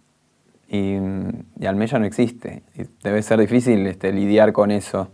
Y, 0.68 0.96
y 1.58 1.66
Almeya 1.66 1.98
no 1.98 2.04
existe. 2.04 2.62
Y 2.76 2.82
debe 3.02 3.22
ser 3.22 3.38
difícil 3.40 3.86
este, 3.86 4.12
lidiar 4.12 4.52
con 4.52 4.70
eso, 4.70 5.08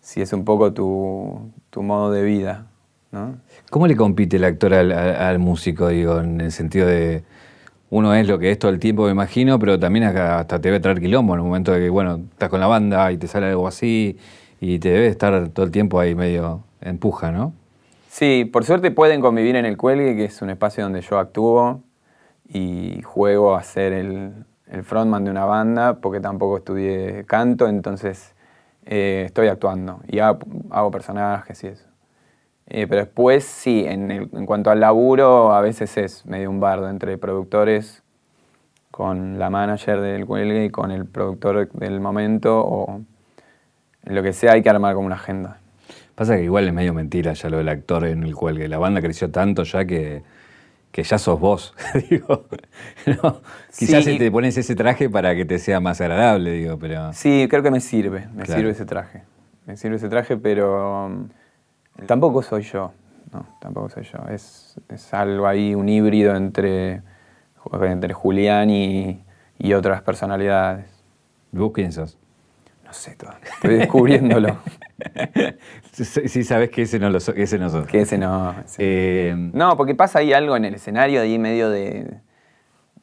si 0.00 0.22
es 0.22 0.32
un 0.32 0.44
poco 0.44 0.72
tu, 0.72 1.50
tu 1.70 1.82
modo 1.82 2.12
de 2.12 2.22
vida. 2.22 2.66
¿Cómo 3.70 3.86
le 3.86 3.96
compite 3.96 4.36
el 4.36 4.44
actor 4.44 4.74
al, 4.74 5.38
músico, 5.38 5.88
digo, 5.88 6.20
en 6.20 6.40
el 6.40 6.52
sentido 6.52 6.86
de 6.86 7.24
uno 7.90 8.14
es 8.14 8.26
lo 8.26 8.38
que 8.38 8.50
es 8.50 8.58
todo 8.58 8.70
el 8.70 8.78
tiempo, 8.78 9.04
me 9.04 9.12
imagino, 9.12 9.58
pero 9.58 9.78
también 9.78 10.04
hasta 10.04 10.60
te 10.60 10.68
debe 10.68 10.80
traer 10.80 11.00
quilombo 11.00 11.34
en 11.34 11.40
el 11.40 11.46
momento 11.46 11.72
de 11.72 11.80
que, 11.80 11.90
bueno, 11.90 12.20
estás 12.32 12.48
con 12.48 12.60
la 12.60 12.66
banda 12.66 13.12
y 13.12 13.18
te 13.18 13.26
sale 13.26 13.46
algo 13.46 13.68
así 13.68 14.18
y 14.60 14.78
te 14.78 14.90
debe 14.90 15.06
estar 15.06 15.48
todo 15.48 15.66
el 15.66 15.72
tiempo 15.72 16.00
ahí 16.00 16.14
medio 16.14 16.64
empuja, 16.80 17.30
¿no? 17.30 17.52
Sí, 18.08 18.44
por 18.44 18.64
suerte 18.64 18.90
pueden 18.90 19.20
convivir 19.20 19.56
en 19.56 19.66
el 19.66 19.76
cuelgue, 19.76 20.16
que 20.16 20.24
es 20.24 20.40
un 20.42 20.50
espacio 20.50 20.84
donde 20.84 21.00
yo 21.00 21.18
actúo 21.18 21.82
y 22.48 23.02
juego 23.02 23.56
a 23.56 23.62
ser 23.62 23.92
el, 23.92 24.32
frontman 24.82 25.24
de 25.24 25.30
una 25.30 25.44
banda, 25.44 26.00
porque 26.00 26.20
tampoco 26.20 26.56
estudié 26.58 27.24
canto, 27.26 27.68
entonces 27.68 28.34
eh, 28.86 29.24
estoy 29.26 29.48
actuando 29.48 30.00
y 30.08 30.18
hago 30.18 30.90
personajes 30.90 31.62
y 31.62 31.68
eso. 31.68 31.93
Eh, 32.66 32.86
pero 32.86 33.02
después 33.02 33.44
sí, 33.44 33.84
en, 33.86 34.28
cuanto 34.46 34.70
al 34.70 34.80
laburo, 34.80 35.52
a 35.52 35.60
veces 35.60 35.96
es 35.98 36.24
medio 36.26 36.50
un 36.50 36.60
bardo 36.60 36.88
entre 36.88 37.18
productores 37.18 38.02
con 38.90 39.38
la 39.38 39.50
manager 39.50 40.00
del 40.00 40.24
cuelgue 40.24 40.66
y 40.66 40.70
con 40.70 40.90
el 40.90 41.04
productor 41.04 41.68
del 41.72 42.00
momento 42.00 42.64
o 42.64 43.00
lo 44.04 44.22
que 44.22 44.32
sea 44.32 44.52
hay 44.52 44.62
que 44.62 44.70
armar 44.70 44.94
como 44.94 45.06
una 45.06 45.16
agenda. 45.16 45.58
Pasa 46.14 46.36
que 46.36 46.44
igual 46.44 46.68
es 46.68 46.72
medio 46.72 46.94
mentira 46.94 47.32
ya 47.32 47.50
lo 47.50 47.58
del 47.58 47.68
actor 47.68 48.06
en 48.06 48.22
el 48.22 48.34
cuelgue. 48.34 48.68
La 48.68 48.78
banda 48.78 49.00
creció 49.00 49.30
tanto 49.30 49.64
ya 49.64 49.84
que, 49.84 50.22
que 50.92 51.02
ya 51.02 51.18
sos 51.18 51.40
vos. 51.40 51.74
digo, 52.10 52.46
Quizás 53.76 54.04
te 54.04 54.30
pones 54.30 54.56
ese 54.56 54.76
traje 54.76 55.10
para 55.10 55.34
que 55.34 55.44
te 55.44 55.58
sea 55.58 55.80
más 55.80 56.00
agradable, 56.00 56.52
digo, 56.52 56.78
pero... 56.78 57.12
Sí, 57.12 57.48
creo 57.50 57.64
que 57.64 57.72
me 57.72 57.80
sirve, 57.80 58.28
me 58.32 58.46
sirve 58.46 58.70
ese 58.70 58.86
traje. 58.86 59.22
Me 59.66 59.76
sirve 59.76 59.96
ese 59.96 60.08
traje, 60.08 60.36
pero 60.36 61.26
Tampoco 62.06 62.42
soy 62.42 62.62
yo, 62.62 62.92
no, 63.32 63.46
tampoco 63.60 63.88
soy 63.88 64.04
yo. 64.04 64.18
Es, 64.28 64.76
algo 65.12 65.46
ahí, 65.46 65.74
un 65.74 65.88
híbrido 65.88 66.34
entre, 66.34 67.02
entre 67.82 68.12
Julián 68.12 68.70
y, 68.70 69.20
otras 69.74 70.02
personalidades. 70.02 70.86
¿Vos 71.52 71.72
quién 71.72 71.92
sos? 71.92 72.18
No 72.84 72.92
sé 72.92 73.14
todavía, 73.16 73.48
estoy 73.54 73.76
descubriéndolo. 73.76 74.58
sí, 75.92 76.44
sabes 76.44 76.70
que 76.70 76.82
ese 76.82 76.98
no, 76.98 77.08
lo 77.10 77.18
ese 77.18 77.58
no 77.58 77.70
sos. 77.70 77.86
Que 77.86 78.02
ese 78.02 78.18
no. 78.18 78.54
Eh, 78.78 79.34
no, 79.52 79.76
porque 79.76 79.94
pasa 79.94 80.18
ahí 80.18 80.32
algo 80.32 80.56
en 80.56 80.66
el 80.66 80.74
escenario, 80.74 81.22
ahí 81.22 81.38
medio 81.38 81.70
de, 81.70 82.20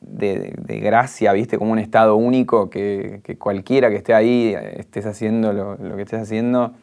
de, 0.02 0.80
gracia, 0.80 1.34
¿viste? 1.34 1.58
Como 1.58 1.72
un 1.72 1.80
estado 1.80 2.16
único 2.16 2.70
que, 2.70 3.22
cualquiera 3.40 3.90
que 3.90 3.96
esté 3.96 4.14
ahí, 4.14 4.56
estés 4.76 5.06
haciendo 5.06 5.54
lo, 5.54 5.78
lo 5.78 5.96
que 5.96 6.04
estés 6.04 6.22
haciendo, 6.22 6.74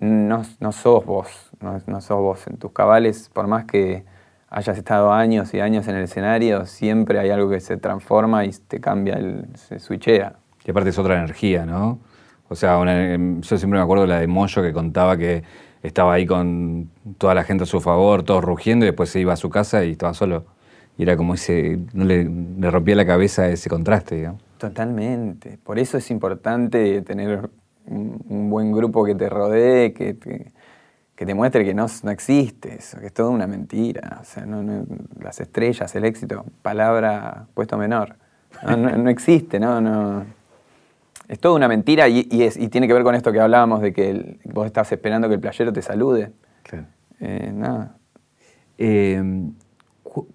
no, 0.00 0.42
no 0.60 0.72
sos 0.72 1.04
vos, 1.04 1.50
no, 1.60 2.00
sos 2.00 2.18
vos 2.18 2.46
en 2.46 2.56
tus 2.56 2.72
cabales, 2.72 3.30
por 3.32 3.46
más 3.46 3.64
que 3.64 4.04
hayas 4.50 4.78
estado 4.78 5.12
años 5.12 5.52
y 5.54 5.60
años 5.60 5.88
en 5.88 5.96
el 5.96 6.04
escenario, 6.04 6.66
siempre 6.66 7.18
hay 7.18 7.30
algo 7.30 7.50
que 7.50 7.60
se 7.60 7.76
transforma 7.76 8.44
y 8.44 8.50
te 8.50 8.80
cambia, 8.80 9.14
el, 9.14 9.46
se 9.54 9.78
switchea. 9.78 10.36
Y 10.64 10.70
aparte 10.70 10.90
es 10.90 10.98
otra 10.98 11.16
energía, 11.16 11.66
¿no? 11.66 11.98
O 12.48 12.54
sea, 12.54 12.80
em, 12.82 13.40
yo 13.40 13.58
siempre 13.58 13.78
me 13.78 13.84
acuerdo 13.84 14.02
de 14.02 14.08
la 14.08 14.20
de 14.20 14.26
Moyo 14.26 14.62
que 14.62 14.72
contaba 14.72 15.16
que 15.16 15.42
estaba 15.82 16.14
ahí 16.14 16.26
con 16.26 16.90
toda 17.18 17.34
la 17.34 17.44
gente 17.44 17.64
a 17.64 17.66
su 17.66 17.80
favor, 17.80 18.22
todos 18.22 18.42
rugiendo, 18.42 18.84
y 18.84 18.88
después 18.88 19.10
se 19.10 19.20
iba 19.20 19.32
a 19.32 19.36
su 19.36 19.50
casa 19.50 19.84
y 19.84 19.92
estaba 19.92 20.14
solo. 20.14 20.46
Y 20.96 21.02
era 21.02 21.16
como 21.16 21.34
ese, 21.34 21.78
no 21.92 22.04
le, 22.04 22.28
rompía 22.70 22.96
la 22.96 23.06
cabeza 23.06 23.48
ese 23.48 23.68
contraste, 23.68 24.16
digamos. 24.16 24.42
Totalmente. 24.58 25.58
Por 25.62 25.78
eso 25.78 25.96
es 25.98 26.10
importante 26.10 27.02
tener 27.02 27.50
un, 27.88 28.50
buen 28.50 28.72
grupo 28.72 29.04
que 29.04 29.14
te 29.14 29.28
rodee, 29.28 29.92
que, 29.92 30.16
que 31.18 31.26
te 31.26 31.34
muestre 31.34 31.64
que 31.64 31.74
no, 31.74 31.86
no, 32.04 32.10
existe 32.12 32.76
eso, 32.76 33.00
que 33.00 33.06
es 33.06 33.12
toda 33.12 33.30
una 33.30 33.48
mentira. 33.48 34.18
O 34.20 34.24
sea, 34.24 34.46
las 35.20 35.40
estrellas, 35.40 35.92
el 35.96 36.04
éxito, 36.04 36.44
palabra 36.62 37.48
puesto 37.54 37.76
menor. 37.76 38.14
No, 38.64 39.10
existe, 39.10 39.58
no, 39.58 39.80
no. 39.80 40.24
Es 41.26 41.40
toda 41.40 41.56
una 41.56 41.66
mentira 41.66 42.08
y, 42.08 42.22
tiene 42.70 42.86
que 42.86 42.94
ver 42.94 43.02
con 43.02 43.16
esto 43.16 43.32
que 43.32 43.40
hablábamos 43.40 43.80
de 43.80 43.92
que 43.92 44.38
vos 44.44 44.64
estás 44.66 44.92
esperando 44.92 45.26
que 45.26 45.34
el 45.34 45.40
playero 45.40 45.72
te 45.72 45.82
salude. 45.82 46.30
Claro. 46.62 46.86
Eh, 47.18 47.50
nada. 47.52 47.96
Eh, 48.78 49.50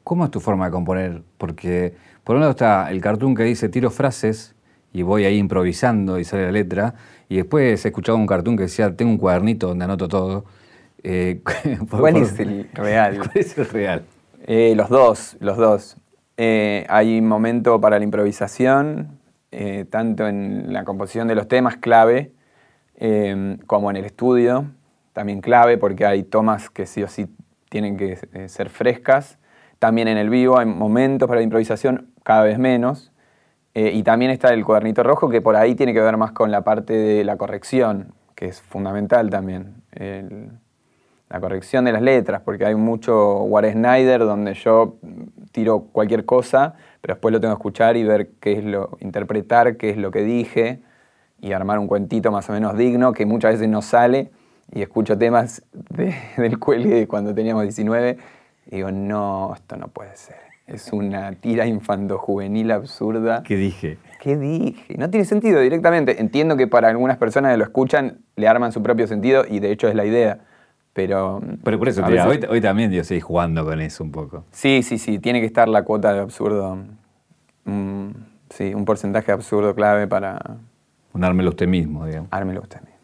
¿Cómo 0.03 0.25
es 0.25 0.31
tu 0.31 0.41
forma 0.41 0.65
de 0.65 0.71
componer? 0.71 1.23
Porque 1.37 1.95
por 2.25 2.35
un 2.35 2.41
lado 2.41 2.51
está 2.51 2.91
el 2.91 2.99
cartoon 2.99 3.35
que 3.35 3.43
dice 3.43 3.69
tiro 3.69 3.89
frases 3.89 4.53
y 4.93 5.01
voy 5.01 5.25
ahí 5.25 5.37
improvisando 5.37 6.19
y 6.19 6.23
sale 6.23 6.45
la 6.45 6.51
letra, 6.51 6.93
y 7.27 7.37
después 7.37 7.83
he 7.83 7.87
escuchado 7.89 8.17
un 8.17 8.27
cartoon 8.27 8.55
que 8.55 8.63
decía 8.63 8.95
tengo 8.95 9.11
un 9.11 9.17
cuadernito 9.17 9.67
donde 9.67 9.85
anoto 9.85 10.07
todo. 10.07 10.45
Eh, 11.03 11.41
¿Cuál 11.89 12.17
es 12.17 12.39
el 12.39 12.69
real? 12.73 13.17
¿Cuál 13.17 13.31
es 13.35 13.57
el 13.57 13.65
real? 13.67 14.03
Eh, 14.45 14.73
los 14.75 14.89
dos, 14.89 15.37
los 15.39 15.57
dos. 15.57 15.97
Eh, 16.37 16.85
hay 16.89 17.19
un 17.19 17.27
momento 17.27 17.79
para 17.81 17.97
la 17.97 18.03
improvisación, 18.03 19.19
tanto 19.91 20.27
en 20.27 20.73
la 20.73 20.83
composición 20.83 21.27
de 21.27 21.35
los 21.35 21.47
temas 21.47 21.77
clave, 21.77 22.31
como 23.67 23.91
en 23.91 23.97
el 23.97 24.05
estudio, 24.05 24.65
también 25.13 25.41
clave 25.41 25.77
porque 25.77 26.07
hay 26.07 26.23
tomas 26.23 26.71
que 26.71 26.87
sí 26.87 27.03
o 27.03 27.07
sí 27.07 27.27
tienen 27.69 27.97
que 27.97 28.17
ser 28.47 28.69
frescas 28.69 29.37
también 29.83 30.07
en 30.07 30.17
el 30.17 30.29
vivo 30.29 30.57
hay 30.57 30.65
momentos 30.65 31.27
para 31.27 31.41
la 31.41 31.43
improvisación, 31.43 32.07
cada 32.23 32.43
vez 32.43 32.57
menos. 32.57 33.11
Eh, 33.75 33.91
y 33.93 34.03
también 34.03 34.31
está 34.31 34.53
el 34.53 34.63
cuadernito 34.63 35.03
rojo, 35.03 35.29
que 35.29 35.41
por 35.41 35.55
ahí 35.55 35.75
tiene 35.75 35.93
que 35.93 36.01
ver 36.01 36.17
más 36.17 36.31
con 36.31 36.51
la 36.51 36.61
parte 36.61 36.93
de 36.93 37.23
la 37.23 37.37
corrección, 37.37 38.13
que 38.35 38.47
es 38.47 38.61
fundamental 38.61 39.29
también. 39.29 39.81
la 41.29 41.39
corrección 41.39 41.85
de 41.85 41.91
las 41.91 42.01
letras, 42.01 42.41
porque 42.45 42.65
hay 42.65 42.75
mucho 42.75 43.43
War 43.43 43.71
Snyder 43.71 44.19
donde 44.19 44.53
yo 44.53 44.97
tiro 45.51 45.87
cualquier 45.91 46.25
cosa, 46.25 46.75
pero 47.01 47.15
después 47.15 47.31
lo 47.31 47.39
tengo 47.39 47.55
que 47.55 47.59
escuchar 47.59 47.97
y 47.97 48.03
ver 48.03 48.29
qué 48.39 48.53
es 48.53 48.63
lo, 48.63 48.97
interpretar 48.99 49.77
qué 49.77 49.89
es 49.89 49.97
lo 49.97 50.11
que 50.11 50.21
dije 50.21 50.81
y 51.43 51.51
armar 51.51 51.77
un 51.79 51.87
cuentito 51.87 52.31
más 52.31 52.49
o 52.49 52.53
menos 52.53 52.77
digno, 52.77 53.11
que 53.11 53.25
muchas 53.25 53.53
veces 53.53 53.67
no 53.67 53.81
sale. 53.81 54.31
Y 54.71 54.81
escucho 54.81 55.17
temas 55.17 55.63
del 56.37 56.59
cuelgue 56.59 57.07
cuando 57.07 57.33
teníamos 57.35 57.63
19 57.63 58.17
y 58.67 58.75
digo, 58.77 58.91
no, 58.91 59.53
esto 59.53 59.75
no 59.75 59.89
puede 59.89 60.15
ser. 60.15 60.52
Es 60.65 60.93
una 60.93 61.33
tira 61.33 61.67
infanto-juvenil 61.67 62.71
absurda. 62.71 63.43
¿Qué 63.43 63.57
dije? 63.57 63.97
¿Qué 64.21 64.37
dije? 64.37 64.95
No 64.97 65.09
tiene 65.09 65.25
sentido 65.25 65.59
directamente. 65.59 66.21
Entiendo 66.21 66.55
que 66.55 66.67
para 66.67 66.87
algunas 66.87 67.17
personas 67.17 67.51
que 67.51 67.57
lo 67.57 67.65
escuchan 67.65 68.19
le 68.37 68.47
arman 68.47 68.71
su 68.71 68.81
propio 68.81 69.05
sentido 69.07 69.43
y 69.47 69.59
de 69.59 69.71
hecho 69.71 69.89
es 69.89 69.95
la 69.95 70.05
idea. 70.05 70.39
Pero, 70.93 71.41
Pero 71.63 71.79
por 71.79 71.89
eso, 71.89 72.05
hoy, 72.05 72.39
hoy, 72.47 72.61
también 72.61 72.91
yo 72.91 73.01
estoy 73.01 73.19
jugando 73.19 73.65
con 73.65 73.81
eso 73.81 74.03
un 74.03 74.11
poco. 74.11 74.45
Sí, 74.51 74.83
sí, 74.83 74.99
sí. 74.99 75.19
Tiene 75.19 75.41
que 75.41 75.47
estar 75.47 75.67
la 75.67 75.83
cuota 75.83 76.13
de 76.13 76.19
absurdo. 76.21 76.77
Mm, 77.65 78.09
sí, 78.49 78.73
un 78.73 78.85
porcentaje 78.85 79.31
absurdo 79.31 79.75
clave 79.75 80.07
para. 80.07 80.39
Un 81.13 81.23
ármelo 81.23 81.49
usted 81.49 81.67
mismo, 81.67 82.05
digamos. 82.05 82.29
Ármelo 82.31 82.61
usted 82.61 82.79
mismo. 82.81 82.95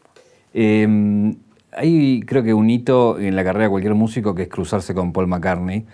Eh, 0.53 1.35
hay 1.73 2.21
creo 2.21 2.43
que 2.43 2.53
un 2.53 2.69
hito 2.69 3.19
en 3.19 3.35
la 3.35 3.43
carrera 3.43 3.65
de 3.65 3.69
cualquier 3.69 3.95
músico 3.95 4.33
que 4.35 4.43
es 4.43 4.49
cruzarse 4.49 4.93
con 4.93 5.11
Paul 5.11 5.27
McCartney. 5.27 5.85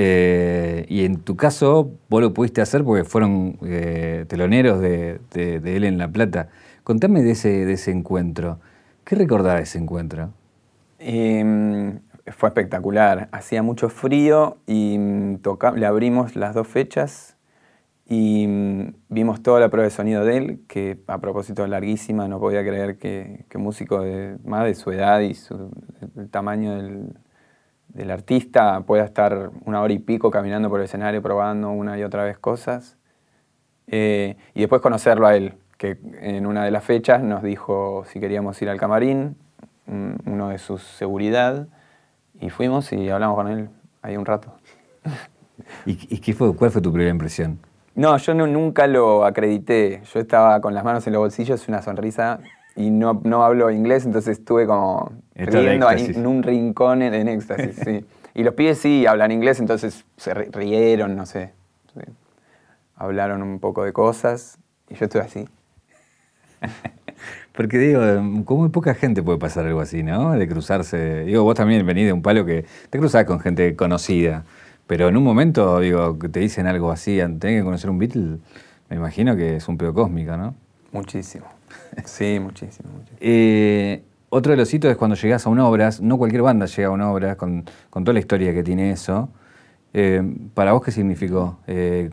Eh, 0.00 0.86
y 0.88 1.04
en 1.04 1.16
tu 1.22 1.36
caso, 1.36 1.90
vos 2.08 2.22
lo 2.22 2.32
pudiste 2.32 2.60
hacer 2.60 2.84
porque 2.84 3.02
fueron 3.02 3.58
eh, 3.64 4.26
teloneros 4.28 4.80
de, 4.80 5.18
él 5.34 5.82
en 5.82 5.98
La 5.98 6.06
Plata. 6.06 6.50
Contame 6.84 7.20
de 7.24 7.32
ese, 7.32 7.90
encuentro. 7.90 8.60
¿Qué 9.02 9.16
recordás 9.16 9.56
de 9.56 9.62
ese 9.62 9.78
encuentro? 9.78 10.30
Em, 11.00 11.98
fue 12.28 12.48
espectacular. 12.48 13.28
Hacía 13.32 13.64
mucho 13.64 13.88
frío 13.88 14.58
y 14.68 14.96
mm, 14.98 15.40
le 15.74 15.86
abrimos 15.86 16.36
las 16.36 16.54
dos 16.54 16.68
fechas 16.68 17.36
y 18.06 18.46
mm, 18.46 18.94
vimos 19.08 19.42
toda 19.42 19.58
la 19.58 19.68
prueba 19.68 19.86
de 19.86 19.90
sonido 19.90 20.24
de 20.24 20.36
él, 20.36 20.60
que 20.68 20.96
a 21.08 21.18
propósito 21.18 21.66
larguísima, 21.66 22.28
no 22.28 22.38
podía 22.38 22.62
creer 22.62 22.98
que, 22.98 23.46
que 23.48 23.58
músico 23.58 24.02
de, 24.02 24.36
más 24.44 24.64
de 24.64 24.76
su 24.76 24.92
edad 24.92 25.18
y 25.22 25.34
su, 25.34 25.72
el 26.16 26.30
tamaño 26.30 26.76
del, 26.76 27.14
del, 27.88 28.10
artista 28.10 28.80
pueda 28.80 29.04
estar 29.04 29.50
una 29.64 29.80
hora 29.82 29.92
y 29.92 29.98
pico 29.98 30.30
caminando 30.30 30.68
por 30.68 30.80
el 30.80 30.84
escenario 30.84 31.22
probando 31.22 31.70
una 31.70 31.98
y 31.98 32.02
otra 32.02 32.24
vez 32.24 32.38
cosas. 32.38 32.96
Eh, 33.86 34.36
y 34.54 34.60
después 34.60 34.82
conocerlo 34.82 35.26
a 35.26 35.34
él, 35.36 35.54
que 35.76 35.98
en 36.20 36.46
una 36.46 36.64
de 36.64 36.70
las 36.70 36.84
fechas 36.84 37.22
nos 37.22 37.42
dijo 37.42 38.04
si 38.06 38.20
queríamos 38.20 38.60
ir 38.62 38.68
al 38.68 38.78
camarín, 38.78 39.36
uno 39.86 40.50
de 40.50 40.58
su 40.58 40.78
seguridad, 40.78 41.66
y 42.40 42.50
fuimos 42.50 42.92
y 42.92 43.08
hablamos 43.08 43.36
con 43.36 43.48
él 43.48 43.70
ahí 44.02 44.16
un 44.16 44.26
rato. 44.26 44.52
¿Y, 45.86 46.18
qué 46.18 46.34
fue, 46.34 46.54
cuál 46.54 46.70
fue 46.70 46.80
tu 46.80 46.92
primera 46.92 47.10
impresión? 47.10 47.58
No, 47.94 48.16
yo 48.16 48.34
nunca 48.34 48.86
lo 48.86 49.24
acredité. 49.24 50.02
Yo 50.12 50.20
estaba 50.20 50.60
con 50.60 50.72
las 50.72 50.84
manos 50.84 51.06
en 51.06 51.14
los 51.14 51.20
bolsillos, 51.20 51.66
una 51.68 51.82
sonrisa, 51.82 52.38
y 52.78 52.90
no, 52.90 53.20
no 53.24 53.44
hablo 53.44 53.72
inglés, 53.72 54.06
entonces 54.06 54.38
estuve 54.38 54.64
como 54.64 55.10
riendo 55.34 55.88
ahí 55.88 56.12
en 56.14 56.26
un 56.28 56.44
rincón 56.44 57.02
en, 57.02 57.26
éxtasis. 57.26 57.74
sí. 57.84 58.04
Y 58.34 58.44
los 58.44 58.54
pibes 58.54 58.78
sí 58.78 59.04
hablan 59.04 59.32
inglés, 59.32 59.58
entonces 59.58 60.04
se 60.16 60.32
rieron, 60.32 61.16
no 61.16 61.26
sé. 61.26 61.52
Hablaron 62.94 63.42
un 63.42 63.58
poco 63.58 63.82
de 63.82 63.92
cosas, 63.92 64.58
y 64.88 64.94
yo 64.94 65.06
estuve 65.06 65.22
así. 65.22 65.48
Porque 67.52 67.78
digo, 67.78 68.00
muy 68.22 68.68
poca 68.68 68.94
gente 68.94 69.24
puede 69.24 69.38
pasar 69.38 69.66
algo 69.66 69.80
así, 69.80 70.04
¿no? 70.04 70.30
De 70.34 70.46
cruzarse. 70.46 71.24
Digo, 71.24 71.42
vos 71.42 71.56
también 71.56 71.84
venís 71.84 72.06
de 72.06 72.12
un 72.12 72.22
palo 72.22 72.44
que 72.44 72.64
te 72.90 72.98
cruzás 73.00 73.24
con 73.24 73.40
gente 73.40 73.74
conocida. 73.74 74.44
Pero 74.86 75.08
en 75.08 75.16
un 75.16 75.24
momento, 75.24 75.80
digo, 75.80 76.16
que 76.16 76.28
te 76.28 76.38
dicen 76.38 76.68
algo 76.68 76.92
así, 76.92 77.16
tenés 77.16 77.60
que 77.60 77.64
conocer 77.64 77.90
un 77.90 77.98
Beatle, 77.98 78.38
me 78.88 78.96
imagino 78.96 79.34
que 79.34 79.56
es 79.56 79.66
un 79.66 79.76
pedo 79.76 79.92
cósmico, 79.92 80.36
¿no? 80.36 80.54
Muchísimo. 80.92 81.57
Sí, 82.04 82.38
muchísimo. 82.40 82.90
Eh, 83.20 84.02
otro 84.30 84.52
de 84.52 84.56
los 84.58 84.72
hitos 84.72 84.90
es 84.90 84.96
cuando 84.96 85.16
llegas 85.16 85.46
a 85.46 85.50
una 85.50 85.66
obra, 85.66 85.90
no 86.00 86.18
cualquier 86.18 86.42
banda 86.42 86.66
llega 86.66 86.88
a 86.88 86.90
una 86.90 87.10
obra 87.10 87.36
con, 87.36 87.64
toda 87.90 88.12
la 88.12 88.20
historia 88.20 88.52
que 88.52 88.62
tiene 88.62 88.90
eso. 88.90 89.30
Eh, 89.94 90.22
¿Para 90.54 90.72
vos 90.72 90.82
qué 90.82 90.90
significó? 90.90 91.58
Eh, 91.66 92.10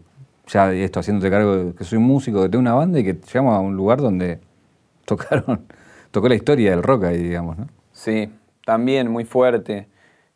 ya 0.47 0.71
esto, 0.71 0.99
haciéndote 0.99 1.29
cargo 1.29 1.57
de 1.57 1.73
que 1.73 1.83
soy 1.83 1.99
músico, 1.99 2.41
que 2.41 2.49
tengo 2.49 2.61
una 2.61 2.73
banda 2.73 2.99
y 2.99 3.03
que 3.03 3.13
llegamos 3.13 3.55
a 3.55 3.59
un 3.59 3.75
lugar 3.75 3.99
donde 3.99 4.39
tocaron, 5.05 5.65
tocó 6.11 6.29
la 6.29 6.35
historia 6.35 6.71
del 6.71 6.83
rock 6.83 7.05
ahí, 7.05 7.21
digamos, 7.21 7.57
¿no? 7.57 7.67
Sí, 7.91 8.29
también 8.65 9.09
muy 9.09 9.25
fuerte 9.25 9.87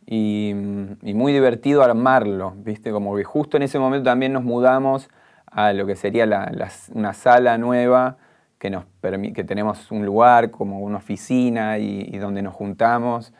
y, 0.05 0.53
muy 0.53 1.33
divertido 1.33 1.83
armarlo, 1.83 2.53
¿viste? 2.57 2.91
Como 2.91 3.15
que 3.15 3.23
justo 3.23 3.57
en 3.57 3.63
ese 3.63 3.79
momento 3.79 4.09
también 4.09 4.33
nos 4.33 4.43
mudamos 4.43 5.09
a 5.45 5.73
lo 5.73 5.85
que 5.85 5.95
sería 5.95 6.25
una 6.93 7.13
sala 7.13 7.57
nueva, 7.57 8.17
que, 8.59 8.69
nos 8.69 8.85
que 9.33 9.43
tenemos 9.43 9.91
un 9.91 10.05
lugar 10.05 10.51
como 10.51 10.79
una 10.79 10.97
oficina 10.97 11.77
y, 11.79 12.17
donde 12.17 12.41
nos 12.41 12.53
juntamos, 12.53 13.33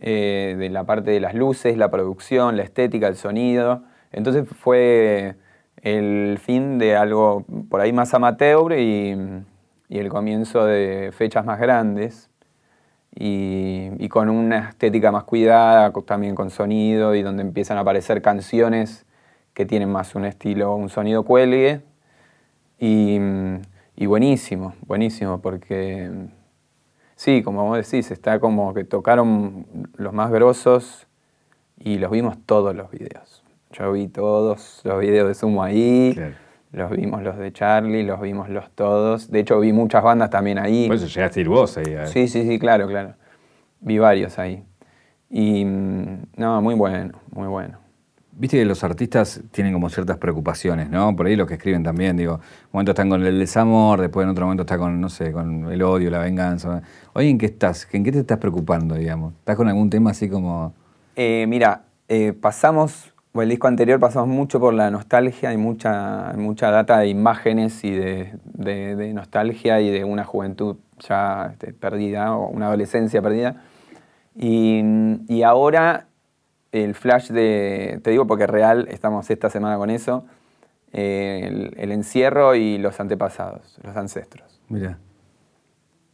eh, 0.00 0.56
de 0.58 0.68
la 0.70 0.84
parte 0.84 1.12
de 1.12 1.20
las 1.20 1.34
luces, 1.34 1.76
la 1.76 1.90
producción, 1.90 2.56
la 2.56 2.64
estética, 2.64 3.06
el 3.08 3.16
sonido. 3.16 3.84
Entonces 4.10 4.48
fue 4.48 5.36
el 5.82 6.38
fin 6.38 6.78
de 6.78 6.96
algo 6.96 7.44
por 7.68 7.80
ahí 7.80 7.92
más 7.92 8.14
amateur 8.14 8.72
y 8.72 9.44
el 9.88 10.08
comienzo 10.08 10.64
de 10.64 11.10
fechas 11.12 11.44
más 11.44 11.60
grandes 11.60 12.30
y, 13.14 14.08
con 14.08 14.30
una 14.30 14.70
estética 14.70 15.12
más 15.12 15.24
cuidada, 15.24 15.92
también 16.06 16.34
con 16.34 16.50
sonido 16.50 17.14
y 17.14 17.22
donde 17.22 17.42
empiezan 17.42 17.78
a 17.78 17.80
aparecer 17.80 18.22
canciones 18.22 19.06
que 19.54 19.66
tienen 19.66 19.90
más 19.90 20.14
un 20.14 20.24
estilo, 20.24 20.74
un 20.74 20.88
sonido 20.88 21.24
cuelgue. 21.24 21.82
Y, 22.78 23.18
buenísimo, 24.06 24.74
buenísimo, 24.86 25.40
porque 25.40 26.10
sí, 27.16 27.42
como 27.42 27.64
vos 27.64 27.76
decís, 27.76 28.10
está 28.10 28.40
como 28.40 28.74
que 28.74 28.84
tocaron 28.84 29.66
los 29.96 30.12
más 30.12 30.30
grosos 30.30 31.06
y 31.78 31.98
los 31.98 32.10
vimos 32.10 32.36
todos 32.46 32.74
los 32.74 32.90
videos. 32.90 33.42
Yo 33.72 33.92
vi 33.92 34.08
todos 34.08 34.82
los 34.84 35.00
videos 35.00 35.28
de 35.28 35.34
Sumo 35.34 35.62
ahí. 35.62 36.16
Los 36.72 36.90
vimos 36.90 37.22
los 37.22 37.36
de 37.36 37.52
Charlie, 37.52 38.02
los 38.02 38.20
vimos 38.20 38.48
los 38.48 38.70
todos. 38.70 39.30
De 39.30 39.40
hecho, 39.40 39.60
vi 39.60 39.72
muchas 39.72 40.02
bandas 40.02 40.30
también 40.30 40.58
ahí. 40.58 40.86
Por 40.86 40.96
eso 40.96 41.06
llegaste 41.06 41.40
a 41.40 41.42
ir 41.42 41.48
vos 41.48 41.76
ahí. 41.76 41.96
Sí, 42.06 42.28
sí, 42.28 42.46
sí, 42.46 42.58
claro, 42.58 42.86
claro. 42.86 43.14
Vi 43.80 43.98
varios 43.98 44.38
ahí. 44.38 44.64
Y 45.28 45.64
mm, 45.64 46.22
no, 46.36 46.62
muy 46.62 46.74
bueno, 46.74 47.18
muy 47.30 47.48
bueno. 47.48 47.81
Viste 48.34 48.56
que 48.56 48.64
los 48.64 48.82
artistas 48.82 49.42
tienen 49.50 49.74
como 49.74 49.90
ciertas 49.90 50.16
preocupaciones, 50.16 50.88
¿no? 50.88 51.14
Por 51.14 51.26
ahí 51.26 51.36
los 51.36 51.46
que 51.46 51.54
escriben 51.54 51.82
también, 51.82 52.16
digo, 52.16 52.36
un 52.36 52.40
momento 52.72 52.92
están 52.92 53.10
con 53.10 53.22
el 53.22 53.38
desamor, 53.38 54.00
después 54.00 54.24
en 54.24 54.30
otro 54.30 54.46
momento 54.46 54.62
está 54.62 54.78
con, 54.78 54.98
no 55.02 55.10
sé, 55.10 55.32
con 55.32 55.70
el 55.70 55.82
odio, 55.82 56.10
la 56.10 56.18
venganza. 56.18 56.80
Hoy 57.12 57.28
en 57.28 57.36
qué 57.36 57.46
estás, 57.46 57.86
en 57.92 58.02
qué 58.02 58.10
te 58.10 58.20
estás 58.20 58.38
preocupando, 58.38 58.94
digamos? 58.94 59.34
¿Estás 59.34 59.56
con 59.56 59.68
algún 59.68 59.90
tema 59.90 60.12
así 60.12 60.30
como...? 60.30 60.72
Eh, 61.14 61.44
mira, 61.46 61.82
eh, 62.08 62.32
pasamos, 62.32 63.12
o 63.32 63.42
el 63.42 63.50
disco 63.50 63.68
anterior 63.68 64.00
pasamos 64.00 64.28
mucho 64.30 64.58
por 64.58 64.72
la 64.72 64.90
nostalgia, 64.90 65.52
y 65.52 65.58
mucha, 65.58 66.32
mucha 66.34 66.70
data 66.70 67.00
de 67.00 67.08
imágenes 67.08 67.84
y 67.84 67.90
de, 67.90 69.12
nostalgia 69.12 69.82
y 69.82 69.90
de 69.90 70.04
una 70.04 70.24
juventud 70.24 70.76
ya 71.00 71.50
este, 71.52 71.74
perdida, 71.74 72.34
o 72.34 72.48
una 72.48 72.68
adolescencia 72.68 73.20
perdida. 73.20 73.62
Y 74.34 75.42
ahora 75.42 76.06
el 76.72 76.94
flash 76.94 77.28
de, 77.30 78.00
te 78.02 78.10
digo 78.10 78.26
porque 78.26 78.46
real, 78.46 78.88
estamos 78.90 79.30
esta 79.30 79.50
semana 79.50 79.76
con 79.76 79.90
eso, 79.90 80.24
eh, 80.92 81.70
el, 81.76 81.92
encierro 81.92 82.54
y 82.54 82.78
los 82.78 82.98
antepasados, 82.98 83.78
los 83.82 83.96
ancestros. 83.96 84.60
Mira. 84.68 84.98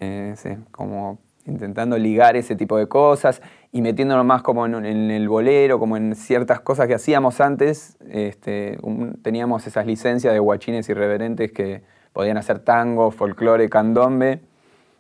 Eh, 0.01 0.35
sí, 0.37 0.51
como 0.71 1.19
intentando 1.47 1.97
ligar 1.97 2.37
ese 2.37 2.55
tipo 2.55 2.77
de 2.77 2.87
cosas 2.87 3.41
y 3.73 3.81
metiéndonos 3.81 4.25
más 4.25 4.43
como 4.43 4.67
en, 4.67 4.85
el 4.85 5.29
bolero, 5.29 5.79
como 5.79 5.97
en 5.97 6.15
ciertas 6.15 6.61
cosas 6.61 6.87
que 6.87 6.95
hacíamos 6.95 7.41
antes. 7.41 7.97
Este, 8.09 8.79
teníamos 9.23 9.67
esas 9.67 9.87
licencias 9.87 10.33
de 10.33 10.39
guachines 10.39 10.89
irreverentes 10.89 11.51
que 11.53 11.83
podían 12.13 12.37
hacer 12.37 12.59
tango, 12.59 13.11
folclore, 13.11 13.69
candombe 13.71 14.43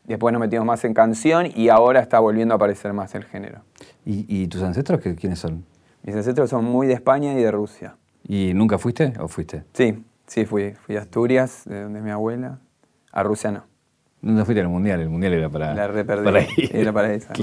Después 0.08 0.32
nos 0.32 0.40
metimos 0.40 0.66
más 0.66 0.82
en 0.84 0.94
canción 0.94 1.46
y 1.54 1.68
ahora 1.68 2.00
está 2.00 2.18
volviendo 2.18 2.54
a 2.54 2.56
aparecer 2.56 2.94
más 2.94 3.14
el 3.14 3.24
género. 3.24 3.60
¿Y, 4.06 4.46
tus 4.48 4.62
ancestros 4.62 5.00
quiénes 5.00 5.38
son? 5.38 5.64
Mis 6.02 6.16
ancestros 6.16 6.48
son 6.48 6.64
muy 6.64 6.86
de 6.86 6.94
España 6.94 7.34
y 7.34 7.42
de 7.42 7.50
Rusia. 7.50 7.96
¿Y 8.26 8.52
nunca 8.54 8.78
fuiste 8.78 9.12
o 9.20 9.28
fuiste? 9.28 9.64
Sí, 9.74 10.02
sí 10.26 10.46
fui. 10.46 10.72
Fui 10.72 10.96
a 10.96 11.02
Asturias, 11.02 11.64
de 11.66 11.82
donde 11.82 11.98
es 11.98 12.04
mi 12.04 12.10
abuela. 12.10 12.58
A 13.12 13.22
Rusia 13.22 13.50
no. 13.50 13.64
¿Dónde 14.22 14.46
fuiste 14.46 14.62
al 14.62 14.68
Mundial? 14.68 15.00
El 15.00 15.10
Mundial 15.10 15.34
era 15.34 15.50
para... 15.50 15.74
La 15.74 16.04
para 16.04 16.40
Era 16.72 16.92
para 16.92 17.12
esa. 17.12 17.34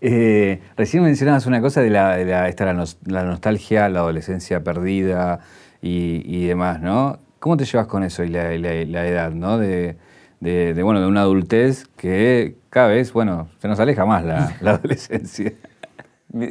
Eh, 0.00 0.60
recién 0.76 1.02
mencionabas 1.04 1.46
una 1.46 1.60
cosa 1.60 1.80
de 1.80 1.90
la, 1.90 2.18
la, 2.18 3.22
nostalgia, 3.24 3.88
la 3.88 4.00
adolescencia 4.00 4.62
perdida 4.62 5.40
y, 5.80 6.46
demás, 6.46 6.80
¿no? 6.80 7.18
¿Cómo 7.38 7.56
te 7.56 7.64
llevas 7.64 7.86
con 7.86 8.02
eso 8.02 8.24
y 8.24 8.28
la, 8.28 8.52
edad, 8.52 9.30
¿no? 9.30 9.56
De, 9.56 9.96
de, 10.40 10.82
bueno, 10.82 11.00
de 11.00 11.06
una 11.06 11.22
adultez 11.22 11.86
que 11.96 12.56
cada 12.70 12.88
vez, 12.88 13.12
bueno, 13.12 13.48
se 13.58 13.68
nos 13.68 13.80
aleja 13.80 14.04
más 14.04 14.24
la, 14.24 14.54
adolescencia. 14.70 15.52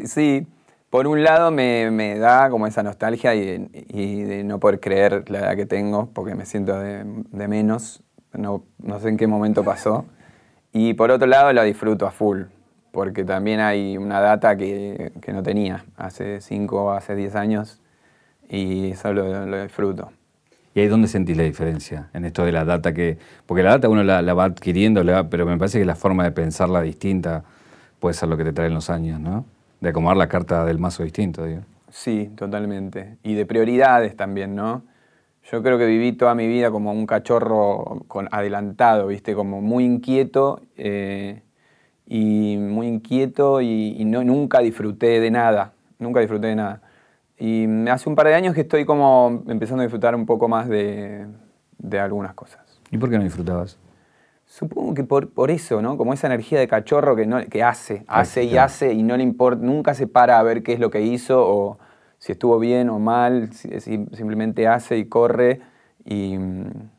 Sí, 0.05 0.47
por 0.89 1.07
un 1.07 1.23
lado 1.23 1.51
me, 1.51 2.17
da 2.17 2.49
como 2.49 2.67
esa 2.67 2.83
nostalgia 2.83 3.35
y, 3.35 4.23
de 4.23 4.43
no 4.43 4.59
poder 4.59 4.79
creer 4.79 5.29
la 5.29 5.39
edad 5.39 5.55
que 5.55 5.65
tengo, 5.65 6.09
porque 6.13 6.35
me 6.35 6.45
siento 6.45 6.79
de, 6.79 7.03
menos, 7.47 8.01
no, 8.33 8.63
no, 8.79 8.99
sé 8.99 9.09
en 9.09 9.17
qué 9.17 9.27
momento 9.27 9.63
pasó. 9.63 10.05
Y 10.71 10.93
por 10.93 11.11
otro 11.11 11.27
lado 11.27 11.53
la 11.53 11.63
disfruto 11.63 12.07
a 12.07 12.11
full, 12.11 12.43
porque 12.91 13.23
también 13.23 13.59
hay 13.59 13.97
una 13.97 14.19
data 14.19 14.57
que, 14.57 15.11
no 15.31 15.43
tenía 15.43 15.85
hace 15.95 16.41
5 16.41 16.83
o 16.83 16.91
hace 16.91 17.15
10 17.15 17.35
años 17.35 17.81
y 18.49 18.91
eso 18.91 19.13
lo 19.13 19.63
disfruto. 19.63 20.11
¿Y 20.75 20.81
ahí 20.81 20.87
dónde 20.87 21.07
sentís 21.07 21.37
la 21.37 21.43
diferencia 21.43 22.09
en 22.13 22.25
esto 22.25 22.43
de 22.43 22.51
la 22.51 22.65
data? 22.65 22.93
que 22.93 23.17
Porque 23.45 23.63
la 23.63 23.71
data 23.71 23.87
uno 23.87 24.03
la, 24.03 24.21
va 24.33 24.43
adquiriendo, 24.43 25.01
pero 25.29 25.45
me 25.45 25.57
parece 25.57 25.79
que 25.79 25.85
la 25.85 25.95
forma 25.95 26.25
de 26.25 26.31
pensarla 26.31 26.81
distinta 26.81 27.45
puede 27.99 28.13
ser 28.13 28.27
lo 28.27 28.35
que 28.35 28.43
te 28.43 28.51
traen 28.51 28.73
los 28.73 28.89
años, 28.89 29.21
¿no? 29.21 29.45
De 29.79 29.89
acomodar 29.89 30.17
la 30.17 30.27
carta 30.27 30.65
del 30.65 30.77
mazo 30.77 31.03
distinto, 31.03 31.45
digo. 31.45 31.61
Sí, 31.89 32.29
totalmente. 32.35 33.17
Y 33.23 33.35
de 33.35 33.45
prioridades 33.45 34.17
también, 34.17 34.53
¿no? 34.53 34.83
Yo 35.49 35.63
creo 35.63 35.77
que 35.77 35.85
viví 35.85 36.11
toda 36.11 36.35
mi 36.35 36.45
vida 36.45 36.69
como 36.71 36.91
un 36.91 37.05
cachorro 37.05 38.05
adelantado, 38.29 39.07
¿viste? 39.07 39.33
Como 39.33 39.61
muy 39.61 39.85
inquieto 39.85 40.59
eh, 40.75 41.41
y 42.05 42.57
muy 42.57 42.87
inquieto 42.87 43.61
y 43.61 44.03
no, 44.03 44.25
nunca 44.25 44.59
disfruté 44.59 45.21
de 45.21 45.31
nada. 45.31 45.71
Nunca 45.99 46.19
disfruté 46.19 46.47
de 46.47 46.55
nada. 46.57 46.81
Y 47.37 47.87
hace 47.89 48.09
un 48.09 48.15
par 48.15 48.27
de 48.27 48.35
años 48.35 48.53
que 48.55 48.61
estoy 48.61 48.85
como 48.85 49.43
empezando 49.47 49.81
a 49.81 49.85
disfrutar 49.85 50.15
un 50.15 50.25
poco 50.25 50.47
más 50.47 50.69
de, 50.69 51.27
algunas 51.99 52.33
cosas. 52.33 52.61
¿Y 52.91 52.97
por 52.97 53.09
qué 53.09 53.17
no 53.17 53.23
disfrutabas? 53.23 53.77
Supongo 54.45 54.93
que 54.93 55.03
por, 55.03 55.29
por 55.31 55.51
eso, 55.51 55.81
¿no? 55.81 55.97
Como 55.97 56.13
esa 56.13 56.27
energía 56.27 56.59
de 56.59 56.67
cachorro 56.67 57.15
que, 57.15 57.25
no, 57.25 57.43
que 57.45 57.63
hace, 57.63 58.05
hace 58.07 58.43
y 58.43 58.57
hace 58.57 58.93
y 58.93 59.03
no 59.03 59.17
le 59.17 59.23
importa, 59.23 59.65
nunca 59.65 59.95
se 59.95 60.07
para 60.07 60.39
a 60.39 60.43
ver 60.43 60.63
qué 60.63 60.73
es 60.73 60.79
lo 60.79 60.91
que 60.91 61.01
hizo 61.01 61.45
o 61.45 61.79
si 62.19 62.31
estuvo 62.31 62.59
bien 62.59 62.89
o 62.89 62.99
mal, 62.99 63.51
simplemente 63.53 64.67
hace 64.67 64.97
y 64.97 65.05
corre. 65.05 65.61
Y 66.05 66.37
mm, 66.37 66.89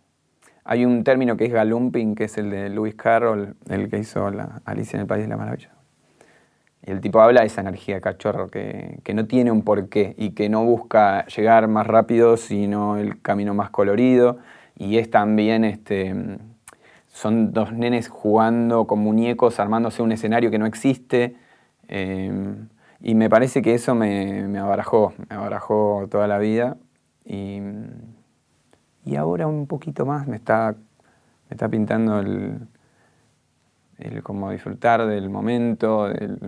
hay 0.64 0.84
un 0.84 1.04
término 1.04 1.36
que 1.36 1.46
es 1.46 1.52
galumping, 1.52 2.14
que 2.14 2.24
es 2.24 2.36
el 2.38 2.50
de 2.50 2.68
Lewis 2.68 2.96
Carroll, 2.96 3.56
el 3.68 3.88
que 3.88 3.98
hizo 3.98 4.30
la 4.30 4.60
Alicia 4.64 4.96
en 4.96 5.02
el 5.02 5.06
País 5.06 5.22
de 5.22 5.28
la 5.28 5.36
Maravilla. 5.36 5.75
El 6.82 7.00
tipo 7.00 7.20
habla 7.20 7.40
de 7.40 7.48
esa 7.48 7.62
energía 7.62 8.00
cachorro 8.00 8.48
que, 8.48 9.00
no 9.14 9.26
tiene 9.26 9.50
un 9.50 9.62
porqué 9.62 10.14
y 10.16 10.30
que 10.30 10.48
no 10.48 10.64
busca 10.64 11.26
llegar 11.26 11.68
más 11.68 11.86
rápido, 11.86 12.36
sino 12.36 12.96
el 12.96 13.20
camino 13.20 13.54
más 13.54 13.70
colorido. 13.70 14.38
Y 14.78 14.98
es 14.98 15.10
también, 15.10 15.64
este, 15.64 16.14
son 17.08 17.52
dos 17.52 17.72
nenes 17.72 18.08
jugando 18.08 18.86
con 18.86 19.00
muñecos, 19.00 19.58
armándose 19.58 20.02
un 20.02 20.12
escenario 20.12 20.50
que 20.50 20.58
no 20.58 20.66
existe. 20.66 21.36
Em, 21.88 22.68
y 23.00 23.14
me 23.14 23.28
parece 23.30 23.62
que 23.62 23.74
eso 23.74 23.94
me, 23.94 24.46
me, 24.48 24.58
abarajó, 24.58 25.12
me 25.28 25.36
abarajó 25.36 26.06
toda 26.10 26.28
la 26.28 26.38
vida. 26.38 26.76
Y, 27.24 27.60
y 29.04 29.16
ahora 29.16 29.46
un 29.46 29.66
poquito 29.66 30.06
más 30.06 30.26
me 30.28 30.36
está, 30.36 30.76
me 31.48 31.54
está 31.54 31.68
pintando 31.68 32.20
el, 32.20 32.60
el 33.98 34.22
como 34.22 34.50
disfrutar 34.50 35.06
del 35.06 35.30
momento, 35.30 36.08
del, 36.08 36.38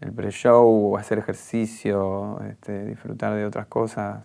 el 0.00 0.12
pre-show, 0.12 0.96
hacer 0.96 1.18
ejercicio, 1.18 2.40
este, 2.50 2.84
disfrutar 2.84 3.34
de 3.34 3.44
otras 3.44 3.66
cosas. 3.66 4.22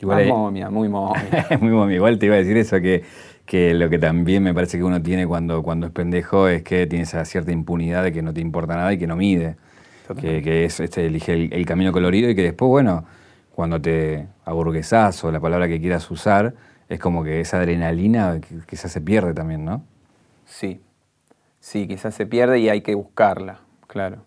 Igual 0.00 0.24
muy 0.24 0.32
momia, 0.32 0.70
muy 0.70 0.88
momia. 0.88 1.46
muy 1.60 1.70
momia. 1.70 1.96
Igual 1.96 2.18
te 2.18 2.26
iba 2.26 2.36
a 2.36 2.38
decir 2.38 2.56
eso, 2.56 2.80
que, 2.80 3.02
que, 3.44 3.74
lo 3.74 3.88
que 3.88 3.98
también 3.98 4.42
me 4.42 4.54
parece 4.54 4.78
que 4.78 4.84
uno 4.84 5.02
tiene 5.02 5.26
cuando, 5.26 5.62
cuando 5.62 5.86
es 5.86 5.92
pendejo 5.92 6.48
es 6.48 6.62
que 6.62 6.86
tiene 6.86 7.04
esa 7.04 7.24
cierta 7.24 7.52
impunidad 7.52 8.04
de 8.04 8.12
que 8.12 8.22
no 8.22 8.32
te 8.32 8.40
importa 8.40 8.76
nada 8.76 8.92
y 8.92 8.98
que 8.98 9.06
no 9.06 9.16
mide. 9.16 9.56
Que, 10.18 10.42
que, 10.42 10.64
es, 10.64 10.80
este, 10.80 11.04
elige 11.04 11.34
el, 11.34 11.66
camino 11.66 11.92
colorido 11.92 12.30
y 12.30 12.34
que 12.34 12.42
después, 12.42 12.70
bueno, 12.70 13.04
cuando 13.54 13.78
te 13.78 14.26
aburguesás 14.46 15.22
o 15.22 15.30
la 15.30 15.38
palabra 15.38 15.68
que 15.68 15.78
quieras 15.78 16.10
usar, 16.10 16.54
es 16.88 16.98
como 16.98 17.22
que 17.22 17.42
esa 17.42 17.58
adrenalina 17.58 18.40
quizás 18.66 18.90
se 18.90 19.02
pierde 19.02 19.34
también, 19.34 19.66
¿no? 19.66 19.84
Sí, 20.46 20.80
sí, 21.60 21.86
quizás 21.86 22.14
se 22.14 22.26
pierde 22.26 22.58
y 22.58 22.68
hay 22.68 22.80
que 22.82 22.94
buscarla, 22.94 23.60
claro. 23.86 24.24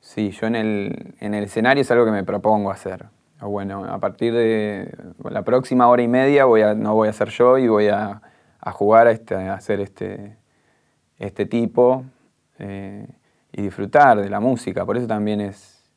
Sí, 0.00 0.30
yo 0.30 0.46
en 0.46 0.54
el, 0.54 1.14
en 1.20 1.34
el 1.34 1.44
escenario 1.44 1.80
es 1.82 1.90
algo 1.90 2.04
que 2.04 2.12
me 2.12 2.24
propongo 2.24 2.70
hacer. 2.70 3.06
Bueno, 3.40 3.84
a 3.84 3.98
partir 3.98 4.32
de 4.32 4.96
la 5.28 5.42
próxima 5.42 5.88
hora 5.88 6.02
y 6.02 6.08
media 6.08 6.44
voy 6.44 6.62
a, 6.62 6.74
no 6.74 6.94
voy 6.94 7.08
a 7.08 7.12
ser 7.12 7.28
yo 7.30 7.58
y 7.58 7.68
voy 7.68 7.88
a, 7.88 8.22
jugar 8.72 9.08
a, 9.08 9.10
este, 9.10 9.34
a 9.34 9.54
hacer 9.54 9.80
este, 9.80 10.36
este 11.18 11.44
tipo 11.44 12.04
eh, 12.58 13.06
y 13.52 13.62
disfrutar 13.62 14.20
de 14.20 14.30
la 14.30 14.40
música. 14.40 14.86
Por 14.86 14.96
eso 14.96 15.06
también 15.06 15.40
es, 15.40 15.90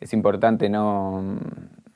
es 0.00 0.12
importante 0.12 0.68
no, 0.68 1.38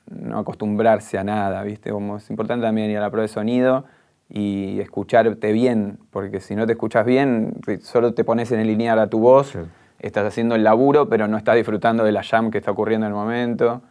no 0.07 0.37
acostumbrarse 0.37 1.17
a 1.17 1.23
nada, 1.23 1.63
¿viste? 1.63 1.89
Como 1.89 2.17
es 2.17 2.29
importante 2.29 2.65
también 2.65 2.91
ir 2.91 2.97
a 2.97 3.01
la 3.01 3.09
prueba 3.09 3.23
de 3.23 3.33
sonido 3.33 3.85
y 4.33 4.81
escucharte 4.81 5.53
bien, 5.53 5.99
porque 6.09 6.41
si 6.41 6.55
no 6.55 6.65
te 6.65 6.73
escuchas 6.73 7.05
bien, 7.05 7.53
solo 7.81 8.13
te 8.13 8.25
pones 8.25 8.51
en 8.51 8.59
el 8.59 8.67
lineal 8.67 8.99
a 8.99 9.07
tu 9.07 9.19
voz 9.19 9.55
estás 10.03 10.27
haciendo 10.27 10.55
el 10.55 10.63
laburo, 10.63 11.07
pero 11.07 11.27
no 11.27 11.37
estás 11.37 11.55
disfrutando 11.55 12.03
de 12.03 12.11
la 12.11 12.23
jam 12.23 12.51
que 12.51 12.57
está 12.59 12.71
ocurriendo 12.71 13.07
en 13.07 13.13
el 13.13 13.15
momento. 13.15 13.81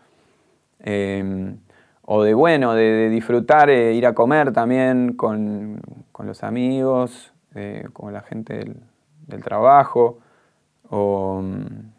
Em, 0.79 1.57
o 2.03 2.23
de, 2.23 2.35
bueno, 2.35 2.75
de, 2.75 3.09
disfrutar, 3.09 3.71
eh, 3.71 3.95
ir 3.95 4.07
a 4.07 4.15
comer 4.15 4.53
también 4.53 5.15
con, 5.15 5.81
los 6.19 6.45
amigos, 6.45 7.33
eh, 7.55 7.89
con 7.95 8.13
la 8.13 8.21
gente 8.21 8.77
del, 9.27 9.43
trabajo. 9.43 10.19
O, 10.91 11.41
mm, 11.43 11.93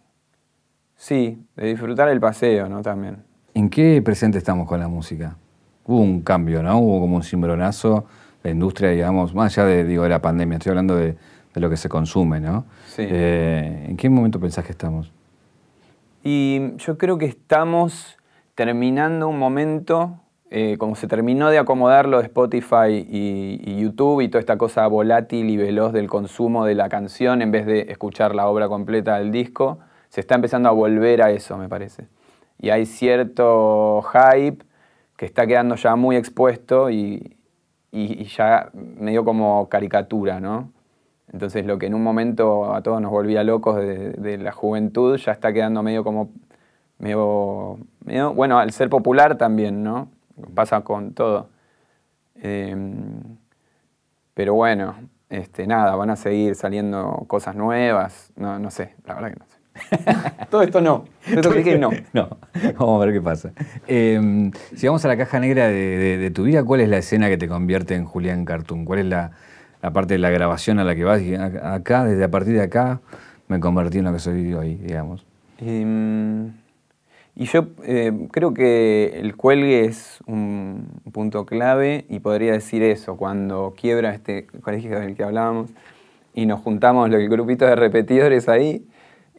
sí, 0.95 1.43
de 1.55 1.65
disfrutar 1.65 2.07
el 2.09 2.19
paseo, 2.19 2.69
¿no? 2.69 2.83
También. 2.83 3.23
¿En 3.55 3.67
qué 3.67 3.99
presente 4.03 4.37
estamos 4.37 4.67
con 4.67 4.79
la 4.79 4.87
música? 4.87 5.35
Hubo 5.85 5.99
un 5.99 6.21
cambio, 6.21 6.61
¿no? 6.61 6.77
Hubo 6.77 7.01
como 7.01 7.15
un 7.15 7.23
cimbronazo, 7.23 8.05
la 8.43 8.51
industria, 8.51 8.89
digamos, 8.89 9.33
más 9.33 9.57
allá 9.57 9.67
de, 9.67 9.83
digo, 9.85 10.03
de 10.03 10.09
la 10.09 10.21
pandemia, 10.21 10.57
estoy 10.57 10.71
hablando 10.71 10.95
de, 10.95 11.15
de 11.53 11.61
lo 11.61 11.69
que 11.69 11.77
se 11.77 11.89
consume, 11.89 12.39
¿no? 12.39 12.65
Sí. 12.87 13.05
Eh, 13.07 13.85
¿En 13.89 13.97
qué 13.97 14.09
momento 14.09 14.39
pensás 14.39 14.65
que 14.65 14.71
estamos? 14.71 15.11
Y 16.23 16.75
yo 16.77 16.97
creo 16.97 17.17
que 17.17 17.25
estamos 17.25 18.17
terminando 18.55 19.27
un 19.27 19.37
momento, 19.37 20.19
eh, 20.49 20.77
como 20.77 20.95
se 20.95 21.07
terminó 21.07 21.49
de 21.49 21.57
acomodar 21.57 22.07
lo 22.07 22.19
de 22.19 22.23
Spotify 22.23 23.05
y, 23.09 23.81
YouTube 23.81 24.21
y 24.21 24.29
toda 24.29 24.39
esta 24.39 24.57
cosa 24.57 24.87
volátil 24.87 25.49
y 25.49 25.57
veloz 25.57 25.91
del 25.91 26.07
consumo 26.07 26.65
de 26.65 26.75
la 26.75 26.89
canción 26.89 27.41
en 27.41 27.51
vez 27.51 27.65
de 27.65 27.81
escuchar 27.89 28.35
la 28.35 28.47
obra 28.47 28.67
completa 28.67 29.17
del 29.17 29.31
disco, 29.31 29.79
se 30.09 30.21
está 30.21 30.35
empezando 30.35 30.69
a 30.69 30.71
volver 30.71 31.21
a 31.21 31.31
eso, 31.31 31.57
me 31.57 31.67
parece. 31.67 32.07
y 32.59 32.69
hay 32.69 32.85
cierto 32.85 34.03
hype 34.13 34.63
que 35.17 35.25
está 35.25 35.45
quedando 35.45 35.75
ya 35.75 35.95
muy 35.95 36.15
expuesto 36.15 36.89
y, 36.89 37.35
y, 37.93 38.25
ya 38.25 38.71
medio 38.73 39.23
como 39.23 39.69
caricatura, 39.69 40.39
¿no? 40.39 40.71
Entonces 41.31 41.65
lo 41.65 41.77
que 41.77 41.85
en 41.87 41.93
un 41.93 42.03
momento 42.03 42.73
a 42.73 42.81
todos 42.81 43.01
nos 43.01 43.11
volvía 43.11 43.43
locos 43.43 43.77
de, 43.77 44.37
la 44.39 44.51
juventud 44.51 45.17
ya 45.17 45.31
está 45.31 45.53
quedando 45.53 45.83
medio 45.83 46.03
como, 46.03 46.29
medio, 46.99 47.77
bueno, 48.35 48.59
al 48.59 48.71
ser 48.71 48.89
popular 48.89 49.37
también, 49.37 49.83
¿no? 49.83 50.09
Pasa 50.55 50.81
con 50.81 51.13
todo. 51.13 51.49
Em, 52.35 53.37
pero 54.33 54.55
bueno, 54.55 54.95
este, 55.29 55.67
nada, 55.67 55.95
van 55.95 56.09
a 56.09 56.15
seguir 56.15 56.55
saliendo 56.55 57.25
cosas 57.27 57.55
nuevas, 57.55 58.31
no, 58.35 58.59
no 58.59 58.71
sé, 58.71 58.95
la 59.05 59.15
verdad 59.15 59.29
que 59.33 59.39
no 59.39 59.45
sé. 59.45 59.52
Todo 60.49 60.61
esto 60.61 60.81
no. 60.81 61.05
Esto 61.25 61.51
que 61.51 61.77
no. 61.77 61.89
No, 62.13 62.37
vamos 62.77 63.01
a 63.01 63.05
ver 63.05 63.13
qué 63.13 63.21
pasa. 63.21 63.51
Eh, 63.87 64.51
si 64.75 64.87
vamos 64.87 65.03
a 65.05 65.07
la 65.07 65.17
caja 65.17 65.39
negra 65.39 65.67
de, 65.67 66.31
tu 66.33 66.43
vida, 66.43 66.63
¿cuál 66.63 66.81
es 66.81 66.89
la 66.89 66.97
escena 66.97 67.29
que 67.29 67.37
te 67.37 67.47
convierte 67.47 67.95
en 67.95 68.05
Julián 68.05 68.45
Cartoon? 68.45 68.85
¿Cuál 68.85 68.99
es 68.99 69.05
la, 69.05 69.31
parte 69.93 70.15
de 70.15 70.19
la 70.19 70.29
grabación 70.29 70.79
a 70.79 70.83
la 70.83 70.95
que 70.95 71.03
vas? 71.03 71.21
Y 71.21 71.35
acá, 71.35 72.05
desde 72.05 72.23
a 72.23 72.31
partir 72.31 72.53
de 72.53 72.61
acá, 72.61 73.01
me 73.47 73.59
convertí 73.59 73.99
en 73.99 74.05
lo 74.05 74.13
que 74.13 74.19
soy 74.19 74.53
hoy, 74.53 74.75
digamos. 74.75 75.25
Em, 75.57 76.51
y 77.35 77.45
yo 77.45 77.67
eh, 77.83 78.11
creo 78.31 78.53
que 78.53 79.19
el 79.19 79.35
cuelgue 79.35 79.85
es 79.85 80.19
un 80.27 80.87
punto 81.11 81.45
clave 81.45 82.05
y 82.09 82.19
podría 82.19 82.53
decir 82.53 82.83
eso, 82.83 83.17
cuando 83.17 83.73
quiebra 83.75 84.13
este 84.13 84.45
colegio 84.45 84.99
del 84.99 85.15
que 85.15 85.23
hablábamos 85.23 85.71
y 86.35 86.45
nos 86.45 86.61
juntamos 86.61 87.09
el 87.11 87.29
grupito 87.29 87.65
de 87.65 87.75
repetidores 87.75 88.49
ahí 88.49 88.85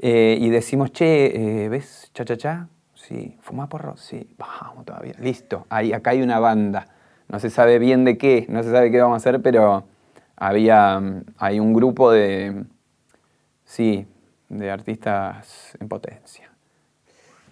eh, 0.07 0.37
y 0.39 0.51
decimos, 0.51 0.93
che, 0.93 1.65
eh, 1.65 1.69
¿ves 1.71 2.11
cha 2.13 2.27
cha 2.27 2.37
cha? 2.37 2.69
Sí, 2.93 3.39
¿fuma 3.41 3.71
porro? 3.71 3.97
Sí, 3.97 4.29
vamos 4.37 4.85
todavía, 4.85 5.15
listo, 5.19 5.65
ahí, 5.71 5.95
acá 5.95 6.11
hay 6.11 6.21
una 6.21 6.39
banda. 6.39 6.89
No 7.27 7.39
se 7.39 7.49
sabe 7.49 7.79
bien 7.79 8.05
de 8.05 8.19
qué, 8.19 8.45
no 8.51 8.63
se 8.63 8.71
sabe 8.71 8.91
qué 8.91 9.01
vamos 9.01 9.15
a 9.15 9.17
hacer, 9.17 9.41
pero 9.41 9.85
había, 10.37 11.01
hay 11.39 11.59
un 11.59 11.73
grupo 11.73 12.11
de, 12.11 12.65
sí, 13.65 14.07
de 14.51 14.71
artistas 14.71 15.75
en 15.81 15.89
potencia. 15.89 16.51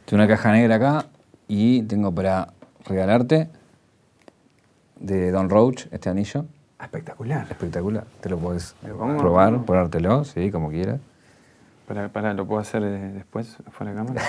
Tengo 0.05 0.23
una 0.23 0.29
caja 0.29 0.53
negra 0.53 0.75
acá 0.75 1.07
y 1.49 1.81
tengo 1.85 2.13
para 2.13 2.53
regalarte 2.85 3.49
de 5.01 5.31
Don 5.31 5.49
Roach 5.49 5.87
este 5.91 6.11
anillo. 6.11 6.45
Espectacular. 6.79 7.47
Espectacular. 7.51 8.05
Te 8.21 8.29
lo 8.29 8.37
puedes 8.37 8.75
probar, 8.83 9.63
ponértelo, 9.63 10.25
sí, 10.25 10.51
como 10.51 10.69
quieras. 10.69 11.01
Para, 11.87 12.35
¿lo 12.35 12.47
puedo 12.47 12.61
hacer 12.61 12.83
eh, 12.83 13.13
después, 13.15 13.57
fuera 13.71 13.93
de 13.93 13.99
cámara? 13.99 14.23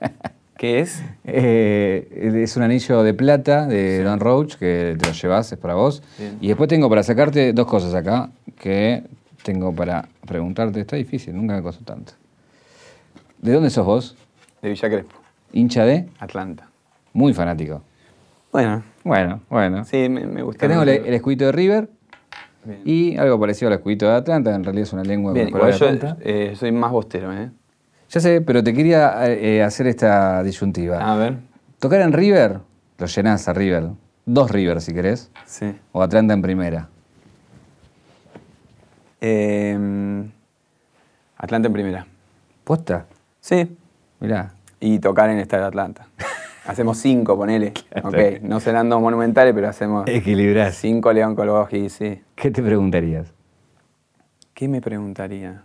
¿Qué 0.56 0.80
es? 0.80 1.02
Eh, 1.24 2.40
es 2.42 2.56
un 2.56 2.62
anillo 2.62 3.02
de 3.02 3.12
plata 3.12 3.66
de 3.66 4.02
Don 4.02 4.20
Roach 4.20 4.54
que 4.54 4.96
te 4.98 5.06
lo 5.06 5.12
llevas, 5.12 5.50
es 5.52 5.58
para 5.58 5.74
vos. 5.74 6.02
Y 6.40 6.48
después 6.48 6.68
tengo 6.68 6.88
para 6.88 7.02
sacarte 7.02 7.52
dos 7.52 7.66
cosas 7.66 7.94
acá 7.94 8.30
que 8.58 9.02
tengo 9.42 9.74
para 9.74 10.08
preguntarte. 10.26 10.80
Está 10.80 10.96
difícil, 10.96 11.36
nunca 11.36 11.56
me 11.56 11.62
costó 11.62 11.84
tanto. 11.84 12.12
¿De 13.38 13.52
dónde 13.52 13.70
sos 13.70 13.84
vos? 13.84 14.16
De 14.62 14.70
Villa 14.70 14.88
Crespo. 14.88 15.16
¿Hincha 15.52 15.84
de? 15.84 16.08
Atlanta. 16.20 16.68
Muy 17.12 17.34
fanático. 17.34 17.82
Bueno. 18.52 18.82
Bueno, 19.02 19.40
bueno. 19.50 19.84
Sí, 19.84 20.08
me, 20.08 20.42
gusta. 20.42 20.68
tengo 20.68 20.82
el, 20.82 20.88
el 20.88 21.14
escuito 21.14 21.44
de 21.46 21.52
River 21.52 21.88
y 22.84 23.16
algo 23.16 23.38
parecido 23.38 23.68
al 23.68 23.74
escuito 23.74 24.06
de 24.06 24.14
Atlanta, 24.14 24.54
en 24.54 24.64
realidad 24.64 24.84
es 24.84 24.92
una 24.92 25.04
lengua 25.04 25.32
Bien, 25.32 25.48
igual 25.48 25.72
yo 25.72 25.86
eh, 26.20 26.54
soy 26.56 26.72
más 26.72 26.90
bostero, 26.90 27.32
¿eh? 27.32 27.50
Ya 28.10 28.20
sé, 28.20 28.40
pero 28.40 28.62
te 28.62 28.72
quería 28.72 29.26
eh, 29.26 29.62
hacer 29.62 29.86
esta 29.86 30.42
disyuntiva. 30.42 30.98
A 30.98 31.16
ver. 31.16 31.38
Tocar 31.78 32.00
en 32.00 32.12
River, 32.12 32.60
lo 32.98 33.06
llenás 33.06 33.48
a 33.48 33.52
River. 33.52 33.88
Dos 34.26 34.50
River, 34.50 34.80
si 34.80 34.94
querés. 34.94 35.30
Sí. 35.46 35.74
O 35.92 36.02
Atlanta 36.02 36.32
en 36.32 36.42
primera. 36.42 36.88
Em, 39.20 40.30
Atlanta 41.36 41.68
en 41.68 41.72
primera. 41.72 42.06
¿Puesta? 42.62 43.06
Sí. 43.40 43.76
Mirá. 44.20 44.54
Y 44.80 44.98
tocar 44.98 45.30
en 45.30 45.38
Estadio 45.38 45.66
Atlanta. 45.66 46.06
Hacemos 46.66 46.98
cinco, 46.98 47.36
ponele. 47.36 47.74
ok, 48.02 48.40
no 48.42 48.58
serán 48.58 48.88
dos 48.88 49.00
monumentales, 49.00 49.54
pero 49.54 49.68
hacemos. 49.68 50.08
Equilibrar. 50.08 50.72
Cinco 50.72 51.12
León 51.12 51.34
Colboski, 51.34 51.90
sí. 51.90 52.22
¿Qué 52.34 52.50
te 52.50 52.62
preguntarías? 52.62 53.32
¿Qué 54.54 54.68
me 54.68 54.80
preguntaría? 54.80 55.64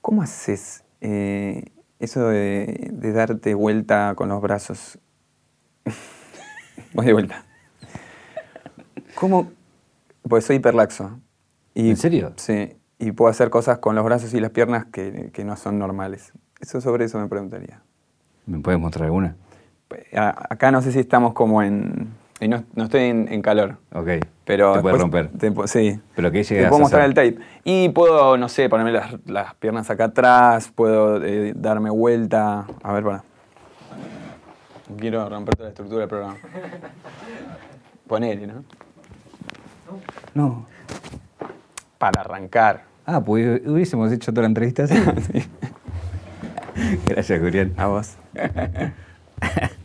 ¿Cómo 0.00 0.22
haces 0.22 0.84
eh, 1.00 1.64
eso 2.00 2.28
de, 2.28 2.90
darte 3.14 3.54
vuelta 3.54 4.14
con 4.16 4.28
los 4.28 4.40
brazos? 4.42 4.98
Voy 6.92 7.06
de 7.06 7.12
vuelta. 7.12 7.44
¿Cómo? 9.14 9.50
Pues 10.22 10.44
soy 10.44 10.56
hiperlaxo. 10.56 11.20
¿En 11.74 11.96
serio? 11.96 12.32
Sí. 12.36 12.76
Y 12.98 13.12
puedo 13.12 13.30
hacer 13.30 13.50
cosas 13.50 13.78
con 13.78 13.94
los 13.94 14.04
brazos 14.04 14.32
y 14.34 14.40
las 14.40 14.50
piernas 14.50 14.86
que, 14.86 15.30
que 15.32 15.44
no 15.44 15.56
son 15.56 15.78
normales. 15.78 16.32
Eso 16.60 16.80
sobre 16.80 17.04
eso 17.04 17.18
me 17.18 17.28
preguntaría. 17.28 17.80
¿Me 18.46 18.60
puedes 18.60 18.80
mostrar 18.80 19.06
alguna? 19.06 19.36
Pues, 19.88 20.02
acá 20.12 20.70
no 20.70 20.82
sé 20.82 20.92
si 20.92 21.00
estamos 21.00 21.32
como 21.32 21.62
en... 21.62 22.08
No, 22.40 22.64
no, 22.74 22.84
estoy 22.84 23.02
en, 23.02 23.40
calor. 23.40 23.78
Ok. 23.94 24.08
Pero 24.44 24.74
te 24.74 24.80
puedes 24.80 25.00
romper. 25.00 25.30
sí. 25.66 25.98
¿Pero 26.14 26.30
qué 26.30 26.44
Te 26.44 26.68
puedo 26.68 26.80
mostrar 26.80 27.06
el 27.06 27.14
tape. 27.14 27.38
Y 27.64 27.88
puedo, 27.88 28.36
no 28.36 28.48
sé, 28.50 28.68
ponerme 28.68 28.92
las, 29.24 29.54
piernas 29.54 29.88
acá 29.88 30.04
atrás, 30.04 30.70
puedo 30.74 31.24
eh, 31.24 31.54
darme 31.56 31.88
vuelta. 31.88 32.66
A 32.82 32.92
ver, 32.92 33.04
para. 33.04 33.24
quiero 34.98 35.26
romper 35.28 35.56
toda 35.56 35.64
la 35.64 35.70
estructura 35.70 36.00
del 36.00 36.08
programa. 36.08 36.36
Ponele, 38.06 38.46
¿no? 38.46 38.64
No. 40.34 40.66
Para 41.96 42.20
arrancar. 42.20 42.84
Ah, 43.06 43.22
pues 43.24 43.62
hubiésemos 43.64 44.12
hecho 44.12 44.30
toda 44.30 44.42
la 44.42 44.48
entrevista 44.48 44.84
así. 44.84 44.94
sí. 45.32 45.48
Gracias, 47.06 47.40
Julián. 47.40 47.72
A 47.76 47.86
vos. 47.86 48.16